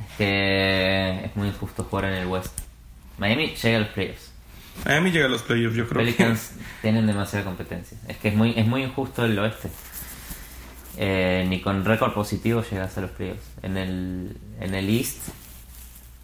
Es 0.00 0.16
que 0.18 1.24
es 1.24 1.36
muy 1.36 1.48
injusto 1.48 1.84
jugar 1.84 2.06
en 2.06 2.14
el 2.14 2.26
West. 2.26 2.58
Miami 3.18 3.54
llega 3.62 3.78
a 3.78 3.80
los 3.80 3.88
playoffs. 3.90 4.32
Miami 4.84 5.10
llega 5.10 5.26
a 5.26 5.28
los 5.28 5.42
playoffs, 5.42 5.76
yo 5.76 5.88
creo. 5.88 6.04
Pelicans 6.04 6.52
tienen 6.82 7.06
demasiada 7.06 7.44
competencia. 7.44 7.98
Es 8.06 8.16
que 8.18 8.28
es 8.28 8.34
muy, 8.34 8.54
es 8.56 8.66
muy 8.66 8.82
injusto 8.82 9.24
el 9.24 9.38
oeste. 9.38 9.70
Eh, 10.96 11.46
ni 11.48 11.60
con 11.60 11.84
récord 11.84 12.12
positivo 12.12 12.62
llegas 12.68 12.96
a 12.98 13.00
los 13.02 13.10
playoffs. 13.12 13.46
En 13.62 13.76
el, 13.76 14.36
en 14.60 14.74
el 14.74 14.88
East 14.88 15.28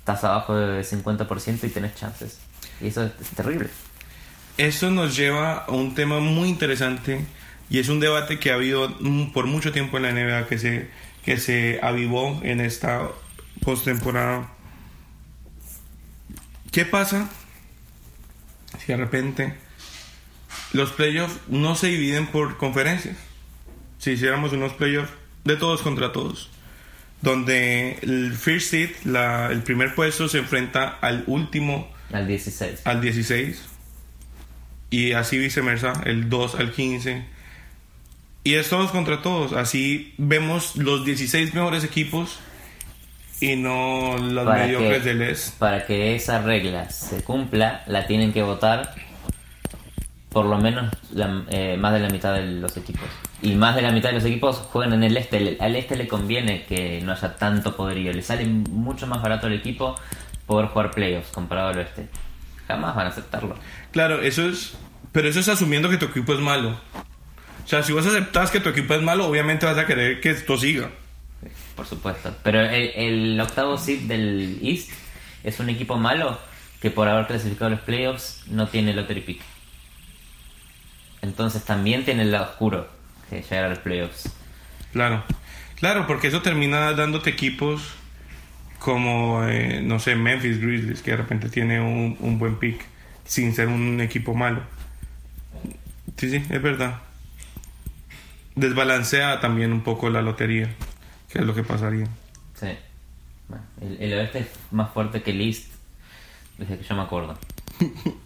estás 0.04 0.22
abajo 0.22 0.54
de 0.54 0.82
50% 0.82 1.64
y 1.64 1.70
tenés 1.70 1.94
chances. 1.94 2.38
Y 2.78 2.88
eso 2.88 3.04
es, 3.04 3.12
es 3.22 3.30
terrible. 3.30 3.70
esto 4.58 4.90
nos 4.90 5.16
lleva 5.16 5.64
a 5.64 5.70
un 5.70 5.94
tema 5.94 6.20
muy 6.20 6.50
interesante 6.50 7.24
y 7.70 7.78
es 7.78 7.88
un 7.88 8.00
debate 8.00 8.38
que 8.38 8.50
ha 8.50 8.56
habido 8.56 8.94
por 9.32 9.46
mucho 9.46 9.72
tiempo 9.72 9.96
en 9.96 10.02
la 10.02 10.12
NBA 10.12 10.46
que 10.46 10.58
se, 10.58 10.90
que 11.24 11.38
se 11.38 11.80
avivó 11.82 12.38
en 12.42 12.60
esta 12.60 13.08
postemporada. 13.62 14.50
¿Qué 16.70 16.84
pasa 16.84 17.30
si 18.78 18.92
de 18.92 18.98
repente 18.98 19.54
los 20.74 20.92
playoffs 20.92 21.38
no 21.48 21.76
se 21.76 21.86
dividen 21.86 22.26
por 22.26 22.58
conferencias? 22.58 23.16
Si 23.98 24.10
hiciéramos 24.10 24.52
unos 24.52 24.74
playoffs 24.74 25.12
de 25.44 25.56
todos 25.56 25.80
contra 25.80 26.12
todos, 26.12 26.50
donde 27.24 27.98
el 28.02 28.34
first 28.34 28.70
seed, 28.70 28.90
la, 29.04 29.48
el 29.50 29.62
primer 29.62 29.94
puesto, 29.94 30.28
se 30.28 30.38
enfrenta 30.38 30.98
al 31.00 31.24
último, 31.26 31.90
Al 32.12 32.26
16. 32.28 32.82
al 32.84 33.00
16, 33.00 33.62
y 34.90 35.12
así 35.12 35.38
viceversa, 35.38 35.94
el 36.04 36.28
2 36.28 36.54
al 36.56 36.70
15. 36.72 37.24
Y 38.44 38.54
es 38.54 38.68
todos 38.68 38.90
contra 38.90 39.22
todos. 39.22 39.54
Así 39.54 40.12
vemos 40.18 40.76
los 40.76 41.04
16 41.06 41.54
mejores 41.54 41.82
equipos 41.82 42.38
y 43.40 43.56
no 43.56 44.18
los 44.18 44.44
Para 44.44 44.66
mediocres 44.66 45.02
que- 45.02 45.08
del 45.08 45.22
Est. 45.22 45.54
Para 45.58 45.86
que 45.86 46.14
esa 46.14 46.42
regla 46.42 46.90
se 46.90 47.22
cumpla, 47.22 47.82
la 47.86 48.06
tienen 48.06 48.34
que 48.34 48.42
votar 48.42 48.94
por 50.28 50.44
lo 50.44 50.58
menos 50.58 50.92
la- 51.12 51.44
eh, 51.50 51.76
más 51.78 51.94
de 51.94 52.00
la 52.00 52.10
mitad 52.10 52.34
de 52.34 52.42
los 52.44 52.76
equipos. 52.76 53.08
Y 53.44 53.56
más 53.56 53.76
de 53.76 53.82
la 53.82 53.92
mitad 53.92 54.08
de 54.08 54.14
los 54.14 54.24
equipos 54.24 54.56
juegan 54.56 54.94
en 54.94 55.04
el 55.04 55.18
este. 55.18 55.58
Al 55.60 55.76
este 55.76 55.96
le 55.96 56.08
conviene 56.08 56.64
que 56.64 57.02
no 57.02 57.12
haya 57.12 57.36
tanto 57.36 57.76
poderío. 57.76 58.10
Le 58.10 58.22
sale 58.22 58.46
mucho 58.46 59.06
más 59.06 59.20
barato 59.20 59.48
al 59.48 59.52
equipo 59.52 59.96
poder 60.46 60.68
jugar 60.68 60.92
playoffs 60.92 61.30
comparado 61.30 61.68
al 61.68 61.76
oeste. 61.76 62.08
Jamás 62.66 62.96
van 62.96 63.04
a 63.04 63.10
aceptarlo. 63.10 63.54
Claro, 63.92 64.22
eso 64.22 64.48
es. 64.48 64.78
Pero 65.12 65.28
eso 65.28 65.40
es 65.40 65.48
asumiendo 65.50 65.90
que 65.90 65.98
tu 65.98 66.06
equipo 66.06 66.32
es 66.32 66.40
malo. 66.40 66.70
O 66.70 67.68
sea, 67.68 67.82
si 67.82 67.92
vos 67.92 68.06
aceptas 68.06 68.50
que 68.50 68.60
tu 68.60 68.70
equipo 68.70 68.94
es 68.94 69.02
malo, 69.02 69.26
obviamente 69.26 69.66
vas 69.66 69.76
a 69.76 69.84
querer 69.84 70.22
que 70.22 70.30
esto 70.30 70.56
siga. 70.56 70.88
Por 71.76 71.84
supuesto. 71.84 72.34
Pero 72.42 72.60
el, 72.62 72.92
el 72.94 73.40
octavo 73.42 73.76
seed 73.76 74.08
del 74.08 74.58
East 74.62 74.88
es 75.42 75.60
un 75.60 75.68
equipo 75.68 75.98
malo 75.98 76.38
que 76.80 76.90
por 76.90 77.08
haber 77.08 77.26
clasificado 77.26 77.72
los 77.72 77.80
playoffs 77.80 78.44
no 78.46 78.68
tiene 78.68 78.94
lottery 78.94 79.20
pick. 79.20 79.42
Entonces 81.20 81.62
también 81.62 82.06
tiene 82.06 82.22
el 82.22 82.32
lado 82.32 82.44
oscuro 82.44 82.93
que 83.42 83.48
llegar 83.48 83.64
a 83.64 83.68
los 83.68 83.78
playoffs. 83.78 84.32
Claro. 84.92 85.24
Claro, 85.76 86.06
porque 86.06 86.28
eso 86.28 86.42
termina 86.42 86.92
dándote 86.92 87.30
equipos 87.30 87.94
como, 88.78 89.44
eh, 89.44 89.80
no 89.82 89.98
sé, 89.98 90.14
Memphis 90.14 90.60
Grizzlies, 90.60 91.02
que 91.02 91.12
de 91.12 91.16
repente 91.16 91.48
tiene 91.48 91.80
un, 91.80 92.16
un 92.20 92.38
buen 92.38 92.56
pick 92.56 92.84
sin 93.24 93.54
ser 93.54 93.68
un 93.68 94.00
equipo 94.00 94.34
malo. 94.34 94.62
Sí, 96.16 96.30
sí, 96.30 96.36
es 96.36 96.62
verdad. 96.62 97.00
Desbalancea 98.54 99.40
también 99.40 99.72
un 99.72 99.82
poco 99.82 100.10
la 100.10 100.22
lotería, 100.22 100.70
que 101.30 101.38
es 101.40 101.44
lo 101.44 101.54
que 101.54 101.64
pasaría. 101.64 102.06
Sí. 102.54 102.68
Bueno, 103.48 103.64
el, 103.80 103.96
el 104.00 104.18
oeste 104.18 104.40
es 104.40 104.48
más 104.70 104.92
fuerte 104.92 105.22
que 105.22 105.32
el 105.32 105.40
East 105.40 105.74
desde 106.58 106.78
que 106.78 106.84
yo 106.84 106.94
me 106.94 107.02
acuerdo. 107.02 107.38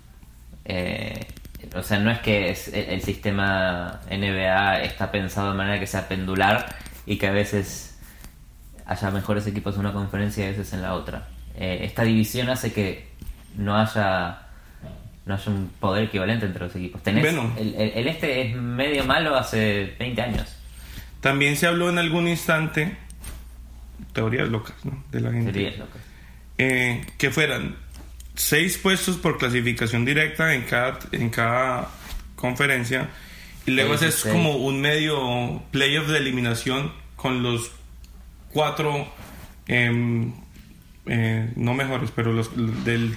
Eh, 0.70 1.26
o 1.74 1.82
sea, 1.82 1.98
no 1.98 2.10
es 2.10 2.18
que 2.20 2.50
es- 2.50 2.68
el, 2.68 2.84
el 2.90 3.02
sistema 3.02 4.00
NBA 4.10 4.82
está 4.82 5.10
pensado 5.10 5.50
de 5.52 5.56
manera 5.58 5.78
que 5.80 5.86
sea 5.86 6.08
pendular 6.08 6.74
y 7.06 7.16
que 7.18 7.26
a 7.26 7.32
veces 7.32 7.98
haya 8.86 9.10
mejores 9.10 9.46
equipos 9.46 9.74
en 9.74 9.80
una 9.80 9.92
conferencia 9.92 10.44
y 10.44 10.46
a 10.48 10.50
veces 10.50 10.72
en 10.72 10.82
la 10.82 10.94
otra. 10.94 11.28
Eh, 11.56 11.80
esta 11.82 12.04
división 12.04 12.48
hace 12.50 12.72
que 12.72 13.08
no 13.56 13.76
haya 13.76 14.42
no 15.26 15.34
haya 15.34 15.50
un 15.52 15.68
poder 15.78 16.04
equivalente 16.04 16.46
entre 16.46 16.64
los 16.64 16.74
equipos. 16.74 17.02
Tenés, 17.02 17.22
Bueno. 17.22 17.52
el, 17.58 17.74
el- 17.74 17.90
el 17.96 18.08
este 18.08 18.42
es 18.48 18.56
medio 18.56 19.04
malo 19.04 19.36
hace 19.36 19.94
20 19.98 20.22
años. 20.22 20.56
También 21.20 21.56
se 21.56 21.66
habló 21.66 21.90
en 21.90 21.98
algún 21.98 22.28
instante, 22.28 22.96
teorías 24.12 24.48
locas, 24.48 24.74
¿no? 24.84 25.02
De 25.10 25.20
la 25.20 25.30
gente. 25.32 25.52
Sería 25.52 25.70
loco. 25.76 25.98
eh, 26.56 27.04
que 27.18 27.30
fueran 27.30 27.76
seis 28.38 28.78
puestos 28.78 29.16
por 29.16 29.36
clasificación 29.36 30.04
directa 30.04 30.54
en 30.54 30.62
cada, 30.62 30.98
en 31.12 31.28
cada 31.28 31.88
conferencia 32.36 33.08
y 33.66 33.72
luego 33.72 33.94
es 33.94 34.00
seis. 34.00 34.32
como 34.32 34.56
un 34.56 34.80
medio 34.80 35.62
playoff 35.72 36.06
de 36.08 36.18
eliminación 36.18 36.92
con 37.16 37.42
los 37.42 37.70
cuatro 38.52 39.06
em, 39.66 40.32
eh, 41.06 41.52
no 41.56 41.74
mejores 41.74 42.10
pero 42.14 42.32
los 42.32 42.50
del 42.84 43.14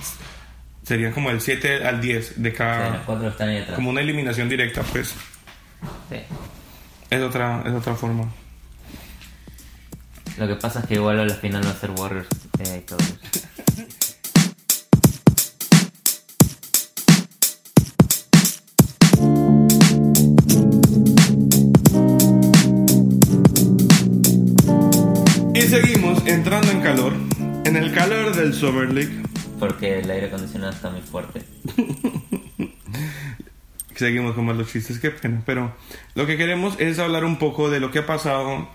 serían 0.84 1.11
como 1.13 1.30
el 1.30 1.39
7 1.39 1.86
al 1.86 2.01
10 2.01 2.41
de 2.41 2.49
O 2.49 2.53
sea, 2.55 2.57
cada 2.57 2.89
los 2.97 3.01
cuatro 3.05 3.28
están 3.30 3.49
ahí 3.49 3.57
atrás. 3.57 3.76
como 3.76 3.91
una 3.91 4.01
eliminación 4.01 4.49
directa 4.49 4.82
pues 4.84 5.13
Sí. 6.09 6.17
es 7.11 7.22
otra 7.22 7.63
es 7.65 7.74
otra 7.74 7.93
forma 7.95 8.26
Lo 10.38 10.47
que 10.47 10.55
pasa 10.55 10.80
es 10.80 10.86
que 10.88 10.95
igual 10.95 11.19
a 11.19 11.26
la 11.26 11.36
final 11.36 11.63
va 11.65 11.69
a 11.72 11.76
ser 11.76 11.91
Warriors 11.91 12.28
eh, 12.59 12.84
seguimos 25.72 26.28
entrando 26.28 26.69
en 26.69 26.82
calor 26.82 27.13
en 27.63 27.78
el 27.78 27.93
calor 27.93 28.36
del 28.36 28.53
Summer 28.53 28.91
League 28.91 29.22
Porque 29.57 29.99
el 29.99 30.11
aire 30.11 30.28
acondicionado 30.28 30.74
está 30.74 30.89
muy 30.89 30.99
fuerte. 30.99 31.43
Seguimos 33.95 34.36
con 34.36 34.47
más 34.47 34.57
los 34.57 34.69
chistes, 34.69 34.99
qué 34.99 35.11
pena. 35.11 35.43
Pero 35.45 35.74
lo 36.13 36.28
que 36.28 36.36
queremos 36.36 36.78
es 36.78 36.99
hablar 36.99 37.24
un 37.24 37.38
poco 37.39 37.69
de 37.69 37.80
lo 37.80 37.89
que 37.89 37.99
ha 37.99 38.05
pasado 38.05 38.67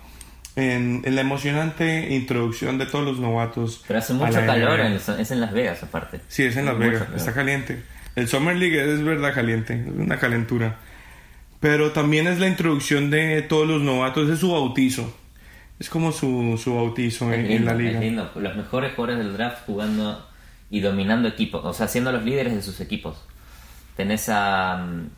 en, 0.55 1.03
en 1.05 1.13
la 1.13 1.21
emocionante 1.21 2.15
introducción 2.15 2.79
de 2.79 2.87
todos 2.87 3.05
los 3.05 3.19
novatos. 3.19 3.83
Pero 3.87 3.99
hace 3.99 4.13
mucho 4.13 4.33
calor, 4.33 4.79
en, 4.79 4.93
es 4.93 5.31
en 5.31 5.39
Las 5.39 5.53
Vegas 5.53 5.83
aparte. 5.83 6.21
Sí, 6.29 6.45
es 6.45 6.57
en 6.57 6.65
Las 6.65 6.79
Vegas, 6.79 7.03
calor. 7.03 7.17
está 7.19 7.31
caliente. 7.31 7.83
El 8.15 8.27
Summer 8.27 8.55
League 8.55 8.93
es 8.93 9.03
verdad 9.03 9.35
caliente, 9.35 9.73
es 9.75 9.87
una 9.87 10.17
calentura. 10.17 10.77
Pero 11.59 11.91
también 11.91 12.25
es 12.25 12.39
la 12.39 12.47
introducción 12.47 13.11
de 13.11 13.43
todos 13.43 13.67
los 13.67 13.83
novatos, 13.83 14.29
es 14.29 14.39
su 14.39 14.51
bautizo. 14.51 15.15
Es 15.79 15.89
como 15.89 16.11
su, 16.11 16.59
su 16.61 16.75
bautizo 16.75 17.31
en, 17.31 17.65
la 17.65 17.73
es 17.73 17.77
liga. 17.77 17.99
lindo. 17.99 18.31
Los 18.35 18.55
mejores 18.55 18.93
jugadores 18.95 19.23
del 19.23 19.33
draft 19.37 19.65
jugando 19.65 20.25
y 20.69 20.79
dominando 20.79 21.27
equipos, 21.27 21.63
o 21.63 21.73
sea, 21.73 21.87
siendo 21.87 22.11
los 22.11 22.23
líderes 22.23 22.55
de 22.55 22.61
sus 22.61 22.79
equipos. 22.81 23.23
Tenés 23.95 24.27
a, 24.29 24.77
mm, 24.77 25.09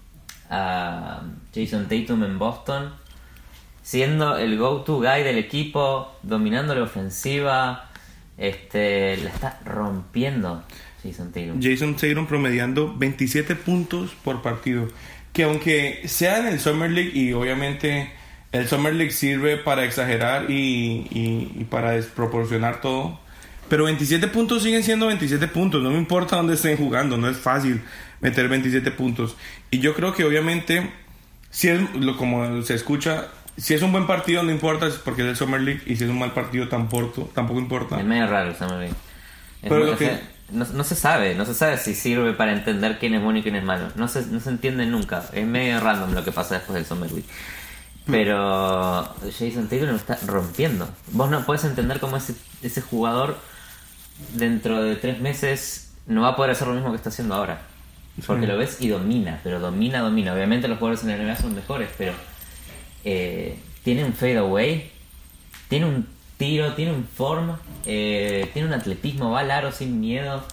a 0.50 1.22
Jason 1.56 1.88
Tatum 1.88 2.24
en 2.24 2.38
Boston, 2.38 2.94
siendo 3.82 4.38
el 4.38 4.58
go-to 4.58 4.98
guy 4.98 5.24
del 5.24 5.38
equipo, 5.38 6.16
dominando 6.24 6.76
la 6.76 6.84
ofensiva, 6.84 7.90
este, 8.38 9.18
la 9.18 9.30
está 9.30 9.60
rompiendo 9.66 10.64
Jason 11.04 11.32
Tatum. 11.32 11.60
Jason 11.62 11.96
Tatum 11.96 12.28
promediando 12.28 12.96
27 12.96 13.56
puntos 13.56 14.16
por 14.24 14.42
partido. 14.42 14.88
Que 15.34 15.44
aunque 15.44 16.08
sea 16.08 16.40
en 16.40 16.48
el 16.48 16.60
Summer 16.60 16.90
League 16.92 17.12
y 17.14 17.34
obviamente 17.34 18.12
el 18.52 18.68
Summer 18.68 18.94
League 18.94 19.12
sirve 19.12 19.58
para 19.58 19.84
exagerar 19.86 20.50
y, 20.50 21.08
y- 21.12 21.52
y 21.62 21.64
para 21.66 21.92
desproporcionar 21.92 22.82
todo. 22.82 23.20
Pero 23.70 23.84
27 23.86 24.28
puntos 24.30 24.64
siguen 24.64 24.84
siendo 24.84 25.06
27 25.08 25.48
puntos. 25.48 25.84
No 25.84 25.92
me 25.92 25.98
importa 26.00 26.36
dónde 26.38 26.56
estén 26.56 26.76
jugando. 26.78 27.18
No 27.18 27.30
es 27.30 27.38
fácil 27.38 27.82
meter 28.20 28.48
27 28.50 28.90
puntos. 28.92 29.36
Y 29.70 29.80
yo 29.80 29.94
creo 29.94 30.14
que 30.16 30.24
obviamente, 30.24 30.92
si 31.52 31.68
es 31.70 31.80
como 32.18 32.64
se 32.64 32.74
escucha, 32.74 33.28
si 33.58 33.76
es 33.76 33.82
un 33.84 33.92
buen 33.92 34.08
partido 34.08 34.42
no 34.42 34.52
importa 34.52 34.88
porque 35.06 35.22
es 35.22 35.28
el 35.28 35.36
Summer 35.36 35.62
League. 35.62 35.82
Y 35.86 35.96
si 35.98 36.06
es 36.06 36.10
un 36.10 36.18
mal 36.18 36.32
partido 36.34 36.68
tampoco, 36.68 37.30
tampoco 37.36 37.60
importa. 37.60 38.00
Es 38.00 38.06
medio 38.06 38.26
raro 38.26 38.50
el 38.50 38.56
Summer 38.56 38.78
League. 38.80 38.96
Es 39.62 39.70
Pero 39.70 39.96
que- 39.98 40.20
no, 40.52 40.66
no 40.66 40.84
se 40.84 40.96
sabe, 40.96 41.36
no 41.36 41.46
se 41.46 41.54
sabe 41.54 41.78
si 41.78 41.94
sirve 41.94 42.34
para 42.34 42.54
entender 42.54 42.98
quién 42.98 43.14
es 43.14 43.22
bueno 43.22 43.38
y 43.38 43.44
quién 43.44 43.56
es 43.56 43.64
malo. 43.64 43.90
No 43.96 44.08
se, 44.08 44.26
no 44.26 44.40
se 44.40 44.50
entiende 44.50 44.88
nunca. 44.88 45.26
Es 45.32 45.46
medio 45.46 45.80
random 45.80 46.14
lo 46.16 46.24
que 46.24 46.32
pasa 46.32 46.56
después 46.56 46.74
del 46.74 46.86
Summer 46.86 47.12
League. 47.12 47.28
Pero 48.06 49.04
Jason 49.24 49.68
Tatum 49.68 49.90
lo 49.90 49.96
está 49.96 50.18
rompiendo. 50.26 50.90
Vos 51.12 51.30
no 51.30 51.46
puedes 51.46 51.64
entender 51.64 52.00
cómo 52.00 52.18
ese, 52.18 52.36
ese 52.62 52.82
jugador 52.82 53.38
dentro 54.34 54.82
de 54.82 54.96
tres 54.96 55.20
meses 55.20 55.92
no 56.08 56.22
va 56.22 56.30
a 56.30 56.36
poder 56.36 56.52
hacer 56.52 56.68
lo 56.68 56.74
mismo 56.74 56.90
que 56.90 56.98
está 56.98 57.10
haciendo 57.10 57.36
ahora. 57.36 57.62
Porque 58.26 58.48
lo 58.48 58.58
ves 58.58 58.78
y 58.82 58.90
domina, 58.90 59.40
pero 59.44 59.60
domina, 59.60 60.02
domina. 60.02 60.34
Obviamente 60.34 60.68
los 60.68 60.78
jugadores 60.78 61.04
en 61.04 61.10
la 61.10 61.18
NBA 61.18 61.36
son 61.38 61.56
mejores, 61.56 61.90
pero 61.98 62.14
eh, 63.06 63.58
tiene 63.84 64.04
un 64.04 64.14
fade 64.14 64.38
away, 64.38 64.92
tiene 65.70 65.86
un 65.86 66.08
tiro, 66.38 66.74
tiene 66.74 66.92
un 66.92 67.06
form, 67.06 67.56
eh, 67.86 68.50
tiene 68.54 68.68
un 68.68 68.74
atletismo, 68.74 69.32
va 69.32 69.42
al 69.42 69.52
aro 69.52 69.72
sin 69.72 70.00
miedo. 70.00 70.44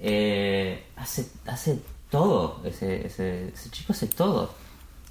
Eh, 0.00 0.84
hace, 0.96 1.26
hace 1.46 1.78
todo, 2.10 2.60
ese, 2.64 3.06
ese, 3.06 3.48
ese 3.48 3.70
chico 3.70 3.92
hace 3.92 4.06
todo. 4.06 4.54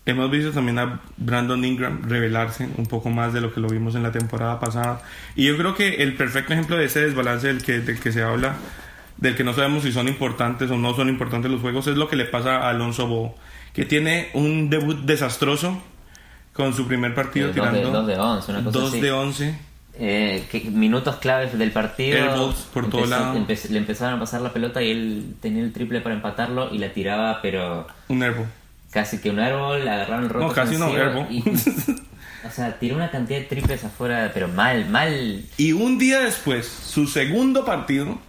Hemos 0.05 0.31
visto 0.31 0.51
también 0.51 0.79
a 0.79 0.99
Brandon 1.17 1.63
Ingram 1.63 2.01
revelarse 2.09 2.67
un 2.77 2.87
poco 2.87 3.09
más 3.09 3.33
de 3.33 3.41
lo 3.41 3.53
que 3.53 3.59
lo 3.59 3.67
vimos 3.69 3.93
en 3.95 4.01
la 4.03 4.11
temporada 4.11 4.59
pasada. 4.59 5.01
Y 5.35 5.45
yo 5.45 5.55
creo 5.57 5.75
que 5.75 5.95
el 6.03 6.15
perfecto 6.15 6.53
ejemplo 6.53 6.75
de 6.75 6.85
ese 6.85 7.01
desbalance 7.01 7.47
del 7.47 7.61
que, 7.63 7.79
del 7.81 7.99
que 7.99 8.11
se 8.11 8.23
habla 8.23 8.55
del 9.17 9.35
que 9.35 9.43
no 9.43 9.53
sabemos 9.53 9.83
si 9.83 9.91
son 9.91 10.07
importantes 10.07 10.71
o 10.71 10.77
no 10.77 10.95
son 10.95 11.07
importantes 11.07 11.51
los 11.51 11.61
juegos, 11.61 11.85
es 11.85 11.95
lo 11.95 12.07
que 12.09 12.15
le 12.15 12.25
pasa 12.25 12.55
a 12.57 12.69
Alonso 12.71 13.05
Bo, 13.05 13.35
que 13.71 13.85
tiene 13.85 14.29
un 14.33 14.71
debut 14.71 14.97
desastroso 15.01 15.79
con 16.53 16.73
su 16.73 16.87
primer 16.87 17.13
partido 17.13 17.49
Eh, 17.49 17.53
dos 17.55 17.69
tirando 17.69 17.91
dos 17.91 18.07
de 18.07 18.17
once, 18.17 18.51
una 18.51 18.63
cosa 18.63 18.79
2 18.79 18.89
así. 18.89 18.99
de 19.01 19.11
11. 19.11 19.59
Eh, 19.99 20.47
que- 20.49 20.61
minutos 20.71 21.17
claves 21.17 21.55
del 21.55 21.69
partido. 21.71 22.17
Airballs 22.17 22.67
por 22.73 22.89
todo 22.89 23.05
lado. 23.05 23.35
empe- 23.35 23.69
le 23.69 23.77
empezaron 23.77 24.15
a 24.15 24.19
pasar 24.19 24.41
la 24.41 24.51
pelota 24.51 24.81
y 24.81 24.89
él 24.89 25.35
tenía 25.39 25.61
el 25.61 25.71
triple 25.71 26.01
para 26.01 26.15
empatarlo 26.15 26.73
y 26.73 26.79
la 26.79 26.91
tiraba, 26.91 27.39
pero 27.43 27.85
Un 28.07 28.23
airball. 28.23 28.47
Casi 28.91 29.17
que 29.19 29.29
un 29.29 29.39
árbol, 29.39 29.87
agarraron 29.87 30.25
el 30.25 30.29
roto. 30.29 30.47
No, 30.47 30.53
casi 30.53 30.77
no, 30.77 30.89
y- 31.29 31.37
y- 31.37 31.43
o 32.47 32.51
sea, 32.51 32.77
tiró 32.79 32.95
una 32.95 33.09
cantidad 33.11 33.39
de 33.39 33.45
triples 33.45 33.83
afuera, 33.83 34.31
pero 34.33 34.47
mal, 34.47 34.89
mal. 34.89 35.43
Y 35.57 35.71
un 35.73 35.97
día 35.97 36.19
después, 36.19 36.67
su 36.67 37.07
segundo 37.07 37.65
partido, 37.65 38.19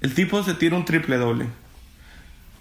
el 0.00 0.14
tipo 0.14 0.42
se 0.42 0.54
tira 0.54 0.76
un 0.76 0.84
triple 0.84 1.16
doble. 1.16 1.46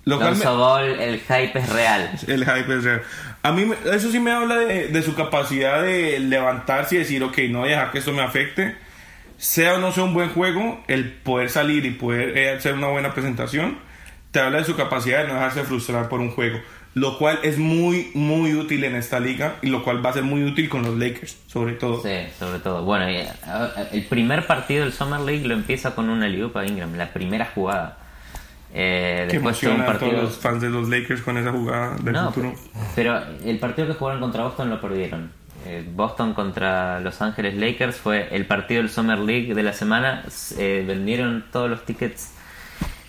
Lo 0.05 0.17
cual 0.19 0.37
me- 0.37 0.45
Ball, 0.45 0.99
el 1.01 1.19
hype 1.19 1.59
es 1.59 1.69
real. 1.69 2.09
El 2.27 2.45
hype 2.45 2.73
es 2.77 2.83
real. 2.85 3.01
A 3.43 3.51
mí, 3.51 3.69
eso 3.93 4.09
sí 4.09 4.19
me 4.19 4.31
habla 4.31 4.55
de, 4.55 4.87
de 4.87 5.01
su 5.01 5.13
capacidad 5.15 5.81
de 5.81 6.19
levantarse 6.19 6.95
y 6.95 6.99
decir, 6.99 7.21
ok, 7.23 7.37
no 7.49 7.59
voy 7.59 7.69
a 7.69 7.71
dejar 7.73 7.91
que 7.91 7.97
esto 7.99 8.13
me 8.13 8.21
afecte. 8.21 8.75
Sea 9.37 9.75
o 9.75 9.79
no 9.79 9.91
sea 9.91 10.03
un 10.05 10.13
buen 10.13 10.29
juego, 10.29 10.81
el 10.87 11.11
poder 11.11 11.49
salir 11.49 11.85
y 11.85 11.91
poder 11.91 12.37
eh, 12.37 12.51
hacer 12.55 12.73
una 12.73 12.87
buena 12.87 13.13
presentación, 13.13 13.77
te 14.37 14.43
habla 14.43 14.59
de 14.59 14.65
su 14.65 14.75
capacidad 14.75 15.23
de 15.23 15.29
no 15.29 15.33
dejarse 15.33 15.63
frustrar 15.63 16.09
por 16.09 16.19
un 16.19 16.29
juego. 16.29 16.59
Lo 16.93 17.17
cual 17.17 17.39
es 17.41 17.57
muy, 17.57 18.11
muy 18.13 18.53
útil 18.53 18.83
en 18.83 18.95
esta 18.95 19.19
liga 19.19 19.55
y 19.63 19.67
lo 19.69 19.83
cual 19.83 20.05
va 20.05 20.11
a 20.11 20.13
ser 20.13 20.21
muy 20.23 20.43
útil 20.43 20.69
con 20.69 20.83
los 20.83 20.95
Lakers, 20.95 21.37
sobre 21.47 21.73
todo. 21.73 22.01
Sí, 22.03 22.11
sobre 22.37 22.59
todo. 22.59 22.83
Bueno, 22.83 23.05
a- 23.05 23.71
el 23.91 24.03
primer 24.05 24.45
partido 24.45 24.83
del 24.83 24.93
Summer 24.93 25.19
League 25.21 25.47
lo 25.47 25.55
empieza 25.55 25.95
con 25.95 26.09
una 26.09 26.27
liupa 26.27 26.65
Ingram, 26.67 26.95
la 26.95 27.11
primera 27.13 27.45
jugada. 27.53 27.97
Eh, 28.73 29.25
Que 29.27 29.33
después 29.39 29.63
un 29.63 29.71
a 29.71 29.85
todos 29.85 29.87
partido. 29.87 30.21
los 30.21 30.37
fans 30.37 30.61
de 30.61 30.69
los 30.69 30.87
Lakers 30.87 31.21
con 31.21 31.37
esa 31.37 31.51
jugada 31.51 31.95
del 31.95 32.13
No, 32.13 32.27
futuro. 32.31 32.53
pero 32.95 33.19
el 33.43 33.57
partido 33.57 33.87
que 33.87 33.93
jugaron 33.95 34.19
contra 34.21 34.43
Boston 34.43 34.69
lo 34.69 34.79
perdieron. 34.79 35.31
Eh, 35.65 35.83
Boston 35.95 36.33
contra 36.33 36.99
Los 36.99 37.21
Ángeles 37.23 37.55
Lakers 37.55 37.95
fue 37.97 38.27
el 38.31 38.45
partido 38.45 38.81
del 38.81 38.91
Summer 38.91 39.17
League 39.17 39.55
de 39.55 39.63
la 39.63 39.73
semana. 39.73 40.23
Eh, 40.59 40.83
vendieron 40.87 41.45
todos 41.51 41.69
los 41.69 41.85
tickets, 41.85 42.33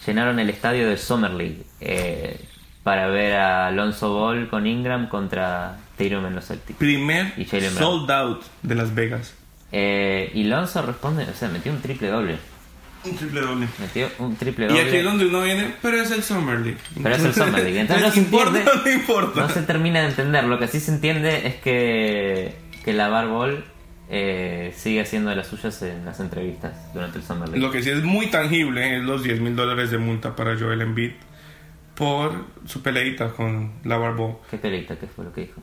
llenaron 0.08 0.38
el 0.38 0.50
estadio 0.50 0.88
del 0.88 0.98
Summer 0.98 1.30
League 1.32 1.62
eh, 1.80 2.40
para 2.82 3.06
ver 3.08 3.34
a 3.36 3.66
Alonso 3.68 4.12
Ball 4.12 4.48
con 4.48 4.66
Ingram 4.66 5.08
contra 5.08 5.76
Tatum 5.96 6.26
en 6.26 6.34
los 6.34 6.46
Celtics. 6.46 6.78
Primer 6.78 7.32
Y 7.36 7.44
sold 7.44 8.10
out 8.10 8.42
de 8.62 8.74
Las 8.74 8.94
Vegas. 8.94 9.34
Eh, 9.72 10.30
y 10.34 10.44
Lonzo 10.44 10.80
responde, 10.82 11.24
o 11.24 11.34
sea, 11.34 11.48
metió 11.48 11.70
un 11.72 11.80
triple 11.82 12.08
doble. 12.08 12.36
Un 13.04 13.16
triple 13.16 13.40
doble. 13.42 13.68
Metió 13.78 14.08
un 14.18 14.34
triple 14.36 14.64
Y 14.66 14.68
doble. 14.68 14.82
aquí 14.82 14.96
es 14.96 15.04
donde 15.04 15.26
uno 15.26 15.42
viene, 15.42 15.74
pero 15.82 16.00
es 16.00 16.10
el 16.10 16.22
Summer 16.22 16.58
League. 16.60 16.78
Pero 17.02 17.14
es 17.14 17.24
el 17.24 17.34
Summer 17.34 17.62
League. 17.62 17.80
Entonces 17.80 18.06
no 18.06 18.12
se 18.12 18.20
¿importa 18.20 18.58
entiende- 18.58 18.82
no 18.84 18.90
importa? 18.92 19.40
No 19.42 19.48
se 19.50 19.62
termina 19.62 20.00
de 20.00 20.08
entender. 20.08 20.44
Lo 20.44 20.58
que 20.58 20.68
sí 20.68 20.80
se 20.80 20.90
entiende 20.92 21.46
es 21.46 21.56
que, 21.56 22.56
que 22.84 22.92
la 22.94 23.08
Ball 23.26 23.64
eh, 24.10 24.72
sigue 24.76 25.00
haciendo 25.02 25.30
de 25.30 25.36
las 25.36 25.46
suyas 25.48 25.80
en 25.82 26.04
las 26.04 26.18
entrevistas 26.20 26.92
durante 26.94 27.18
el 27.18 27.24
Summer 27.24 27.48
League. 27.48 27.64
Lo 27.64 27.70
que 27.70 27.82
sí 27.82 27.90
es 27.90 28.02
muy 28.02 28.28
tangible 28.28 28.96
es 28.96 29.02
los 29.02 29.22
10 29.22 29.40
mil 29.40 29.54
dólares 29.54 29.90
de 29.90 29.98
multa 29.98 30.34
para 30.34 30.58
Joel 30.58 30.80
Embiid 30.80 31.12
por 31.94 32.46
su 32.66 32.80
peleita 32.80 33.30
con 33.30 33.72
la 33.84 33.96
Ball. 33.96 34.36
¿Qué 34.50 34.56
peleita? 34.56 34.96
¿Qué 34.96 35.06
fue 35.08 35.24
lo 35.24 35.32
que 35.32 35.42
dijo? 35.42 35.60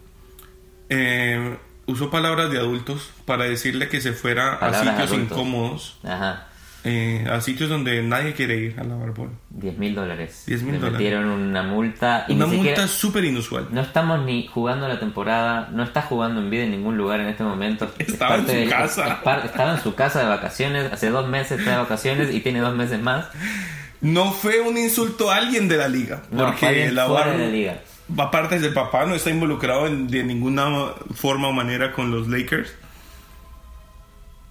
Eh, 0.89 1.57
usó 1.87 2.11
palabras 2.11 2.51
de 2.51 2.59
adultos 2.59 3.11
para 3.25 3.45
decirle 3.45 3.89
que 3.89 4.01
se 4.01 4.11
fuera 4.13 4.53
a 4.53 4.59
Palabras 4.59 4.81
sitios 4.81 5.11
adultos. 5.11 5.31
incómodos, 5.37 5.99
Ajá. 6.03 6.47
Eh, 6.86 7.25
a 7.29 7.41
sitios 7.41 7.69
donde 7.69 8.01
nadie 8.03 8.33
quiere 8.33 8.55
ir 8.57 8.79
a 8.79 8.83
la 8.83 8.95
Ball. 8.95 9.29
10 9.49 9.77
mil 9.77 9.95
dólares. 9.95 10.43
10.000 10.47 10.65
Le 10.65 10.77
dólares. 10.77 10.91
metieron 10.93 11.25
una 11.25 11.63
multa. 11.63 12.25
Y 12.27 12.33
Una 12.33 12.45
multa 12.45 12.88
súper 12.88 13.25
inusual. 13.25 13.67
No 13.71 13.81
estamos 13.81 14.23
ni 14.23 14.47
jugando 14.47 14.88
la 14.88 14.99
temporada, 14.99 15.69
no 15.71 15.83
está 15.83 16.01
jugando 16.03 16.39
en 16.41 16.49
vida 16.49 16.63
en 16.63 16.71
ningún 16.71 16.95
lugar 16.95 17.19
en 17.19 17.27
este 17.27 17.43
momento. 17.43 17.91
Es 17.97 18.09
Estaba 18.09 18.36
en 18.36 18.45
parte 18.45 18.63
su 18.65 18.69
casa. 18.69 19.07
es 19.07 19.15
par- 19.15 19.45
estaba 19.45 19.71
en 19.75 19.81
su 19.81 19.95
casa 19.95 20.19
de 20.21 20.27
vacaciones, 20.29 20.93
hace 20.93 21.09
dos 21.09 21.27
meses 21.27 21.59
está 21.59 21.71
de 21.71 21.77
vacaciones 21.77 22.33
y 22.33 22.39
tiene 22.41 22.59
dos 22.59 22.75
meses 22.75 23.01
más. 23.01 23.25
No 24.01 24.31
fue 24.31 24.59
un 24.61 24.77
insulto 24.77 25.31
a 25.31 25.38
alguien 25.38 25.67
de 25.67 25.77
la 25.77 25.88
liga. 25.88 26.21
No, 26.31 26.45
porque 26.45 26.91
la 26.91 27.07
Ball- 27.07 27.31
de 27.31 27.38
la 27.39 27.47
liga. 27.47 27.79
aparte 28.17 28.59
del 28.59 28.73
papá, 28.73 29.05
no 29.05 29.15
está 29.15 29.31
involucrado 29.31 29.88
en- 29.88 30.07
de 30.07 30.23
ninguna 30.23 30.91
forma 31.15 31.47
o 31.47 31.51
manera 31.51 31.91
con 31.93 32.11
los 32.11 32.27
Lakers. 32.27 32.75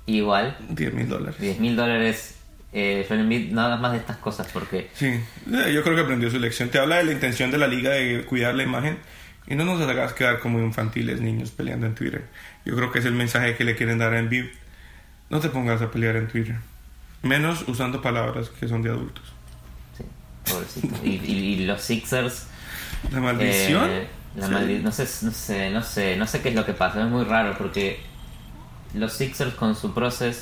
Igual, 0.06 0.56
10 0.68 0.94
mil 0.94 1.08
dólares. 1.08 1.40
10 1.40 1.60
mil 1.60 1.76
dólares. 1.76 2.36
Eh, 2.76 3.06
no 3.52 3.60
hagas 3.62 3.80
más 3.80 3.92
de 3.92 3.98
estas 3.98 4.16
cosas 4.16 4.48
porque 4.52 4.90
Sí, 4.94 5.06
eh, 5.06 5.72
yo 5.72 5.82
creo 5.84 5.94
que 5.94 6.02
aprendió 6.02 6.28
su 6.30 6.38
lección. 6.40 6.70
Te 6.70 6.78
habla 6.78 6.96
de 6.96 7.04
la 7.04 7.12
intención 7.12 7.50
de 7.52 7.58
la 7.58 7.68
liga 7.68 7.90
de 7.90 8.24
cuidar 8.24 8.54
la 8.56 8.64
imagen 8.64 8.98
y 9.46 9.54
no 9.54 9.64
nos 9.64 9.80
hagas 9.88 10.12
quedar 10.12 10.40
como 10.40 10.58
infantiles 10.58 11.20
niños 11.20 11.50
peleando 11.52 11.86
en 11.86 11.94
Twitter. 11.94 12.24
Yo 12.64 12.74
creo 12.74 12.90
que 12.90 12.98
es 12.98 13.04
el 13.04 13.12
mensaje 13.12 13.54
que 13.56 13.62
le 13.64 13.76
quieren 13.76 13.98
dar 13.98 14.12
a 14.12 14.18
Embiid. 14.18 14.46
No 15.30 15.38
te 15.40 15.48
pongas 15.50 15.80
a 15.82 15.90
pelear 15.92 16.16
en 16.16 16.26
Twitter. 16.28 16.56
Menos 17.22 17.64
usando 17.68 18.02
palabras 18.02 18.50
que 18.50 18.66
son 18.68 18.82
de 18.82 18.90
adultos. 18.90 19.24
sí, 19.96 20.04
pobrecito. 20.50 20.96
Y, 21.04 21.10
y- 21.10 21.54
y 21.62 21.64
los 21.66 21.80
Sixers. 21.80 22.46
La 23.12 23.20
maldición. 23.20 23.88
eh, 23.88 24.08
la 24.36 24.48
Sí. 24.48 24.52
maldi- 24.52 24.80
no, 24.82 24.90
sé, 24.90 25.06
no 25.24 25.30
sé, 25.30 25.70
no 25.70 25.82
sé, 25.82 26.16
no 26.16 26.26
sé 26.26 26.40
qué 26.42 26.48
es 26.48 26.54
lo 26.56 26.66
que 26.66 26.72
pasa. 26.74 27.02
Es 27.04 27.08
muy 27.08 27.24
raro 27.24 27.54
porque 27.56 28.00
los 28.94 29.12
Sixers 29.14 29.54
con 29.54 29.76
su 29.76 29.92
proceso 29.94 30.40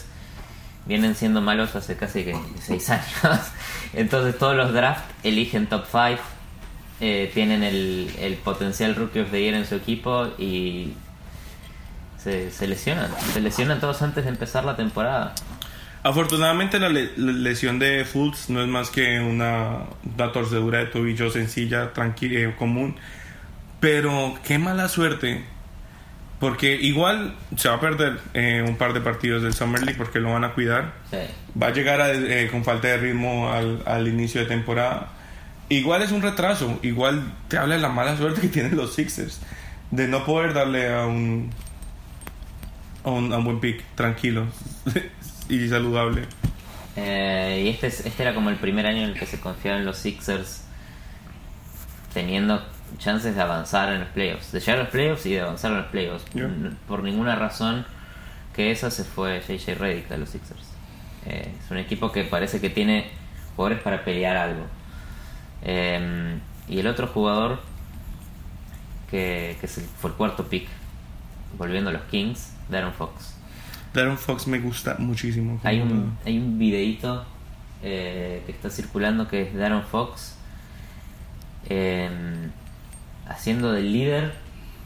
vienen 0.86 1.14
siendo 1.14 1.40
malos 1.40 1.74
hace 1.76 1.96
casi 1.96 2.24
que 2.24 2.36
6 2.60 2.90
años. 2.90 3.06
Entonces 3.94 4.36
todos 4.38 4.56
los 4.56 4.72
drafts 4.72 5.04
eligen 5.22 5.66
top 5.68 5.84
5. 5.90 6.20
tienen 7.34 7.62
el, 7.62 8.38
potencial 8.44 8.94
rookie 8.94 9.20
of 9.20 9.30
the 9.30 9.40
year 9.42 9.54
en 9.54 9.66
su 9.66 9.74
equipo 9.76 10.26
y 10.38 10.92
se, 12.22 12.50
se 12.50 12.66
lesionan. 12.66 13.10
Se 13.32 13.40
lesionan 13.40 13.80
todos 13.80 14.02
antes 14.02 14.24
de 14.24 14.30
empezar 14.30 14.64
la 14.64 14.76
temporada. 14.76 15.34
Afortunadamente 16.04 16.80
la, 16.80 16.88
le- 16.88 17.12
la 17.16 17.32
lesión 17.32 17.78
de 17.78 18.04
Fultz 18.04 18.48
no 18.50 18.60
es 18.60 18.68
más 18.68 18.90
que 18.90 19.20
una, 19.20 19.84
una 20.16 20.32
torcedura 20.32 20.78
de 20.80 20.86
tobillo 20.86 21.30
sencilla, 21.30 21.92
tranquila, 21.92 22.56
común. 22.56 22.96
Pero 23.78 24.36
qué 24.44 24.58
mala 24.58 24.88
suerte. 24.88 25.44
Porque 26.42 26.74
igual 26.74 27.34
se 27.56 27.68
va 27.68 27.76
a 27.76 27.80
perder 27.80 28.18
eh, 28.34 28.64
un 28.66 28.74
par 28.76 28.94
de 28.94 29.00
partidos 29.00 29.44
del 29.44 29.54
Summer 29.54 29.80
League 29.80 29.96
porque 29.96 30.18
lo 30.18 30.32
van 30.32 30.42
a 30.42 30.54
cuidar. 30.54 30.92
Sí. 31.08 31.18
Va 31.60 31.68
a 31.68 31.70
llegar 31.72 32.00
a- 32.00 32.10
eh, 32.12 32.48
con 32.50 32.64
falta 32.64 32.88
de 32.88 32.96
ritmo 32.96 33.52
al, 33.52 33.80
al 33.86 34.08
inicio 34.08 34.40
de 34.40 34.48
temporada. 34.48 35.10
Igual 35.68 36.02
es 36.02 36.10
un 36.10 36.20
retraso. 36.20 36.80
Igual 36.82 37.32
te 37.46 37.58
habla 37.58 37.76
de 37.76 37.80
la 37.80 37.90
mala 37.90 38.16
suerte 38.16 38.40
que 38.40 38.48
tienen 38.56 38.76
los 38.76 38.92
Sixers. 38.92 39.40
De 39.92 40.08
no 40.08 40.24
poder 40.24 40.52
darle 40.52 40.92
a 40.92 41.06
un, 41.06 41.50
a 43.04 43.10
un, 43.10 43.32
a 43.32 43.38
un 43.38 43.44
buen 43.44 43.60
pick 43.60 43.80
tranquilo 43.94 44.46
y 45.48 45.68
saludable. 45.68 46.22
Eh, 46.96 47.62
y 47.66 47.68
este, 47.68 47.86
es- 47.86 48.04
este 48.04 48.20
era 48.20 48.34
como 48.34 48.50
el 48.50 48.56
primer 48.56 48.86
año 48.88 49.02
en 49.04 49.10
el 49.10 49.14
que 49.14 49.26
se 49.26 49.38
confiaba 49.38 49.78
en 49.78 49.84
los 49.84 49.96
Sixers 49.96 50.64
teniendo 52.12 52.62
chances 52.98 53.34
de 53.34 53.40
avanzar 53.40 53.92
en 53.92 54.00
los 54.00 54.08
playoffs, 54.08 54.52
de 54.52 54.60
llegar 54.60 54.78
a 54.78 54.82
los 54.82 54.90
playoffs 54.90 55.26
y 55.26 55.32
de 55.32 55.40
avanzar 55.40 55.72
en 55.72 55.78
los 55.78 55.86
playoffs. 55.86 56.24
Yeah. 56.32 56.50
Por 56.86 57.02
ninguna 57.02 57.36
razón 57.36 57.84
que 58.54 58.70
esa 58.70 58.90
se 58.90 59.04
fue 59.04 59.40
JJ 59.40 59.74
Redick 59.74 60.08
de 60.08 60.18
los 60.18 60.30
Sixers. 60.30 60.68
Eh, 61.26 61.52
es 61.62 61.70
un 61.70 61.78
equipo 61.78 62.12
que 62.12 62.24
parece 62.24 62.60
que 62.60 62.70
tiene 62.70 63.06
jugadores 63.56 63.82
para 63.82 64.04
pelear 64.04 64.36
algo. 64.36 64.66
Eh, 65.62 66.38
y 66.68 66.78
el 66.78 66.86
otro 66.86 67.06
jugador 67.06 67.60
que, 69.10 69.56
que 69.60 69.68
fue 69.68 70.10
el 70.10 70.16
cuarto 70.16 70.48
pick, 70.48 70.68
volviendo 71.58 71.90
a 71.90 71.92
los 71.92 72.02
Kings, 72.02 72.54
Darren 72.68 72.92
Fox. 72.92 73.36
Darren 73.92 74.18
Fox 74.18 74.46
me 74.46 74.58
gusta 74.58 74.96
muchísimo. 74.98 75.60
Hay 75.62 75.80
un, 75.80 76.16
hay 76.24 76.38
un 76.38 76.58
videito 76.58 77.24
eh, 77.82 78.42
que 78.46 78.52
está 78.52 78.70
circulando 78.70 79.28
que 79.28 79.42
es 79.42 79.54
Darren 79.54 79.82
Fox 79.82 80.36
eh, 81.68 82.10
haciendo 83.28 83.72
de 83.72 83.82
líder 83.82 84.32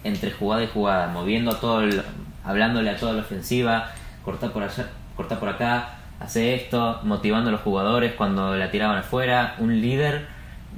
entre 0.05 0.31
jugada 0.31 0.63
y 0.65 0.69
jugada, 0.69 1.09
moviendo 1.09 1.51
a 1.53 1.61
todo, 1.61 1.81
el- 1.83 2.03
hablándole 2.45 2.91
a 2.91 2.97
toda 2.97 3.13
la 3.15 3.23
ofensiva, 3.23 3.91
corta 4.25 4.53
por 4.53 4.63
allá, 4.63 4.89
corta 5.17 5.41
por 5.41 5.49
acá, 5.49 5.97
hace 6.21 6.55
esto, 6.55 7.01
motivando 7.05 7.49
a 7.49 7.53
los 7.53 7.61
jugadores 7.63 8.13
cuando 8.15 8.55
la 8.57 8.71
tiraban 8.71 8.99
afuera, 8.99 9.57
un 9.59 9.81
líder 9.81 10.27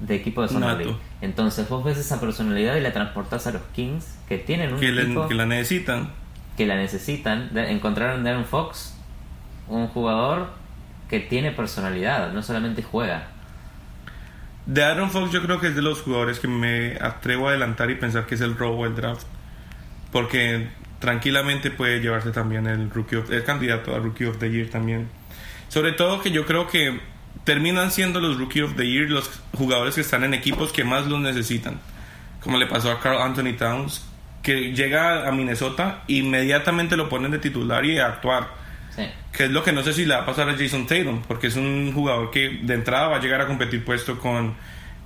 de 0.01 0.15
equipo 0.15 0.43
de 0.43 0.49
Summer. 0.49 0.77
League. 0.79 0.97
Entonces 1.21 1.69
vos 1.69 1.85
ves 1.85 1.99
esa 1.99 2.21
personalidad 2.21 2.77
y 2.77 2.81
la 2.81 2.93
transportás 2.93 3.47
a 3.47 3.51
los 3.53 3.63
Kings 3.75 4.19
que 4.29 4.39
tienen 4.39 4.73
un 4.75 4.81
que, 4.81 4.89
equipo 4.89 5.27
que 5.29 5.35
la 5.35 5.47
necesitan. 5.47 6.11
que 6.57 6.67
la 6.67 6.77
necesitan. 6.77 7.51
Encontraron 7.57 8.19
en 8.19 8.25
Darren 8.25 8.45
Fox 8.45 8.95
un 9.69 9.89
jugador 9.89 10.49
que 11.09 11.21
tiene 11.21 11.51
personalidad, 11.53 12.33
no 12.33 12.43
solamente 12.43 12.83
juega. 12.83 13.29
De 14.69 14.85
Aaron 14.85 15.11
Fox 15.11 15.33
yo 15.33 15.41
creo 15.41 15.59
que 15.59 15.69
es 15.69 15.75
de 15.75 15.81
los 15.81 16.03
jugadores 16.03 16.41
que 16.41 16.47
me 16.47 16.99
atrevo 17.01 17.47
a 17.47 17.53
adelantar 17.53 17.91
y 17.91 17.95
pensar 17.95 18.27
que 18.27 18.35
es 18.35 18.43
el 18.43 18.55
robo 18.55 18.85
del 18.85 18.95
draft. 18.95 19.27
Porque 20.13 20.69
tranquilamente 20.99 21.71
puede 21.71 22.01
llevarse 22.01 22.33
también 22.33 22.67
el 22.67 22.91
rookie 22.91 23.17
of, 23.17 23.31
el 23.31 23.45
candidato 23.45 23.97
a 23.97 23.99
Rookie 23.99 24.27
of 24.27 24.37
the 24.37 24.51
Year 24.51 24.69
también. 24.69 25.09
Sobre 25.69 25.93
todo 25.93 26.21
que 26.21 26.33
yo 26.33 26.45
creo 26.45 26.67
que 26.67 27.01
terminan 27.45 27.91
siendo 27.91 28.21
los 28.21 28.37
Rookie 28.37 28.61
of 28.61 28.77
the 28.77 28.87
Year 28.87 29.09
los 29.09 29.31
jugadores 29.57 29.95
que 29.95 30.03
están 30.03 30.23
en 30.25 30.35
equipos 30.35 30.71
que 30.71 30.85
más 30.85 31.07
los 31.07 31.19
necesitan. 31.19 31.81
Como 32.43 32.59
le 32.59 32.67
pasó 32.67 32.91
a 32.91 33.01
Carl 33.01 33.23
Anthony 33.23 33.57
Towns, 33.57 34.05
que 34.43 34.75
llega 34.75 35.27
a 35.27 35.33
Minnesota, 35.33 36.03
inmediatamente 36.09 36.95
lo 36.95 37.09
ponen 37.09 37.31
de 37.31 37.39
titular 37.39 37.87
y 37.87 37.99
a 37.99 38.07
actuar. 38.07 38.49
Sí. 38.99 39.09
Que 39.33 39.45
es 39.45 39.51
lo 39.51 39.63
que 39.63 39.73
no 39.73 39.83
sé 39.83 39.93
si 39.93 40.05
le 40.05 40.15
va 40.15 40.23
a 40.23 40.27
pasar 40.27 40.49
a 40.51 40.55
Jason 40.59 40.87
Tatum, 40.87 41.23
porque 41.29 41.47
es 41.47 41.57
un 41.57 41.93
jugador 41.95 42.31
que 42.31 42.59
de 42.63 42.75
entrada 42.75 43.09
va 43.09 43.17
a 43.17 43.21
llegar 43.21 43.41
a 43.41 43.47
competir 43.47 43.85
puesto 43.85 44.19
con 44.19 44.55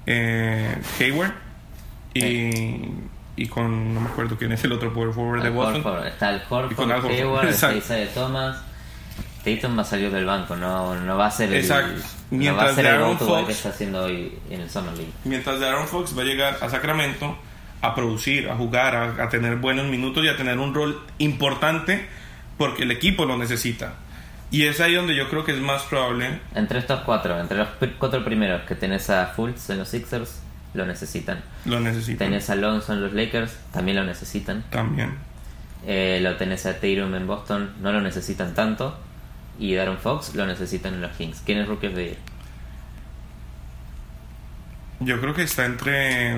eh, 0.07 0.77
Hayward 0.99 1.33
y, 2.15 2.89
y 3.37 3.47
con, 3.49 3.95
no 3.95 4.01
me 4.01 4.09
acuerdo 4.09 4.37
quién 4.37 4.53
es 4.53 4.63
el 4.65 4.73
otro 4.73 4.93
power 4.93 5.13
forward 5.13 5.43
de 5.43 5.51
Boston. 5.51 5.77
Horford, 5.85 6.07
está 6.07 6.31
el 6.31 6.37
Y 6.37 6.41
con 6.47 6.51
Horford, 6.51 6.91
Al 6.91 6.93
Horford, 6.93 7.13
Hayward, 7.13 7.49
está. 7.49 7.75
Isaiah 7.75 8.09
Thomas. 8.15 8.57
Tatum 9.45 9.77
va 9.77 9.83
a 9.83 9.85
salir 9.85 10.11
del 10.13 10.25
banco, 10.25 10.55
no, 10.55 10.95
no 11.01 11.17
va 11.19 11.27
a 11.27 11.31
ser 11.31 11.49
el, 11.53 11.57
Exacto. 11.61 11.95
no 11.97 11.99
va 11.99 12.05
a 12.05 12.39
Mientras 12.39 12.75
ser 12.77 12.87
el 12.87 13.01
go-to 13.01 13.27
guy 13.27 13.35
Fox- 13.35 13.47
que 13.47 13.53
está 13.53 13.69
haciendo 13.71 14.05
hoy 14.05 14.33
en 14.49 14.61
el 14.61 14.71
Summer 14.71 14.93
League. 14.95 15.11
Mientras 15.25 15.59
de 15.59 15.67
Aaron 15.69 15.89
Fox 15.89 16.17
va 16.17 16.23
a 16.23 16.25
llegar 16.25 16.59
a 16.61 16.69
Sacramento 16.71 17.37
a 17.81 17.95
producir, 17.97 18.49
a 18.49 18.55
jugar, 18.55 18.95
a, 18.95 19.25
a 19.25 19.29
tener 19.29 19.57
buenos 19.57 19.87
minutos 19.87 20.25
y 20.25 20.29
a 20.29 20.37
tener 20.37 20.59
un 20.61 20.73
rol 20.73 21.03
importante 21.19 22.07
porque 22.59 22.83
el 22.85 22.91
equipo 22.91 23.25
lo 23.25 23.37
necesita. 23.37 23.95
Y 24.51 24.65
es 24.67 24.81
ahí 24.81 24.95
donde 24.95 25.17
yo 25.17 25.29
creo 25.31 25.45
que 25.45 25.53
es 25.53 25.59
más 25.61 25.83
probable. 25.85 26.41
Entre 26.55 26.79
estos 26.79 27.01
cuatro, 27.01 27.41
entre 27.41 27.57
los 27.59 27.69
cuatro 27.99 28.23
primeros 28.25 28.63
que 28.63 28.75
tenés 28.75 29.09
a 29.11 29.27
Fultz 29.29 29.71
en 29.71 29.79
los 29.79 29.89
Sixers, 29.89 30.43
lo 30.75 30.85
necesitan. 30.87 31.41
Lo 31.65 31.81
necesita. 31.81 32.25
Tenés 32.25 32.51
a 32.51 32.53
Alonso 32.55 32.93
en 32.93 33.01
los 33.03 33.13
Lakers, 33.15 33.57
también 33.73 33.97
lo 33.97 34.05
necesitan. 34.05 34.63
También. 34.71 35.15
Eh, 35.87 36.21
lo 36.23 36.37
tenés 36.37 36.67
a 36.67 36.75
Tatum 36.75 37.15
en 37.15 37.27
Boston, 37.27 37.73
no 37.81 37.93
lo 37.93 38.01
necesitan 38.03 38.55
tanto. 38.55 38.99
Y 39.59 39.75
Darren 39.75 39.99
Fox 39.99 40.35
lo 40.35 40.47
necesitan 40.47 40.95
en 40.95 41.01
los 41.03 41.13
Kings. 41.13 41.43
¿Quién 41.45 41.59
es 41.59 41.69
Rookie 41.69 41.87
of 41.89 41.95
the 41.95 42.05
Year? 42.05 42.17
Yo 45.01 45.21
creo 45.21 45.35
que 45.35 45.43
está 45.43 45.65
entre. 45.65 46.37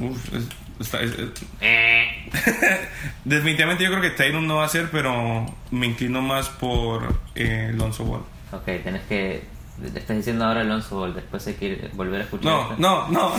Uf, 0.00 0.34
es- 0.34 0.48
está- 0.80 1.00
es- 1.02 1.12
es- 1.18 1.30
Definitivamente 3.24 3.84
yo 3.84 3.90
creo 3.90 4.00
que 4.02 4.10
Tatum 4.10 4.46
no 4.46 4.56
va 4.56 4.64
a 4.64 4.68
ser, 4.68 4.90
pero 4.90 5.46
me 5.70 5.86
inclino 5.86 6.22
más 6.22 6.48
por 6.48 7.14
eh, 7.34 7.70
Lonzo 7.74 8.04
Ball. 8.04 8.22
Ok, 8.52 8.64
tenés 8.82 9.02
que. 9.02 9.44
Le 9.80 9.98
estás 9.98 10.16
diciendo 10.16 10.44
ahora 10.44 10.60
Alonso 10.60 10.96
Ball, 10.98 11.14
después 11.14 11.46
hay 11.46 11.54
que 11.54 11.66
ir- 11.66 11.90
volver 11.94 12.20
a 12.20 12.24
escuchar. 12.24 12.44
No, 12.52 12.60
esto. 12.62 12.76
no, 12.78 13.08
no. 13.08 13.32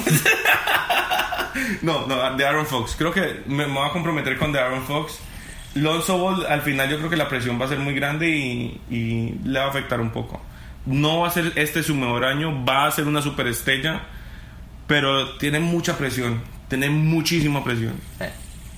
no, 1.82 2.08
no, 2.08 2.36
de 2.38 2.46
Aaron 2.48 2.66
Fox. 2.66 2.96
Creo 2.98 3.12
que 3.12 3.42
me, 3.46 3.68
me 3.68 3.74
voy 3.74 3.88
a 3.88 3.92
comprometer 3.92 4.38
con 4.38 4.52
de 4.52 4.60
Aaron 4.60 4.84
Fox. 4.84 5.20
Lonzo 5.76 6.18
Ball, 6.18 6.46
al 6.48 6.62
final 6.62 6.90
yo 6.90 6.98
creo 6.98 7.10
que 7.10 7.16
la 7.16 7.30
presión 7.30 7.60
va 7.60 7.66
a 7.66 7.70
ser 7.70 7.80
muy 7.80 7.94
grande 7.94 8.28
y, 8.30 8.82
y 8.90 9.36
le 9.46 9.60
va 9.60 9.66
a 9.66 9.70
afectar 9.70 10.02
un 10.02 10.10
poco. 10.12 10.42
No 10.86 11.20
va 11.22 11.28
a 11.28 11.32
ser 11.32 11.54
este 11.56 11.84
su 11.84 11.96
mejor 11.96 12.26
año, 12.26 12.66
va 12.66 12.88
a 12.88 12.92
ser 12.92 13.06
una 13.08 13.22
superestrella, 13.22 14.02
pero 14.88 15.38
tiene 15.38 15.60
mucha 15.60 15.98
presión, 15.98 16.42
tiene 16.72 16.90
muchísima 16.90 17.64
presión. 17.64 17.94
Sí. 18.18 18.26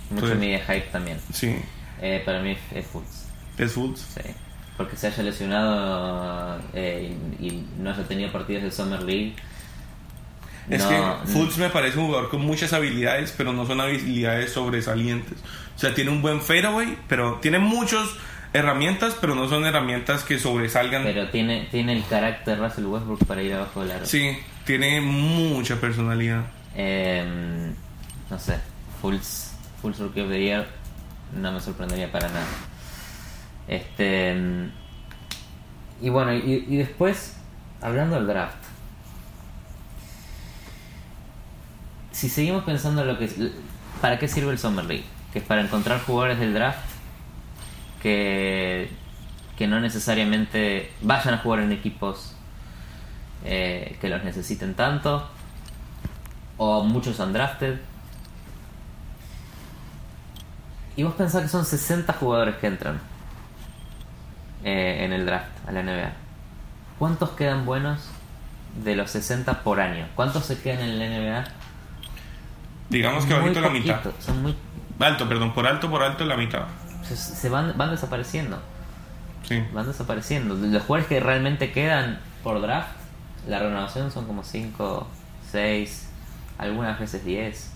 Mucho 0.09 0.25
Pues- 0.27 0.37
media 0.39 0.59
hype 0.65 0.87
también. 0.91 1.17
Sí, 1.31 1.55
Eh, 2.01 2.21
para 2.25 2.41
mí 2.41 2.57
es 2.75 2.85
Fultz. 2.85 3.27
es 3.57 3.71
full. 3.71 3.95
Sí. 3.95 4.29
Porque 4.75 4.97
se 4.97 5.07
haya 5.07 5.23
lesionado 5.23 6.59
eh, 6.73 7.15
y, 7.39 7.45
y 7.47 7.67
no 7.77 7.91
haya 7.91 8.03
tenido 8.03 8.31
partidos 8.31 8.63
de 8.63 8.71
Summer 8.71 9.01
League. 9.03 9.33
Es 10.69 10.83
no- 10.83 10.89
que 10.89 11.27
Fultz 11.31 11.57
me 11.57 11.69
parece 11.69 11.99
un 11.99 12.07
jugador 12.07 12.29
con 12.29 12.41
muchas 12.41 12.73
habilidades, 12.73 13.33
pero 13.37 13.53
no 13.53 13.65
son 13.65 13.79
habilidades 13.79 14.51
sobresalientes. 14.51 15.37
O 15.75 15.79
sea, 15.79 15.93
tiene 15.93 16.09
un 16.11 16.21
buen 16.21 16.41
fadeaway, 16.41 16.97
pero 17.07 17.35
tiene 17.41 17.59
muchas 17.59 18.07
herramientas, 18.53 19.15
pero 19.19 19.33
no 19.35 19.47
son 19.49 19.65
herramientas 19.65 20.23
que 20.23 20.37
sobresalgan. 20.39 21.03
Pero 21.03 21.29
tiene, 21.29 21.67
tiene 21.71 21.93
el 21.93 22.05
carácter 22.05 22.59
Russell 22.59 22.85
Westbrook 22.85 23.25
para 23.25 23.41
ir 23.41 23.53
abajo 23.53 23.81
del 23.81 23.91
aro. 23.91 24.05
Sí, 24.05 24.37
tiene 24.65 25.01
mucha 25.01 25.79
personalidad. 25.79 26.43
Eh, 26.75 27.71
no 28.29 28.39
sé, 28.39 28.59
Fultz 29.01 29.53
Rookie 29.99 30.21
of 30.21 30.29
the 30.29 30.39
Year 30.39 30.67
no 31.35 31.51
me 31.51 31.59
sorprendería 31.59 32.11
para 32.11 32.29
nada. 32.29 32.45
Este 33.67 34.35
y 36.01 36.09
bueno, 36.09 36.33
y, 36.33 36.65
y 36.67 36.77
después 36.77 37.35
hablando 37.81 38.15
del 38.15 38.27
draft. 38.27 38.57
Si 42.11 42.29
seguimos 42.29 42.63
pensando 42.63 43.01
en 43.01 43.07
lo 43.07 43.17
que 43.17 43.51
para 44.01 44.19
qué 44.19 44.27
sirve 44.27 44.51
el 44.51 44.59
Summer 44.59 44.85
League, 44.85 45.05
que 45.31 45.39
es 45.39 45.45
para 45.45 45.61
encontrar 45.61 46.01
jugadores 46.01 46.39
del 46.39 46.53
draft 46.53 46.79
que 48.01 48.89
que 49.57 49.67
no 49.67 49.79
necesariamente 49.79 50.91
vayan 51.01 51.35
a 51.35 51.37
jugar 51.37 51.59
en 51.59 51.71
equipos 51.71 52.33
eh, 53.45 53.97
que 54.01 54.09
los 54.09 54.23
necesiten 54.23 54.73
tanto 54.73 55.27
o 56.57 56.83
muchos 56.83 57.19
undrafted. 57.19 57.79
Y 60.95 61.03
vos 61.03 61.13
pensás 61.15 61.43
que 61.43 61.47
son 61.47 61.65
60 61.65 62.13
jugadores 62.13 62.55
que 62.55 62.67
entran 62.67 62.99
eh, 64.63 65.03
en 65.05 65.13
el 65.13 65.25
draft 65.25 65.49
a 65.67 65.71
la 65.71 65.83
NBA. 65.83 66.11
¿Cuántos 66.99 67.31
quedan 67.31 67.65
buenos 67.65 68.09
de 68.83 68.95
los 68.95 69.11
60 69.11 69.63
por 69.63 69.79
año? 69.79 70.07
¿Cuántos 70.15 70.45
se 70.45 70.61
quedan 70.61 70.81
en 70.81 70.99
la 70.99 71.05
NBA? 71.07 71.43
Digamos 72.89 73.25
que 73.25 73.33
bajito 73.33 73.61
la 73.61 73.69
mitad. 73.69 74.01
Son 74.19 74.41
muy, 74.41 74.55
Alto, 74.99 75.27
perdón, 75.27 75.53
por 75.53 75.67
alto, 75.67 75.89
por 75.89 76.03
alto 76.03 76.23
la 76.25 76.37
mitad. 76.37 76.63
se, 77.03 77.17
se 77.17 77.49
van, 77.49 77.73
van 77.75 77.91
desapareciendo. 77.91 78.61
Sí. 79.43 79.61
Van 79.73 79.87
desapareciendo. 79.87 80.55
Los 80.55 80.83
jugadores 80.83 81.07
que 81.07 81.19
realmente 81.19 81.71
quedan 81.71 82.19
por 82.43 82.61
draft, 82.61 82.95
la 83.47 83.59
renovación 83.59 84.11
son 84.11 84.25
como 84.25 84.43
5, 84.43 85.07
6, 85.51 86.09
algunas 86.57 86.99
veces 86.99 87.25
10. 87.25 87.73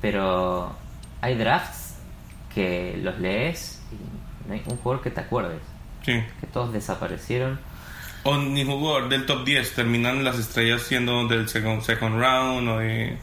Pero 0.00 0.72
hay 1.20 1.34
drafts 1.34 1.83
que 2.54 2.98
los 3.02 3.18
lees 3.18 3.82
y 3.92 4.48
no 4.48 4.54
hay 4.54 4.62
un 4.66 4.76
jugador 4.76 5.02
que 5.02 5.10
te 5.10 5.20
acuerdes. 5.20 5.60
Sí. 6.04 6.22
Que 6.40 6.46
todos 6.46 6.72
desaparecieron. 6.72 7.58
O 8.24 8.36
ni 8.38 8.64
jugador 8.64 9.08
del 9.08 9.26
top 9.26 9.44
10 9.44 9.74
terminan 9.74 10.24
las 10.24 10.38
estrellas 10.38 10.82
siendo 10.82 11.26
del 11.28 11.48
second, 11.48 11.82
second 11.82 12.18
round 12.18 12.68
o 12.68 12.78
de 12.78 13.18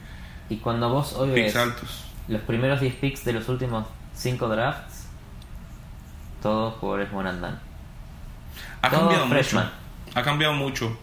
Y 0.50 0.58
cuando 0.58 0.90
vos 0.90 1.14
hoy 1.14 1.32
ves 1.32 1.56
altos. 1.56 2.06
los 2.28 2.42
primeros 2.42 2.82
10 2.82 2.96
picks 2.96 3.24
de 3.26 3.34
los 3.34 3.48
últimos 3.50 3.88
5 4.16 4.48
drafts, 4.48 5.08
todos 6.42 6.76
jugadores 6.76 7.10
one 7.14 7.30
and 7.30 7.42
done. 7.42 7.58
Ha 8.82 8.90
Todo 8.90 9.00
cambiado 9.02 9.28
freshman. 9.28 9.66
mucho. 9.66 10.20
Ha 10.20 10.24
cambiado 10.24 10.54
mucho 10.54 10.98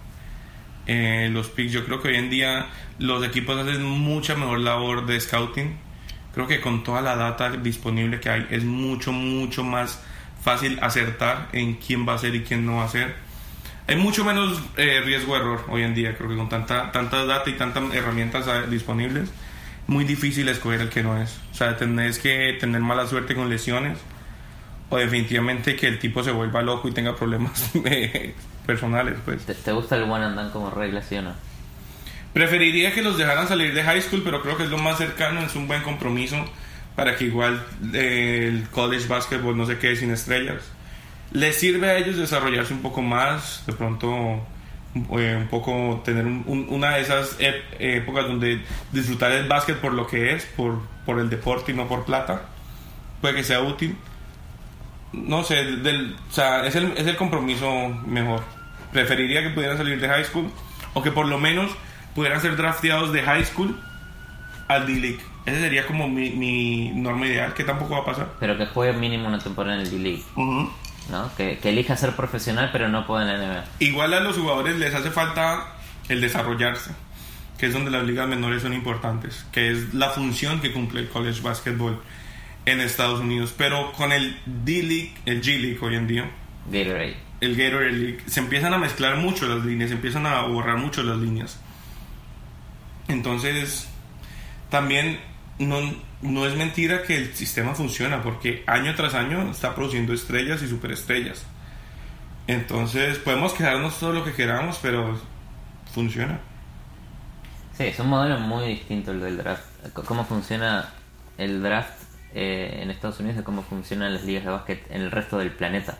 eh, 0.86 1.28
los 1.32 1.48
picks. 1.48 1.72
Yo 1.72 1.84
creo 1.84 2.00
que 2.00 2.08
hoy 2.08 2.16
en 2.16 2.30
día 2.30 2.66
los 2.98 3.24
equipos 3.24 3.56
hacen 3.58 3.84
mucha 3.84 4.34
mejor 4.34 4.60
labor 4.60 5.06
de 5.06 5.20
scouting. 5.20 5.76
Creo 6.34 6.46
que 6.46 6.60
con 6.60 6.84
toda 6.84 7.00
la 7.00 7.16
data 7.16 7.50
disponible 7.50 8.20
que 8.20 8.30
hay 8.30 8.46
es 8.50 8.64
mucho, 8.64 9.12
mucho 9.12 9.64
más 9.64 10.00
fácil 10.42 10.78
acertar 10.82 11.48
en 11.52 11.74
quién 11.74 12.08
va 12.08 12.14
a 12.14 12.18
ser 12.18 12.34
y 12.34 12.42
quién 12.42 12.64
no 12.64 12.76
va 12.76 12.84
a 12.84 12.88
ser. 12.88 13.14
Hay 13.86 13.96
mucho 13.96 14.24
menos 14.24 14.60
eh, 14.76 15.00
riesgo 15.04 15.34
de 15.34 15.40
error 15.40 15.64
hoy 15.68 15.82
en 15.82 15.94
día. 15.94 16.16
Creo 16.16 16.28
que 16.28 16.36
con 16.36 16.48
tanta, 16.48 16.92
tanta 16.92 17.24
data 17.24 17.48
y 17.48 17.54
tantas 17.54 17.94
herramientas 17.94 18.46
eh, 18.46 18.68
disponibles, 18.68 19.30
muy 19.86 20.04
difícil 20.04 20.48
escoger 20.48 20.82
el 20.82 20.88
que 20.90 21.02
no 21.02 21.20
es. 21.20 21.38
O 21.52 21.54
sea, 21.54 21.76
tenés 21.76 22.18
que 22.18 22.56
tener 22.60 22.80
mala 22.82 23.06
suerte 23.06 23.34
con 23.34 23.48
lesiones 23.48 23.98
o 24.90 24.96
definitivamente 24.96 25.76
que 25.76 25.88
el 25.88 25.98
tipo 25.98 26.22
se 26.22 26.30
vuelva 26.30 26.62
loco 26.62 26.88
y 26.88 26.92
tenga 26.92 27.16
problemas 27.16 27.70
eh, 27.84 28.34
personales, 28.66 29.16
pues. 29.24 29.44
¿Te, 29.44 29.54
te 29.54 29.72
gusta 29.72 29.96
el 29.96 30.02
one 30.02 30.24
and 30.24 30.36
done 30.36 30.50
como 30.50 30.70
regla, 30.70 31.02
sí 31.02 31.16
o 31.16 31.22
no? 31.22 31.47
Preferiría 32.38 32.94
que 32.94 33.02
los 33.02 33.18
dejaran 33.18 33.48
salir 33.48 33.74
de 33.74 33.82
high 33.82 34.00
school, 34.00 34.22
pero 34.24 34.40
creo 34.42 34.56
que 34.56 34.62
es 34.62 34.70
lo 34.70 34.78
más 34.78 34.96
cercano, 34.96 35.40
es 35.40 35.56
un 35.56 35.66
buen 35.66 35.82
compromiso 35.82 36.36
para 36.94 37.16
que 37.16 37.24
igual 37.24 37.66
eh, 37.92 38.44
el 38.48 38.68
college 38.70 39.08
basketball 39.08 39.56
no 39.56 39.66
se 39.66 39.76
quede 39.78 39.96
sin 39.96 40.12
estrellas. 40.12 40.62
Les 41.32 41.56
sirve 41.58 41.90
a 41.90 41.96
ellos 41.96 42.16
desarrollarse 42.16 42.72
un 42.72 42.80
poco 42.80 43.02
más, 43.02 43.64
de 43.66 43.72
pronto 43.72 44.08
eh, 45.18 45.36
un 45.36 45.48
poco 45.48 46.00
tener 46.04 46.26
un- 46.26 46.44
un- 46.46 46.66
una 46.70 46.90
de 46.94 47.00
esas 47.00 47.36
épocas 47.80 48.28
donde 48.28 48.62
disfrutar 48.92 49.32
el 49.32 49.48
básquet 49.48 49.78
por 49.78 49.92
lo 49.92 50.06
que 50.06 50.32
es, 50.34 50.44
por, 50.44 50.80
por 51.06 51.18
el 51.18 51.28
deporte 51.30 51.72
y 51.72 51.74
no 51.74 51.88
por 51.88 52.04
plata, 52.04 52.42
puede 53.20 53.34
que 53.34 53.42
sea 53.42 53.62
útil. 53.62 53.96
No 55.12 55.42
sé, 55.42 55.56
del, 55.64 56.14
o 56.30 56.32
sea, 56.32 56.64
es 56.64 56.76
el, 56.76 56.92
es 56.96 57.06
el 57.08 57.16
compromiso 57.16 57.88
mejor. 58.06 58.44
Preferiría 58.92 59.42
que 59.42 59.50
pudieran 59.50 59.76
salir 59.76 60.00
de 60.00 60.06
high 60.08 60.24
school 60.24 60.48
o 60.94 61.02
que 61.02 61.10
por 61.10 61.26
lo 61.26 61.38
menos 61.38 61.72
pudieran 62.18 62.40
ser 62.40 62.56
drafteados 62.56 63.12
de 63.12 63.22
high 63.22 63.44
school 63.44 63.78
al 64.66 64.88
D-League. 64.88 65.20
Ese 65.46 65.60
sería 65.60 65.86
como 65.86 66.08
mi, 66.08 66.30
mi 66.30 66.90
norma 66.90 67.28
ideal, 67.28 67.54
que 67.54 67.62
tampoco 67.62 67.94
va 67.94 68.00
a 68.00 68.04
pasar. 68.04 68.32
Pero 68.40 68.58
que 68.58 68.66
juegue 68.66 68.92
mínimo 68.92 69.28
una 69.28 69.38
temporada 69.38 69.76
en 69.76 69.82
el 69.82 69.90
D-League, 69.92 70.24
¿no? 70.34 71.30
Que, 71.36 71.58
que 71.58 71.68
elija 71.68 71.96
ser 71.96 72.16
profesional 72.16 72.70
pero 72.72 72.88
no 72.88 73.06
pueda 73.06 73.22
en 73.22 73.40
la 73.40 73.46
NBA. 73.46 73.64
Igual 73.78 74.14
a 74.14 74.20
los 74.20 74.36
jugadores 74.36 74.76
les 74.78 74.96
hace 74.96 75.12
falta 75.12 75.76
el 76.08 76.20
desarrollarse, 76.20 76.90
que 77.56 77.66
es 77.66 77.72
donde 77.72 77.92
las 77.92 78.02
ligas 78.02 78.26
menores 78.26 78.62
son 78.62 78.72
importantes, 78.72 79.46
que 79.52 79.70
es 79.70 79.94
la 79.94 80.10
función 80.10 80.60
que 80.60 80.72
cumple 80.72 81.02
el 81.02 81.08
college 81.08 81.40
basketball 81.40 82.00
en 82.66 82.80
Estados 82.80 83.20
Unidos. 83.20 83.54
Pero 83.56 83.92
con 83.92 84.10
el 84.10 84.36
D-League, 84.44 85.14
el 85.24 85.40
G-League 85.40 85.78
hoy 85.80 85.94
en 85.94 86.08
día, 86.08 86.30
Gatorade. 86.68 87.16
el 87.40 87.54
Gatorade 87.54 87.92
League, 87.92 88.18
se 88.26 88.40
empiezan 88.40 88.74
a 88.74 88.78
mezclar 88.78 89.18
mucho 89.18 89.46
las 89.46 89.64
líneas, 89.64 89.90
se 89.90 89.94
empiezan 89.94 90.26
a 90.26 90.42
borrar 90.42 90.78
mucho 90.78 91.04
las 91.04 91.16
líneas. 91.18 91.60
Entonces, 93.08 93.88
también 94.70 95.18
no, 95.58 95.80
no 96.22 96.46
es 96.46 96.54
mentira 96.56 97.02
que 97.02 97.16
el 97.16 97.34
sistema 97.34 97.74
funciona, 97.74 98.22
porque 98.22 98.62
año 98.66 98.94
tras 98.94 99.14
año 99.14 99.50
está 99.50 99.74
produciendo 99.74 100.12
estrellas 100.12 100.62
y 100.62 100.68
superestrellas. 100.68 101.44
Entonces, 102.46 103.18
podemos 103.18 103.52
quedarnos 103.52 103.98
todo 103.98 104.12
lo 104.12 104.24
que 104.24 104.32
queramos, 104.32 104.78
pero 104.80 105.18
funciona. 105.92 106.40
Sí, 107.76 107.84
es 107.84 107.98
un 108.00 108.08
modelo 108.08 108.40
muy 108.40 108.68
distinto 108.68 109.12
el 109.12 109.20
del 109.20 109.36
draft. 109.36 109.64
Cómo 109.92 110.24
funciona 110.24 110.92
el 111.36 111.62
draft 111.62 112.02
eh, 112.34 112.80
en 112.82 112.90
Estados 112.90 113.20
Unidos 113.20 113.40
y 113.40 113.42
cómo 113.44 113.62
funcionan 113.62 114.12
las 114.14 114.24
ligas 114.24 114.44
de 114.44 114.50
básquet 114.50 114.90
en 114.90 115.02
el 115.02 115.10
resto 115.10 115.38
del 115.38 115.52
planeta. 115.52 115.98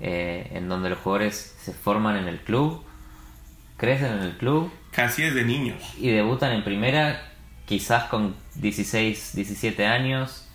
Eh, 0.00 0.50
en 0.54 0.68
donde 0.68 0.90
los 0.90 0.98
jugadores 0.98 1.56
se 1.60 1.72
forman 1.72 2.16
en 2.16 2.28
el 2.28 2.40
club, 2.40 2.84
crecen 3.82 4.12
en 4.12 4.22
el 4.22 4.36
club 4.38 4.70
Casi 4.92 5.22
desde 5.22 5.44
niños. 5.44 5.82
y 5.98 6.08
debutan 6.10 6.52
en 6.52 6.62
primera, 6.62 7.20
quizás 7.66 8.04
con 8.04 8.36
16, 8.54 9.34
17 9.34 9.86
años, 9.86 10.46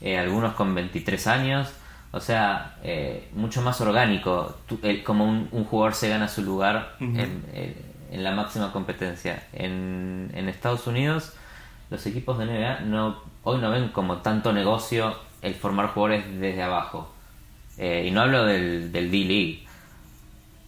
eh, 0.00 0.18
algunos 0.18 0.54
con 0.54 0.74
23 0.74 1.26
años. 1.26 1.68
O 2.12 2.20
sea, 2.20 2.76
eh, 2.82 3.28
mucho 3.34 3.60
más 3.62 3.80
orgánico, 3.80 4.56
Tú- 4.66 4.78
eh, 4.82 5.02
como 5.02 5.24
un, 5.26 5.48
un 5.52 5.64
jugador 5.64 5.94
se 5.94 6.08
gana 6.08 6.28
su 6.28 6.42
lugar 6.42 6.96
en, 7.00 7.44
eh, 7.52 7.76
en 8.10 8.24
la 8.24 8.32
máxima 8.32 8.72
competencia. 8.72 9.42
En, 9.52 10.30
en 10.34 10.48
Estados 10.48 10.86
Unidos, 10.86 11.34
los 11.90 12.06
equipos 12.06 12.38
de 12.38 12.44
NBA 12.46 12.80
no, 12.86 13.22
hoy 13.44 13.58
no 13.60 13.70
ven 13.70 13.88
como 13.88 14.18
tanto 14.18 14.52
negocio 14.52 15.16
el 15.42 15.54
formar 15.54 15.88
jugadores 15.88 16.24
desde 16.40 16.62
abajo. 16.62 17.12
Eh, 17.78 18.04
y 18.06 18.10
no 18.10 18.20
hablo 18.22 18.44
del, 18.44 18.92
del 18.92 19.10
D-League, 19.10 19.66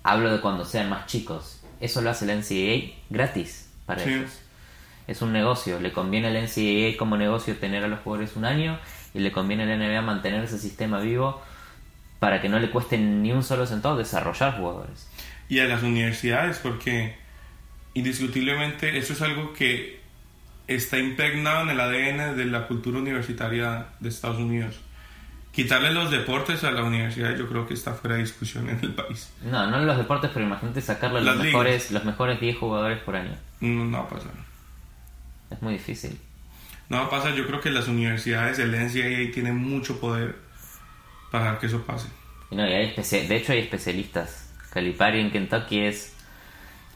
hablo 0.03 0.31
de 0.33 0.41
cuando 0.41 0.65
sean 0.65 0.89
más 0.91 1.07
chicos. 1.07 1.54
Eso 1.85 2.01
lo 2.01 2.11
hace 2.11 2.25
la 2.27 2.35
NCAA 2.35 2.95
gratis 3.11 3.69
para 3.87 4.03
Sí. 4.03 4.11
ellos. 4.11 4.31
Es 5.07 5.21
un 5.21 5.33
negocio, 5.33 5.81
le 5.81 5.93
conviene 5.93 6.29
al 6.29 6.37
NCAA 6.37 6.97
como 6.97 7.17
negocio 7.19 7.57
tener 7.59 7.85
a 7.85 7.89
los 7.89 8.01
jugadores 8.01 8.37
un 8.37 8.47
año 8.47 8.79
y 9.13 9.19
le 9.19 9.31
conviene 9.33 9.65
a 9.65 9.67
la 9.67 9.75
NBA 9.77 10.01
mantener 10.01 10.43
ese 10.45 10.59
sistema 10.59 10.99
vivo 11.01 11.43
para 12.21 12.41
que 12.41 12.49
no 12.49 12.59
le 12.59 12.71
cueste 12.71 12.97
ni 12.97 13.33
un 13.33 13.43
solo 13.43 13.67
centavo 13.67 13.97
desarrollar 13.99 14.57
jugadores. 14.57 15.09
y 15.47 15.59
a 15.61 15.65
las 15.67 15.83
universidades 15.83 16.59
porque 16.59 17.17
indiscutiblemente 17.93 18.97
eso 18.97 19.13
es 19.13 19.21
algo 19.21 19.53
que 19.53 20.01
está 20.67 20.99
impregnado 20.99 21.63
en 21.63 21.71
el 21.71 21.81
ADN 21.81 22.35
de 22.37 22.47
la 22.47 22.67
cultura 22.67 22.99
universitaria 22.99 23.89
de 24.01 24.09
Estados 24.09 24.39
Unidos. 24.39 24.81
Quitarle 25.55 25.93
los 25.93 26.11
deportes 26.11 26.65
a 26.65 26.73
la 26.73 26.83
universidad 26.83 27.37
yo 27.37 27.49
creo 27.49 27.67
que 27.67 27.75
está 27.75 27.95
fuera 27.95 28.17
de 28.17 28.23
discusión 28.23 28.69
en 28.69 28.81
el 28.83 28.93
país. 28.95 29.31
No, 29.45 29.71
no 29.71 29.79
en 29.79 29.87
los 29.87 29.97
deportes, 29.97 30.31
pero 30.35 30.45
imagínate 30.47 30.81
sacarle 30.81 31.21
Las 31.21 31.37
los 31.37 31.45
ligas. 31.45 31.53
mejores, 31.53 31.91
los 31.93 32.05
mejores 32.05 32.41
10 32.41 32.59
jugadores 32.59 32.99
por 33.03 33.15
año. 33.17 33.37
No, 33.61 33.85
no 33.85 33.99
va 33.99 34.05
a 34.05 34.09
pasar. 34.09 34.33
Es 35.51 35.63
muy 35.63 35.75
difícil. 35.75 36.19
No 36.89 36.97
va 36.99 37.05
a 37.05 37.11
pasar, 37.11 37.35
yo 37.35 37.47
creo 37.47 37.61
que 37.61 37.71
las 37.71 37.87
universidades, 37.89 38.59
el 38.59 38.73
NCAA 38.75 39.33
tiene 39.33 39.53
mucho 39.53 40.01
poder 40.01 40.37
para 41.31 41.59
que 41.59 41.67
eso 41.67 41.83
pase. 41.83 42.09
Y 42.51 42.57
no, 42.57 42.67
y 42.69 42.73
hay 42.73 42.87
especia- 42.87 43.27
de 43.27 43.37
hecho 43.37 43.53
hay 43.53 43.61
especialistas. 43.61 44.51
Calipari 44.71 45.21
en 45.21 45.31
Kentucky 45.31 45.81
es... 45.81 46.13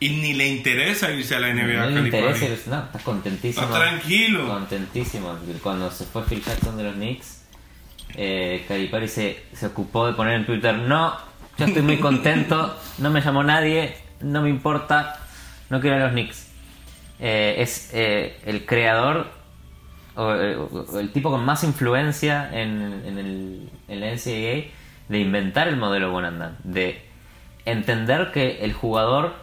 Y 0.01 0.11
ni 0.11 0.35
le 0.35 0.47
interesa 0.49 1.11
irse 1.13 1.35
a 1.37 1.41
la 1.41 1.53
NBA. 1.55 1.63
no 1.91 2.01
le 2.03 2.11
Calipari. 2.11 2.25
interesa, 2.27 2.47
es- 2.47 2.67
no, 2.67 2.79
está 2.85 2.99
contentísimo. 2.99 3.65
Está 3.67 3.79
tranquilo. 3.81 4.47
Contentísimo. 4.49 5.37
Cuando 5.63 5.91
se 5.91 6.05
fue 6.05 6.25
Phil 6.25 6.43
Jackson 6.45 6.77
de 6.77 6.83
los 6.85 6.95
Knicks, 6.95 7.38
eh, 8.15 8.65
Calipari 8.67 9.09
se, 9.09 9.45
se 9.53 9.67
ocupó 9.67 10.07
de 10.07 10.13
poner 10.15 10.35
en 10.35 10.47
Twitter, 10.47 10.75
no, 10.75 11.17
yo 11.59 11.67
estoy 11.67 11.83
muy 11.83 11.99
contento, 11.99 12.77
no 12.99 13.11
me 13.11 13.21
llamó 13.21 13.43
nadie, 13.43 13.97
no 14.21 14.43
me 14.43 14.51
importa, 14.51 15.19
no 15.71 15.81
quiero 15.81 15.97
a 15.97 16.01
los 16.01 16.13
Knicks. 16.13 16.49
Eh, 17.21 17.57
es 17.59 17.91
eh, 17.95 18.39
el 18.47 18.65
creador 18.65 19.27
o, 20.15 20.35
eh, 20.35 20.57
o 20.57 21.01
el 21.01 21.11
tipo 21.11 21.31
con 21.31 21.45
más 21.45 21.65
influencia 21.65 22.49
en, 22.53 23.03
en 23.05 23.19
el, 23.19 23.71
en 23.89 24.01
la 24.01 24.13
NCAA 24.13 24.71
de 25.09 25.19
inventar 25.19 25.67
el 25.69 25.77
modelo 25.77 26.13
Bonandan, 26.13 26.57
de 26.63 27.03
entender 27.65 28.31
que 28.33 28.65
el 28.65 28.73
jugador 28.73 29.35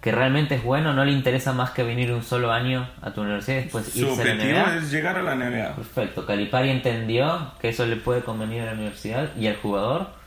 que 0.00 0.12
realmente 0.12 0.54
es 0.54 0.62
bueno 0.64 0.92
no 0.94 1.04
le 1.04 1.12
interesa 1.12 1.52
más 1.52 1.70
que 1.70 1.82
venir 1.82 2.10
un 2.12 2.22
solo 2.22 2.50
año 2.52 2.88
a 3.02 3.12
tu 3.12 3.20
universidad 3.20 3.58
y 3.58 3.62
después 3.64 3.86
Su 3.86 3.98
irse 3.98 4.22
a 4.22 4.24
la 4.24 4.32
objetivo 4.32 4.58
NBA. 4.58 4.76
es 4.78 4.90
llegar 4.90 5.18
a 5.18 5.22
la 5.22 5.34
NBA. 5.34 5.74
Perfecto, 5.76 6.26
Calipari 6.26 6.70
entendió 6.70 7.52
que 7.60 7.68
eso 7.68 7.84
le 7.86 7.96
puede 7.96 8.22
convenir 8.22 8.62
a 8.62 8.66
la 8.66 8.72
universidad 8.72 9.30
y 9.36 9.46
al 9.46 9.56
jugador. 9.56 10.18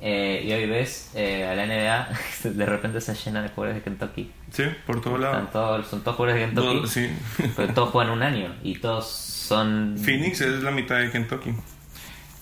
eh, 0.00 0.42
y 0.46 0.52
hoy 0.52 0.66
ves 0.66 1.10
eh, 1.16 1.44
a 1.46 1.54
la 1.54 1.66
NBA, 1.66 2.08
de 2.50 2.66
repente 2.66 3.00
se 3.00 3.14
llena 3.14 3.42
de 3.42 3.48
jugadores 3.48 3.76
de 3.76 3.82
Kentucky. 3.82 4.30
Sí, 4.52 4.64
por 4.86 5.00
todo 5.00 5.18
lado. 5.18 5.34
Están 5.34 5.50
todos, 5.52 5.86
son 5.88 6.02
todos 6.02 6.16
jugadores 6.16 6.40
de 6.40 6.46
Kentucky, 6.54 6.80
No, 6.80 6.86
sí. 6.86 7.10
pero 7.56 7.74
todos 7.74 7.90
juegan 7.90 8.12
un 8.12 8.22
año 8.22 8.54
y 8.62 8.76
todos 8.78 9.08
son 9.08 9.96
Phoenix 10.02 10.40
es 10.40 10.62
la 10.62 10.70
mitad 10.70 10.98
de 10.98 11.10
Kentucky. 11.10 11.52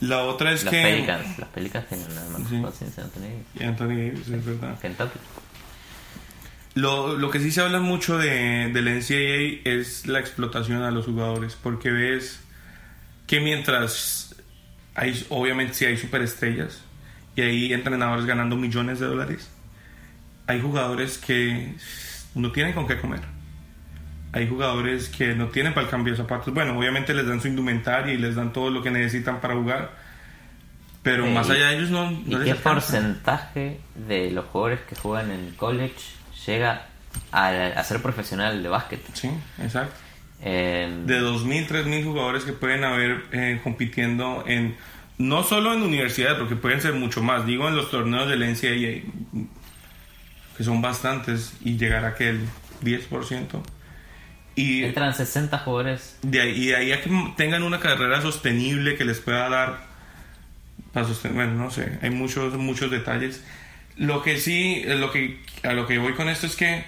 La 0.01 0.25
otra 0.25 0.53
es 0.53 0.65
los 0.65 0.73
que. 0.75 0.83
Pelicans. 0.83 1.39
Los 1.39 1.49
Pelicans 1.49 1.87
tienen 1.87 2.15
nada 2.15 2.29
más 2.39 2.49
Sí. 2.49 2.57
no 2.57 2.71
tenéis. 2.71 3.43
Y 3.59 3.65
Anthony 3.65 3.87
Davis, 3.89 4.29
es 4.29 4.45
verdad. 4.45 4.79
Kentucky. 4.81 5.19
Lo, 6.77 7.17
lo 7.17 7.31
que 7.31 7.41
sí 7.41 7.51
se 7.51 7.63
habla 7.63 7.81
mucho 7.81 8.19
de, 8.19 8.69
del 8.73 8.85
NCAA 8.99 9.63
es 9.65 10.07
la 10.07 10.21
explotación 10.21 10.83
a 10.83 10.91
los 10.91 11.07
jugadores, 11.07 11.57
porque 11.61 11.91
ves 11.91 12.41
que 13.27 13.41
mientras 13.41 14.37
hay, 14.95 15.25
obviamente 15.31 15.73
sí 15.73 15.85
hay 15.87 15.97
superestrellas 15.97 16.83
y 17.35 17.41
hay 17.41 17.73
entrenadores 17.73 18.27
ganando 18.27 18.57
millones 18.57 19.01
de 19.01 19.07
dólares, 19.07 19.51
hay 20.47 20.61
jugadores 20.61 21.17
que 21.17 21.75
no 22.35 22.53
tienen 22.53 22.75
con 22.75 22.87
qué 22.87 22.99
comer. 23.01 23.21
Hay 24.33 24.47
jugadores 24.47 25.09
que 25.09 25.35
no 25.35 25.49
tienen 25.49 25.73
para 25.73 25.87
el 25.87 25.91
cambio 25.91 26.13
de 26.13 26.19
zapatos. 26.19 26.53
Bueno, 26.53 26.79
obviamente 26.79 27.15
les 27.15 27.27
dan 27.27 27.41
su 27.41 27.49
indumentaria 27.49 28.13
y 28.13 28.19
les 28.19 28.35
dan 28.35 28.53
todo 28.53 28.69
lo 28.69 28.83
que 28.83 28.91
necesitan 28.91 29.41
para 29.41 29.55
jugar, 29.55 29.93
pero 31.03 31.25
Eh, 31.25 31.33
más 31.33 31.49
y- 31.49 31.53
allá 31.53 31.69
de 31.69 31.77
ellos 31.79 31.89
no, 31.91 32.13
¿Y 32.13 32.25
no 32.33 32.39
les 32.39 32.45
qué 32.45 32.51
alcanza. 32.51 32.71
porcentaje 32.71 33.81
de 33.95 34.31
los 34.31 34.45
jugadores 34.45 34.81
que 34.87 34.95
juegan 34.95 35.31
en 35.31 35.53
college 35.53 35.95
llega 36.45 36.87
a, 37.33 37.49
a 37.49 37.85
ser 37.85 38.03
profesional 38.03 38.63
de 38.63 38.69
básquet? 38.69 39.01
Sí, 39.15 39.31
exacto. 39.61 40.07
Eh, 40.43 41.03
de 41.07 41.21
2.000, 41.21 41.67
3.000 41.67 42.05
jugadores 42.05 42.45
que 42.45 42.53
pueden 42.53 42.85
haber 42.85 43.25
eh, 43.33 43.61
compitiendo 43.65 44.45
en 44.47 44.77
no 45.19 45.43
solo 45.43 45.73
en 45.73 45.83
universidades, 45.83 46.39
porque 46.39 46.57
pueden 46.57 46.81
ser 46.81 46.93
mucho 46.93 47.23
más, 47.23 47.47
digo 47.47 47.67
en 47.69 47.77
los 47.77 47.91
torneos 47.91 48.29
del 48.29 48.41
NCAA, 48.41 49.49
que 50.57 50.65
son 50.65 50.83
bastantes, 50.83 51.55
y 51.63 51.79
llegar 51.79 52.05
a 52.05 52.15
que 52.15 52.29
el 52.29 52.41
10%. 52.83 53.63
Y 54.57 54.85
entran 54.85 55.15
60 55.15 55.59
jugadores. 55.59 56.19
de 56.23 56.41
ahí, 56.41 56.51
y 56.51 56.67
de 56.67 56.77
ahí 56.77 56.93
a 56.93 57.03
que 57.03 57.11
tengan 57.37 57.63
una 57.63 57.81
carrera 57.81 58.21
sostenible 58.21 58.97
que 58.97 59.05
les 59.05 59.21
pueda 59.21 59.49
dar 59.49 59.87
para 60.93 61.07
sostener, 61.07 61.35
bueno, 61.35 61.55
no 61.65 61.71
sé, 61.71 61.99
hay 62.03 62.11
muchos, 62.11 62.55
muchos 62.55 62.91
detalles. 62.91 63.43
Lo 63.97 64.23
que 64.23 64.39
sí, 64.39 64.83
eh, 64.85 64.95
lo 64.97 65.11
que, 65.11 65.41
a 65.63 65.73
lo 65.73 65.87
que 65.87 65.99
voy 65.99 66.15
con 66.15 66.29
esto 66.29 66.47
es 66.47 66.57
que 66.57 66.85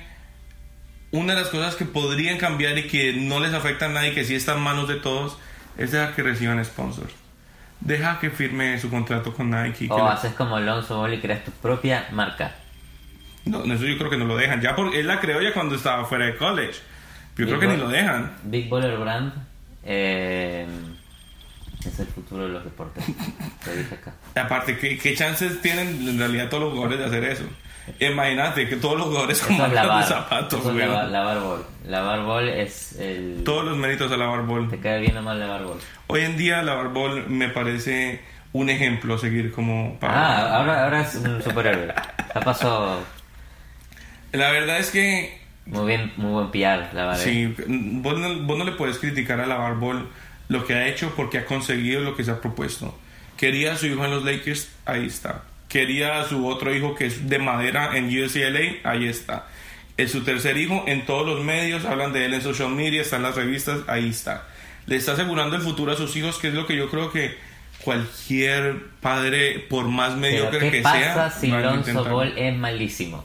una 1.11 1.35
de 1.35 1.41
las 1.41 1.51
cosas 1.51 1.75
que 1.75 1.85
podrían 1.85 2.39
cambiar 2.39 2.77
y 2.77 2.87
que 2.87 3.15
no 3.15 3.41
les 3.41 3.55
afecta 3.55 3.87
a 3.87 3.89
nadie, 3.89 4.15
que 4.15 4.25
sí 4.25 4.35
está 4.35 4.55
en 4.55 4.61
manos 4.61 4.89
de 4.89 4.97
todos, 4.97 5.39
es 5.79 5.93
dejar 5.93 6.15
que 6.15 6.23
reciban 6.23 6.63
sponsors. 6.65 7.15
Deja 7.81 8.19
que 8.19 8.31
firme 8.31 8.79
su 8.79 8.91
contrato 8.91 9.33
con 9.33 9.51
Nike. 9.51 9.87
O 9.91 10.07
haces 10.07 10.33
como 10.35 10.57
Alonso 10.57 10.99
Ball 10.99 11.15
y 11.15 11.21
creas 11.21 11.45
tu 11.45 11.53
propia 11.53 12.09
marca. 12.11 12.57
No, 13.45 13.65
eso 13.65 13.87
yo 13.87 13.97
creo 13.97 14.11
que 14.11 14.17
no 14.17 14.25
lo 14.25 14.37
dejan. 14.37 14.61
Ya 14.61 14.75
por, 14.75 14.95
él 14.95 15.07
la 15.07 15.21
creó 15.21 15.41
ya 15.41 15.55
cuando 15.55 15.77
estaba 15.77 16.05
fuera 16.05 16.27
de 16.27 16.37
college. 16.37 16.81
Yo 17.37 17.47
creo 17.47 17.61
que 17.61 17.69
ni 17.69 17.77
lo 17.77 17.89
dejan. 17.89 18.33
Big 18.43 18.69
Baller 18.69 18.99
Brand 18.99 19.33
eh, 19.85 20.67
es 21.89 21.99
el 22.01 22.07
futuro 22.07 22.45
de 22.47 22.53
los 22.53 22.65
deportes. 22.65 23.05
Te 23.65 23.77
dije 23.77 23.95
acá. 23.95 24.15
Aparte, 24.43 24.79
¿qué, 24.79 24.99
qué 24.99 25.15
chances 25.15 25.61
tienen 25.61 25.89
en 26.09 26.19
realidad 26.19 26.49
todos 26.49 26.65
los 26.65 26.73
jugadores 26.73 26.99
de 26.99 27.05
hacer 27.07 27.25
eso? 27.25 27.45
Imagínate 28.01 28.69
que 28.69 28.77
todos 28.77 28.99
los 28.99 29.07
jugadores 29.07 29.41
Eso 29.41 29.51
es 29.51 29.59
de 29.59 29.69
lavar. 29.75 30.05
zapatos, 30.05 30.61
Eso 30.61 30.71
es 30.71 30.77
lavar, 30.77 31.09
lavar 31.09 31.41
bol. 31.41 31.67
Lavar 31.87 32.23
bol 32.23 32.49
es 32.49 32.93
el. 32.99 33.43
Todos 33.45 33.65
los 33.65 33.77
méritos 33.79 34.13
a 34.13 34.17
la 34.17 34.25
Te 34.27 34.31
barbol. 34.31 34.81
cae 34.81 35.01
bien 35.01 35.17
o 35.17 35.23
mal 35.23 35.41
lavar 35.41 35.65
bol. 35.65 35.79
Hoy 36.07 36.21
en 36.21 36.37
día 36.37 36.63
la 36.63 36.75
barbol 36.75 37.29
me 37.29 37.49
parece 37.49 38.21
un 38.53 38.69
ejemplo 38.69 39.15
a 39.15 39.19
seguir 39.19 39.53
como 39.53 39.99
para... 40.01 40.15
Ah, 40.15 40.57
ahora, 40.59 40.85
ahora 40.85 41.01
es 41.03 41.15
un 41.17 41.43
superhéroe. 41.43 41.95
Ya 42.35 42.41
pasó 42.43 43.01
La 44.33 44.51
verdad 44.51 44.79
es 44.79 44.91
que 44.91 45.39
muy 45.67 45.87
bien, 45.87 46.13
muy 46.17 46.31
buen 46.33 46.51
PR, 46.51 46.95
la 46.95 47.07
verdad. 47.07 47.17
sí, 47.17 47.55
vos 47.67 48.19
no, 48.19 48.43
vos 48.45 48.57
no 48.59 48.65
le 48.65 48.73
puedes 48.73 48.99
criticar 48.99 49.39
a 49.41 49.47
la 49.47 49.57
barbol 49.57 50.09
lo 50.49 50.65
que 50.67 50.75
ha 50.75 50.89
hecho 50.89 51.13
porque 51.17 51.39
ha 51.39 51.45
conseguido 51.45 52.01
lo 52.03 52.17
que 52.17 52.25
se 52.25 52.31
ha 52.31 52.41
propuesto. 52.41 52.99
Quería 53.37 53.73
a 53.73 53.77
su 53.77 53.87
hijo 53.87 54.05
en 54.05 54.11
los 54.11 54.25
Lakers, 54.25 54.69
ahí 54.85 55.07
está. 55.07 55.43
Quería 55.69 56.21
a 56.21 56.29
su 56.29 56.47
otro 56.47 56.75
hijo 56.75 56.95
que 56.95 57.07
es 57.07 57.29
de 57.29 57.39
madera 57.39 57.97
en 57.97 58.07
UCLA, 58.07 58.81
ahí 58.91 59.07
está. 59.07 59.47
Es 59.97 60.13
su 60.13 60.23
tercer 60.25 60.57
hijo 60.57 60.85
en 60.87 61.05
todos 61.07 61.27
los 61.27 61.45
medios, 61.45 61.85
hablan 61.85 62.13
de 62.13 62.25
él 62.25 62.35
en 62.35 62.43
social 62.43 62.71
media, 62.71 63.03
está 63.03 63.17
en 63.17 63.23
las 63.25 63.35
revistas, 63.37 63.81
ahí 63.87 64.09
está. 64.09 64.47
Le 64.87 64.97
está 64.97 65.13
asegurando 65.13 65.57
el 65.57 65.63
futuro 65.63 65.93
a 65.93 65.97
sus 65.97 66.17
hijos, 66.17 66.39
que 66.39 66.49
es 66.49 66.55
lo 66.55 66.67
que 66.67 66.77
yo 66.77 66.89
creo 66.91 67.11
que 67.13 67.37
cualquier 67.83 68.77
padre, 69.01 69.59
por 69.69 69.89
más 69.89 70.17
mediocre 70.17 70.59
¿qué 70.61 70.71
que 70.71 70.81
pasa 70.83 71.31
sea, 71.31 71.31
si 71.31 71.49
Lonzo. 71.49 72.05
Ball 72.05 72.37
es 72.39 72.57
malísimo? 72.57 73.25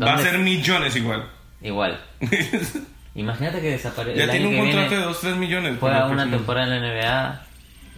Va 0.00 0.12
a 0.12 0.16
¿Dónde- 0.16 0.30
ser 0.30 0.38
millones 0.38 0.94
igual. 0.96 1.28
Igual. 1.62 2.00
Imagínate 3.14 3.60
que 3.60 3.70
desaparece. 3.70 4.16
ya 4.18 4.24
el 4.24 4.30
tiene 4.30 4.46
año 4.46 4.48
un 4.48 4.54
que 4.54 4.60
contrato 4.72 4.90
viene 4.90 5.06
de 5.06 5.12
2-3 5.12 5.36
millones. 5.36 5.70
por 5.78 5.90
Juega 5.90 6.06
la 6.06 6.06
una 6.12 6.30
temporada 6.30 6.76
en 6.76 6.82
la 6.82 6.88
NBA. 6.88 7.46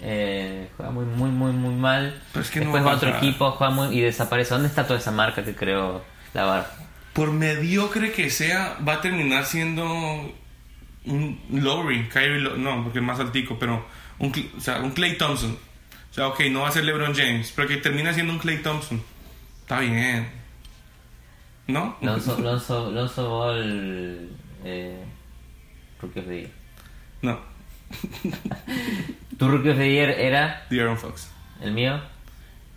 eh, 0.02 0.68
juega 0.76 0.92
muy, 0.92 1.04
muy, 1.06 1.30
muy, 1.30 1.52
muy 1.52 1.74
mal. 1.74 2.20
Pero 2.32 2.44
es 2.44 2.50
que 2.50 2.60
Después 2.60 2.82
va 2.82 2.86
va 2.88 2.92
a 2.92 2.96
otro 2.96 3.08
equipo, 3.16 3.50
juega 3.52 3.72
muy 3.72 3.96
y 3.96 4.00
desaparece. 4.02 4.52
¿Dónde 4.54 4.68
está 4.68 4.86
toda 4.86 4.98
esa 4.98 5.10
marca 5.12 5.42
que 5.42 5.54
creó 5.54 6.04
la 6.34 6.44
barra? 6.44 6.66
Por 7.14 7.32
mediocre 7.32 8.12
que 8.12 8.28
sea, 8.28 8.76
va 8.86 8.94
a 8.94 9.00
terminar 9.00 9.46
siendo 9.46 9.84
un 11.06 11.40
Lowry, 11.50 12.08
Kyrie 12.10 12.40
Lo- 12.40 12.56
no, 12.58 12.82
porque 12.82 12.98
es 12.98 13.04
más 13.04 13.18
altico, 13.18 13.58
pero 13.58 13.86
un, 14.18 14.32
o 14.56 14.60
sea, 14.60 14.80
un 14.82 14.90
Clay 14.90 15.16
Thompson. 15.16 15.56
O 16.10 16.14
sea, 16.14 16.28
ok, 16.28 16.40
no 16.50 16.60
va 16.62 16.68
a 16.68 16.72
ser 16.72 16.84
LeBron 16.84 17.14
James, 17.14 17.52
pero 17.56 17.68
que 17.68 17.78
termina 17.78 18.12
siendo 18.12 18.34
un 18.34 18.38
Clay 18.38 18.58
Thompson. 18.62 19.02
Está 19.62 19.80
bien. 19.80 20.28
¿No? 21.68 21.96
Lonzo, 22.02 22.38
Lonzo, 22.38 22.90
Lonzo 22.90 23.28
Ball. 23.30 24.28
Eh, 24.68 25.04
Rookie 26.02 26.18
of 26.20 26.26
the 26.26 26.36
Year. 26.40 26.50
No, 27.22 27.38
¿Tu 29.38 29.48
Rookie 29.48 29.70
of 29.70 29.76
the 29.78 29.88
Year 29.90 30.10
era 30.10 30.66
De'Aaron 30.70 30.96
Fox. 30.98 31.30
el 31.60 31.72
mío? 31.72 32.00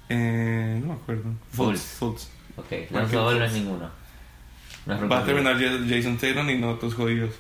Eh, 0.10 0.78
no 0.82 0.88
me 0.88 0.94
acuerdo. 0.94 1.24
Fultz. 1.52 1.82
Fultz. 2.00 2.30
Ok, 2.58 2.72
no 2.92 3.02
es 3.44 3.54
ninguno. 3.54 3.90
No 4.86 4.94
es 4.96 5.02
Va 5.12 5.18
a 5.18 5.22
the 5.22 5.34
terminar 5.34 5.56
Ja- 5.60 5.86
Jason 5.88 6.18
Tatum 6.18 6.50
y 6.50 6.58
no 6.58 6.72
otros 6.72 6.94
jodidos. 6.94 7.32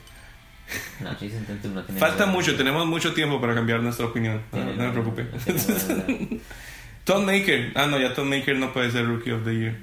No, 0.99 1.09
Jason 1.11 1.45
Tatum 1.45 1.73
no 1.73 1.83
tiene 1.83 1.99
Falta 1.99 2.25
mucho, 2.27 2.55
tenemos 2.55 2.85
mucho 2.85 3.13
tiempo 3.13 3.39
para 3.41 3.53
cambiar 3.55 3.81
nuestra 3.81 4.05
opinión. 4.07 4.41
No, 4.51 4.57
Tiene 4.57 4.75
no 4.75 4.83
me 4.85 4.91
preocupe. 4.91 5.23
no. 5.23 6.39
Tom 7.03 7.25
Maker. 7.25 7.71
Ah, 7.75 7.87
no, 7.87 7.97
ya 7.99 8.13
Tom 8.13 8.29
Maker 8.29 8.55
no 8.57 8.71
puede 8.73 8.91
ser 8.91 9.05
Rookie 9.07 9.31
of 9.31 9.43
the 9.45 9.53
Year. 9.55 9.77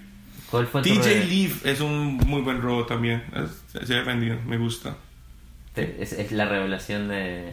¿Cuál 0.51 0.67
fue 0.67 0.83
tu 0.83 0.89
TJ 0.89 1.25
Leaf 1.29 1.67
es 1.67 1.81
un 1.81 2.17
muy 2.19 2.41
buen 2.43 2.61
robo 2.63 2.87
también. 2.87 3.25
Es- 3.35 3.87
se 3.87 3.95
ha 3.95 3.99
defendido, 3.99 4.39
me 4.47 4.57
gusta. 4.59 4.97
Es, 5.75 6.13
es 6.13 6.33
la 6.33 6.47
revelación 6.47 7.09
de. 7.09 7.53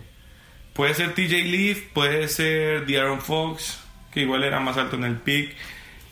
Puede 0.73 0.93
ser 0.93 1.13
TJ 1.13 1.43
Leaf, 1.45 1.79
puede 1.93 2.27
ser 2.27 2.85
De'Aaron 2.85 3.21
Fox, 3.21 3.79
que 4.11 4.21
igual 4.21 4.43
era 4.43 4.59
más 4.59 4.77
alto 4.77 4.95
en 4.95 5.03
el 5.03 5.15
pick. 5.17 5.53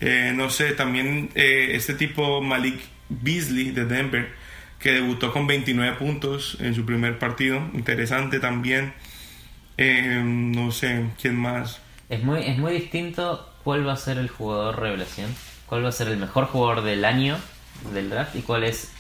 Eh, 0.01 0.33
no 0.35 0.49
sé, 0.49 0.71
también 0.73 1.29
eh, 1.35 1.69
este 1.73 1.93
tipo 1.93 2.41
Malik 2.41 2.79
Beasley 3.09 3.71
de 3.71 3.85
Denver, 3.85 4.29
que 4.79 4.91
debutó 4.93 5.31
con 5.31 5.45
29 5.47 5.95
puntos 5.97 6.57
en 6.59 6.73
su 6.75 6.85
primer 6.85 7.17
partido. 7.19 7.57
Interesante 7.73 8.39
también. 8.39 8.93
Eh, 9.77 10.21
no 10.23 10.71
sé, 10.71 11.05
¿quién 11.21 11.35
más? 11.37 11.79
Es 12.09 12.23
muy, 12.23 12.41
es 12.43 12.57
muy 12.57 12.73
distinto 12.73 13.47
cuál 13.63 13.87
va 13.87 13.93
a 13.93 13.97
ser 13.97 14.17
el 14.17 14.27
jugador 14.29 14.79
revelación, 14.79 15.33
cuál 15.71 15.85
va 15.85 15.87
a 15.87 15.93
ser 15.93 16.09
el 16.09 16.17
mejor 16.17 16.47
jugador 16.47 16.83
del 16.83 17.05
año 17.05 17.37
del 17.93 18.09
draft 18.09 18.35
y 18.35 18.41
cuál 18.41 18.65
es 18.65 18.91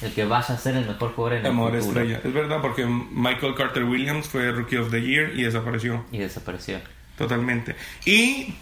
el 0.00 0.14
que 0.14 0.24
vaya 0.24 0.54
a 0.54 0.56
ser 0.56 0.74
el 0.74 0.86
mejor 0.86 1.12
jugador 1.12 1.36
en 1.36 1.42
La 1.42 1.50
el 1.50 1.54
mejor 1.54 1.78
futuro. 1.78 2.00
estrella. 2.00 2.20
Es 2.24 2.32
verdad, 2.32 2.62
porque 2.62 2.86
Michael 2.86 3.54
Carter 3.54 3.84
Williams 3.84 4.26
fue 4.26 4.50
Rookie 4.50 4.78
of 4.78 4.90
the 4.90 5.02
Year 5.02 5.38
y 5.38 5.42
desapareció. 5.42 6.06
Y 6.10 6.16
desapareció. 6.16 6.80
Totalmente. 7.18 7.76
Y 8.06 8.54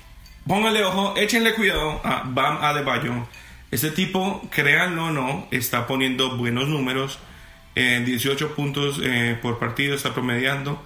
póngale 0.49 0.85
ojo, 0.85 1.15
échenle 1.17 1.55
cuidado 1.55 2.01
a 2.03 2.25
Bam 2.27 2.59
Adebayo. 2.61 3.25
Este 3.71 3.93
tipo, 3.93 4.43
créanlo 4.51 5.05
o 5.05 5.11
no, 5.13 5.47
está 5.53 5.87
poniendo 5.87 6.37
buenos 6.37 6.67
números. 6.67 7.21
Eh, 7.77 8.03
18 8.05 8.57
puntos 8.57 8.99
eh, 9.01 9.39
por 9.41 9.61
partido 9.61 9.95
está 9.95 10.13
promediando. 10.13 10.83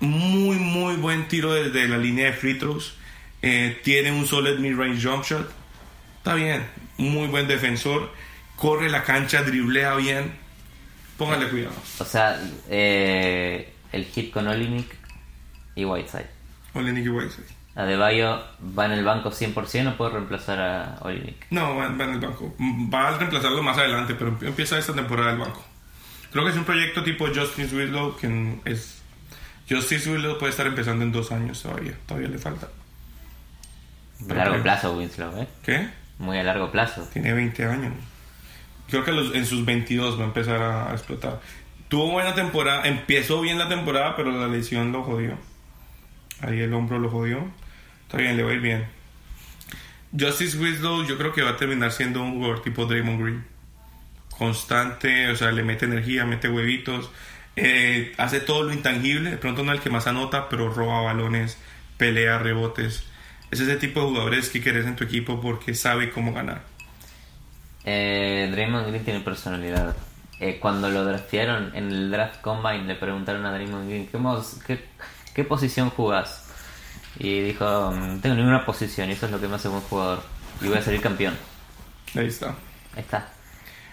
Muy, 0.00 0.56
muy 0.56 0.96
buen 0.96 1.28
tiro 1.28 1.52
desde 1.52 1.86
la 1.86 1.98
línea 1.98 2.28
de 2.28 2.32
free 2.32 2.54
throws. 2.54 2.94
Eh, 3.42 3.78
tiene 3.84 4.10
un 4.10 4.26
solid 4.26 4.58
mid-range 4.58 5.02
jump 5.06 5.22
shot. 5.26 5.60
Está 6.22 6.34
bien. 6.34 6.64
Muy 6.98 7.26
buen 7.26 7.48
defensor. 7.48 8.08
Corre 8.54 8.88
la 8.88 9.02
cancha, 9.02 9.42
driblea 9.42 9.96
bien. 9.96 10.32
Póngale 11.18 11.48
cuidado. 11.48 11.74
O 11.98 12.04
sea, 12.04 12.40
eh, 12.70 13.74
el 13.90 14.04
hit 14.04 14.32
con 14.32 14.46
Olinik 14.46 14.86
y 15.74 15.84
Whiteside. 15.84 16.30
Ole 16.74 16.92
Nicky 16.92 17.08
Whiteside. 17.08 17.48
Adebayo 17.74 18.40
va 18.78 18.86
en 18.86 18.92
el 18.92 19.04
banco 19.04 19.32
100% 19.32 19.94
o 19.94 19.96
puede 19.96 20.12
reemplazar 20.12 20.60
a 20.60 20.98
Olinik. 21.00 21.44
No, 21.50 21.74
va, 21.74 21.88
va 21.88 22.04
en 22.04 22.10
el 22.10 22.20
banco. 22.20 22.54
Va 22.60 23.08
a 23.08 23.18
reemplazarlo 23.18 23.60
más 23.60 23.76
adelante, 23.78 24.14
pero 24.14 24.38
empieza 24.42 24.78
esta 24.78 24.94
temporada 24.94 25.32
el 25.32 25.38
banco. 25.38 25.64
Creo 26.30 26.44
que 26.44 26.50
es 26.52 26.56
un 26.56 26.64
proyecto 26.64 27.02
tipo 27.02 27.26
Justin 27.34 27.68
Winslow 27.72 28.16
que 28.16 28.60
es... 28.66 29.02
Justice 29.68 30.08
Winslow 30.08 30.38
puede 30.38 30.50
estar 30.50 30.68
empezando 30.68 31.04
en 31.04 31.10
dos 31.10 31.32
años 31.32 31.60
todavía. 31.60 31.98
Todavía 32.06 32.28
le 32.28 32.38
falta. 32.38 32.68
A 34.30 34.34
largo 34.34 34.62
plazo, 34.62 34.96
Winslow, 34.96 35.42
¿eh? 35.42 35.48
¿Qué? 35.64 36.01
Muy 36.22 36.38
a 36.38 36.44
largo 36.44 36.70
plazo. 36.70 37.02
Tiene 37.12 37.32
20 37.32 37.64
años. 37.66 37.92
Creo 38.88 39.04
que 39.04 39.10
en 39.10 39.44
sus 39.44 39.64
22 39.64 40.18
va 40.18 40.22
a 40.22 40.26
empezar 40.26 40.62
a, 40.62 40.90
a 40.90 40.92
explotar. 40.92 41.40
Tuvo 41.88 42.12
buena 42.12 42.34
temporada. 42.34 42.86
Empezó 42.86 43.40
bien 43.40 43.58
la 43.58 43.68
temporada, 43.68 44.14
pero 44.16 44.30
la 44.30 44.46
lesión 44.46 44.92
lo 44.92 45.02
jodió. 45.02 45.36
Ahí 46.40 46.60
el 46.60 46.72
hombro 46.74 46.98
lo 47.00 47.10
jodió. 47.10 47.44
Está 48.02 48.18
bien, 48.18 48.36
le 48.36 48.44
va 48.44 48.50
a 48.50 48.54
ir 48.54 48.60
bien. 48.60 48.86
Justice 50.18 50.56
Winslow 50.58 51.04
yo 51.06 51.18
creo 51.18 51.32
que 51.32 51.42
va 51.42 51.50
a 51.50 51.56
terminar 51.56 51.90
siendo 51.90 52.22
un 52.22 52.34
jugador 52.34 52.62
tipo 52.62 52.86
Draymond 52.86 53.20
Green. 53.20 53.44
Constante, 54.38 55.28
o 55.28 55.36
sea, 55.36 55.50
le 55.52 55.62
mete 55.64 55.86
energía, 55.86 56.24
mete 56.24 56.48
huevitos. 56.48 57.10
eh, 57.56 58.12
hace 58.16 58.40
todo 58.40 58.62
lo 58.62 58.72
intangible. 58.72 59.30
De 59.30 59.36
pronto 59.38 59.62
no 59.64 59.72
es 59.72 59.78
el 59.78 59.82
que 59.84 59.90
más 59.90 60.06
anota, 60.06 60.48
pero 60.48 60.72
roba 60.72 61.00
balones, 61.02 61.58
pelea, 61.96 62.38
rebotes. 62.38 63.04
Es 63.52 63.60
ese 63.60 63.76
tipo 63.76 64.00
de 64.00 64.06
jugadores 64.06 64.48
que 64.48 64.62
querés 64.62 64.86
en 64.86 64.96
tu 64.96 65.04
equipo 65.04 65.38
porque 65.38 65.74
sabe 65.74 66.10
cómo 66.10 66.32
ganar. 66.32 66.62
Eh, 67.84 68.48
Draymond 68.50 68.88
Green 68.88 69.04
tiene 69.04 69.20
personalidad. 69.20 69.94
Eh, 70.40 70.58
cuando 70.58 70.88
lo 70.88 71.04
draftearon 71.04 71.70
en 71.76 71.90
el 71.90 72.10
draft 72.10 72.40
combine 72.40 72.84
le 72.84 72.94
preguntaron 72.94 73.44
a 73.44 73.52
Draymond 73.52 73.88
Green 73.90 74.08
¿qué, 74.66 74.82
qué 75.34 75.44
posición 75.44 75.90
jugás? 75.90 76.48
Y 77.18 77.42
dijo, 77.42 77.92
"Mm, 77.92 78.14
no 78.14 78.20
tengo 78.20 78.36
ninguna 78.36 78.64
posición 78.64 79.10
y 79.10 79.12
eso 79.12 79.26
es 79.26 79.32
lo 79.32 79.38
que 79.38 79.48
me 79.48 79.56
hace 79.56 79.68
buen 79.68 79.82
jugador. 79.82 80.22
Y 80.62 80.68
voy 80.68 80.78
a 80.78 80.82
salir 80.82 81.02
campeón. 81.02 81.34
Ahí 82.14 82.28
está. 82.28 82.54
Ahí 82.96 83.00
está. 83.00 83.28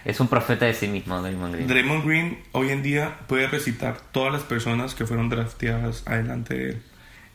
Es 0.06 0.20
un 0.20 0.28
profeta 0.28 0.64
de 0.64 0.72
sí 0.72 0.88
mismo, 0.88 1.20
Draymond 1.20 1.54
Green. 1.54 1.68
Draymond 1.68 2.06
Green 2.06 2.42
hoy 2.52 2.70
en 2.70 2.82
día 2.82 3.18
puede 3.26 3.46
recitar 3.46 4.00
todas 4.10 4.32
las 4.32 4.42
personas 4.42 4.94
que 4.94 5.04
fueron 5.04 5.28
drafteadas 5.28 6.02
adelante 6.06 6.54
de 6.54 6.70
él 6.70 6.82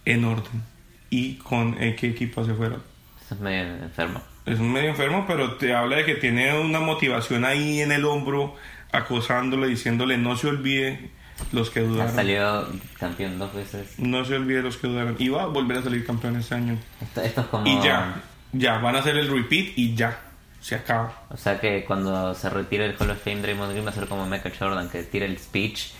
en 0.05 0.25
orden 0.25 0.74
y 1.15 1.35
con 1.35 1.81
eh, 1.81 1.95
qué 1.95 2.07
equipo 2.09 2.43
se 2.43 2.53
fueron. 2.53 2.81
Eso 3.23 3.35
es 3.35 3.41
medio 3.41 3.63
enfermo. 3.83 4.21
Es 4.45 4.59
un 4.59 4.71
medio 4.71 4.89
enfermo, 4.89 5.25
pero 5.27 5.53
te 5.55 5.73
habla 5.73 5.97
de 5.97 6.05
que 6.05 6.15
tiene 6.15 6.59
una 6.59 6.79
motivación 6.79 7.45
ahí 7.45 7.81
en 7.81 7.91
el 7.91 8.05
hombro, 8.05 8.55
acosándole, 8.91 9.67
diciéndole 9.67 10.17
no 10.17 10.35
se 10.35 10.47
olvide 10.47 11.09
los 11.51 11.69
que 11.69 11.79
Ha 11.79 11.83
dudaron. 11.83 12.15
salido 12.15 12.69
campeón 12.99 13.39
dos 13.39 13.53
veces. 13.53 13.97
No 13.97 14.23
se 14.25 14.35
olvide 14.35 14.61
los 14.61 14.77
que 14.77 14.87
dudaron. 14.87 15.15
Y 15.19 15.29
va 15.29 15.43
a 15.43 15.47
volver 15.47 15.77
a 15.77 15.83
salir 15.83 16.05
campeón 16.05 16.35
este 16.35 16.55
año. 16.55 16.77
Esto, 17.01 17.21
esto 17.21 17.41
es 17.41 17.47
como... 17.47 17.65
Y 17.65 17.81
ya, 17.83 18.21
ya, 18.51 18.77
van 18.77 18.95
a 18.95 18.99
hacer 18.99 19.17
el 19.17 19.27
repeat 19.29 19.69
y 19.77 19.95
ya, 19.95 20.19
se 20.61 20.75
acaba. 20.75 21.23
O 21.29 21.37
sea 21.37 21.59
que 21.59 21.83
cuando 21.85 22.35
se 22.35 22.49
retire 22.49 22.85
el 22.85 22.95
Hall 22.99 23.09
of 23.09 23.23
Fame, 23.23 23.41
Draymond 23.41 23.71
Green 23.71 23.85
va 23.85 23.89
a 23.89 23.93
ser 23.93 24.07
como 24.07 24.25
Michael 24.27 24.53
Jordan, 24.57 24.89
que 24.89 25.03
tira 25.03 25.25
el 25.25 25.37
speech 25.37 25.91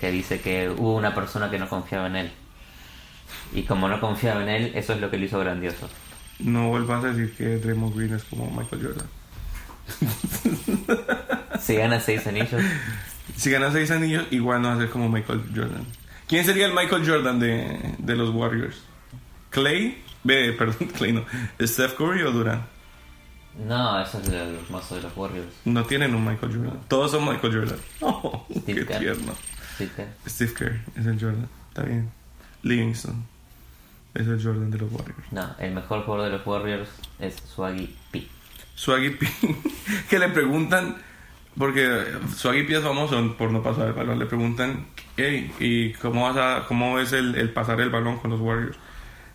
que 0.00 0.10
dice 0.10 0.40
que 0.40 0.68
hubo 0.68 0.96
una 0.96 1.14
persona 1.14 1.50
que 1.50 1.58
no 1.58 1.68
confiaba 1.68 2.08
en 2.08 2.16
él. 2.16 2.32
Y 3.54 3.62
como 3.62 3.88
no 3.88 4.00
confiaba 4.00 4.42
en 4.42 4.48
él, 4.48 4.72
eso 4.74 4.92
es 4.94 5.00
lo 5.00 5.10
que 5.10 5.16
lo 5.18 5.24
hizo 5.26 5.38
grandioso. 5.38 5.88
No 6.40 6.68
vuelvas 6.70 7.04
a 7.04 7.08
decir 7.12 7.34
que 7.36 7.56
Draymond 7.58 7.96
Green 7.96 8.14
es 8.14 8.24
como 8.24 8.50
Michael 8.50 8.82
Jordan. 8.82 9.06
Si 11.60 11.76
gana 11.76 12.00
seis 12.00 12.26
anillos, 12.26 12.60
Si 13.36 13.50
gana 13.50 13.70
seis 13.72 13.90
anillos, 13.90 14.24
igual 14.30 14.62
no 14.62 14.68
va 14.68 14.74
a 14.74 14.78
ser 14.78 14.90
como 14.90 15.08
Michael 15.08 15.42
Jordan. 15.54 15.84
¿Quién 16.28 16.44
sería 16.44 16.66
el 16.66 16.74
Michael 16.74 17.08
Jordan 17.08 17.38
de, 17.38 17.94
de 17.98 18.16
los 18.16 18.30
Warriors? 18.30 18.82
¿Clay? 19.50 20.02
Ve, 20.24 20.52
perdón, 20.52 20.88
Clay 20.96 21.12
no. 21.12 21.24
¿Steph 21.64 21.94
Curry 21.94 22.22
o 22.22 22.32
Durant? 22.32 22.64
no, 23.68 24.00
eso 24.02 24.18
es 24.20 24.28
el 24.28 24.34
hermoso 24.56 24.96
de 24.96 25.02
los 25.02 25.16
Warriors. 25.16 25.46
No 25.64 25.84
tienen 25.84 26.14
un 26.14 26.24
Michael 26.26 26.52
Jordan. 26.56 26.80
Todos 26.88 27.12
son 27.12 27.24
Michael 27.28 27.54
Jordan. 27.54 27.78
Oh, 28.00 28.46
qué 28.48 28.60
Steve 28.60 28.86
Kerr. 28.86 28.98
tierno. 28.98 29.32
Steve 30.26 30.54
Kerr 30.54 30.80
es 30.96 31.06
el 31.06 31.20
Jordan. 31.20 31.48
Está 31.68 31.82
bien. 31.82 32.10
Livingston 32.62 33.24
es 34.14 34.26
el 34.26 34.42
Jordan 34.42 34.70
de 34.70 34.78
los 34.78 34.92
Warriors. 34.92 35.32
No, 35.32 35.54
el 35.58 35.72
mejor 35.72 36.04
jugador 36.04 36.30
de 36.30 36.38
los 36.38 36.46
Warriors 36.46 36.88
es 37.18 37.36
Swaggy 37.36 37.94
P. 38.10 38.26
Swaggy 38.74 39.10
P. 39.10 39.26
que 40.10 40.18
le 40.18 40.28
preguntan, 40.28 40.96
porque 41.58 42.04
Swaggy 42.34 42.62
P 42.64 42.76
es 42.76 42.82
famoso 42.82 43.36
por 43.36 43.50
no 43.50 43.62
pasar 43.62 43.88
el 43.88 43.92
balón. 43.92 44.18
Le 44.18 44.26
preguntan, 44.26 44.86
hey, 45.16 45.52
¿y 45.58 45.92
cómo, 45.94 46.22
vas 46.22 46.36
a, 46.36 46.66
cómo 46.66 46.94
ves 46.94 47.12
el, 47.12 47.34
el 47.34 47.50
pasar 47.50 47.80
el 47.80 47.90
balón 47.90 48.18
con 48.18 48.30
los 48.30 48.40
Warriors? 48.40 48.78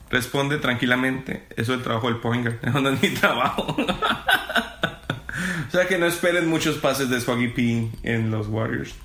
Responde 0.09 0.57
tranquilamente, 0.57 1.45
eso 1.51 1.73
es 1.73 1.79
el 1.79 1.83
trabajo 1.83 2.07
del 2.07 2.17
point 2.17 2.43
guard, 2.43 2.57
eso 2.67 2.81
no 2.81 2.89
es 2.89 3.01
mi 3.01 3.09
trabajo. 3.09 3.75
o 5.67 5.71
sea 5.71 5.87
que 5.87 5.97
no 5.97 6.07
esperen 6.07 6.47
muchos 6.47 6.77
pases 6.77 7.09
de 7.09 7.21
Swaggy 7.21 7.49
P 7.49 7.89
en 8.03 8.31
los 8.31 8.47
Warriors. 8.47 8.95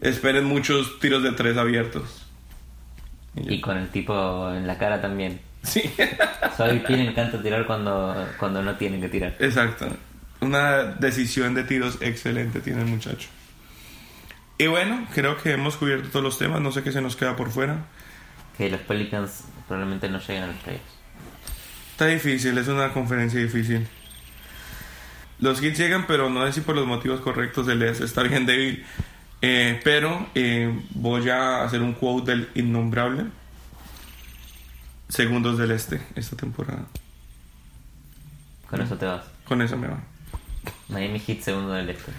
Esperen 0.00 0.44
muchos 0.44 1.00
tiros 1.00 1.22
de 1.22 1.32
tres 1.32 1.56
abiertos. 1.56 2.27
Y 3.36 3.60
con 3.60 3.76
el 3.76 3.88
tipo 3.90 4.50
en 4.52 4.66
la 4.66 4.78
cara 4.78 5.00
también. 5.00 5.40
Sí, 5.62 5.82
Soy 6.56 6.80
quien 6.80 7.00
encanta 7.00 7.42
tirar 7.42 7.66
cuando, 7.66 8.28
cuando 8.38 8.62
no 8.62 8.76
tienen 8.76 9.00
que 9.00 9.08
tirar. 9.08 9.36
exacto. 9.40 9.88
Una 10.40 10.84
decisión 10.84 11.54
de 11.54 11.64
tiros 11.64 11.98
excelente 12.00 12.60
tiene 12.60 12.82
el 12.82 12.86
muchacho. 12.86 13.28
Y 14.56 14.66
bueno, 14.68 15.06
creo 15.12 15.36
que 15.36 15.52
hemos 15.52 15.76
cubierto 15.76 16.08
todos 16.10 16.24
los 16.24 16.38
temas. 16.38 16.60
No 16.60 16.70
sé 16.70 16.82
qué 16.82 16.92
se 16.92 17.00
nos 17.00 17.16
queda 17.16 17.34
por 17.36 17.50
fuera. 17.50 17.86
Que 18.56 18.70
los 18.70 18.80
Pelicans 18.82 19.44
probablemente 19.66 20.08
no 20.08 20.18
lleguen 20.20 20.44
a 20.44 20.46
los 20.48 20.56
playoffs. 20.56 20.84
Está 21.92 22.06
difícil, 22.06 22.56
es 22.56 22.68
una 22.68 22.92
conferencia 22.92 23.40
difícil. 23.40 23.86
Los 25.40 25.62
hits 25.62 25.78
llegan, 25.78 26.06
pero 26.06 26.30
no 26.30 26.44
sé 26.46 26.52
si 26.52 26.60
por 26.60 26.74
los 26.76 26.86
motivos 26.86 27.20
correctos 27.20 27.68
el 27.68 27.82
este 27.82 28.04
está 28.04 28.22
bien 28.22 28.46
débil. 28.46 28.84
Eh, 29.40 29.80
pero 29.84 30.26
eh, 30.34 30.82
voy 30.90 31.28
a 31.30 31.62
hacer 31.64 31.80
un 31.82 31.92
quote 31.94 32.32
del 32.32 32.48
innombrable. 32.54 33.26
Segundos 35.08 35.56
del 35.58 35.70
este 35.70 36.02
esta 36.16 36.36
temporada. 36.36 36.84
Con 38.68 38.80
eso 38.82 38.96
te 38.98 39.06
vas. 39.06 39.24
Con 39.44 39.62
eso 39.62 39.76
me 39.78 39.88
va. 39.88 40.00
Miami 40.88 41.18
Heat 41.20 41.40
segundo 41.40 41.72
del 41.72 41.88
este. 41.90 42.12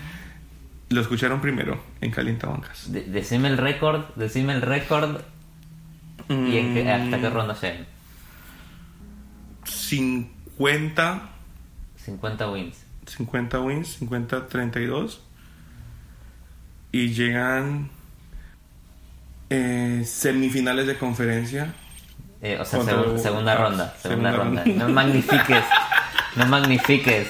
Lo 0.89 1.01
escucharon 1.01 1.39
primero 1.41 1.79
en 2.01 2.09
Calientabancas. 2.09 2.91
De- 2.91 3.03
decime 3.03 3.47
el 3.49 3.57
récord, 3.57 4.05
decime 4.15 4.53
el 4.53 4.61
récord 4.63 5.21
y 6.29 6.57
en 6.57 6.73
qué- 6.73 6.89
hasta 6.91 7.19
qué 7.19 7.29
ronda 7.29 7.53
llegan. 7.59 7.85
50, 9.65 11.29
50 11.97 12.49
wins. 12.51 12.77
50 13.05 13.59
wins, 13.61 13.87
50, 13.99 14.47
32. 14.47 15.21
Y 16.91 17.13
llegan 17.13 17.89
eh, 19.49 20.03
semifinales 20.05 20.87
de 20.87 20.97
conferencia. 20.97 21.73
Eh, 22.41 22.57
o 22.59 22.65
sea, 22.65 22.81
segunda 22.81 22.93
ronda. 23.03 23.19
Segunda, 23.21 23.93
Segunda 24.01 24.31
ronda. 24.31 24.63
ronda. 24.63 24.83
No 24.85 24.89
magnifiques. 24.93 25.63
no 26.35 26.45
magnifiques. 26.47 27.27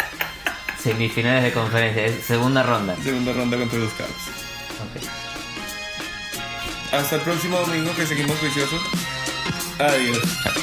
Semifinales 0.78 1.44
de 1.44 1.52
conferencia. 1.52 2.06
Es 2.06 2.24
segunda 2.26 2.64
ronda. 2.64 2.96
Segunda 3.04 3.34
ronda 3.34 3.58
contra 3.58 3.80
los 3.80 3.92
Cavs. 3.94 4.12
Ok. 4.12 5.04
Hasta 6.94 7.16
el 7.18 7.22
próximo 7.22 7.58
domingo 7.60 7.94
que 7.96 8.06
seguimos 8.06 8.38
juiciosos. 8.38 8.82
Adiós. 9.80 10.20
Chao. 10.44 10.54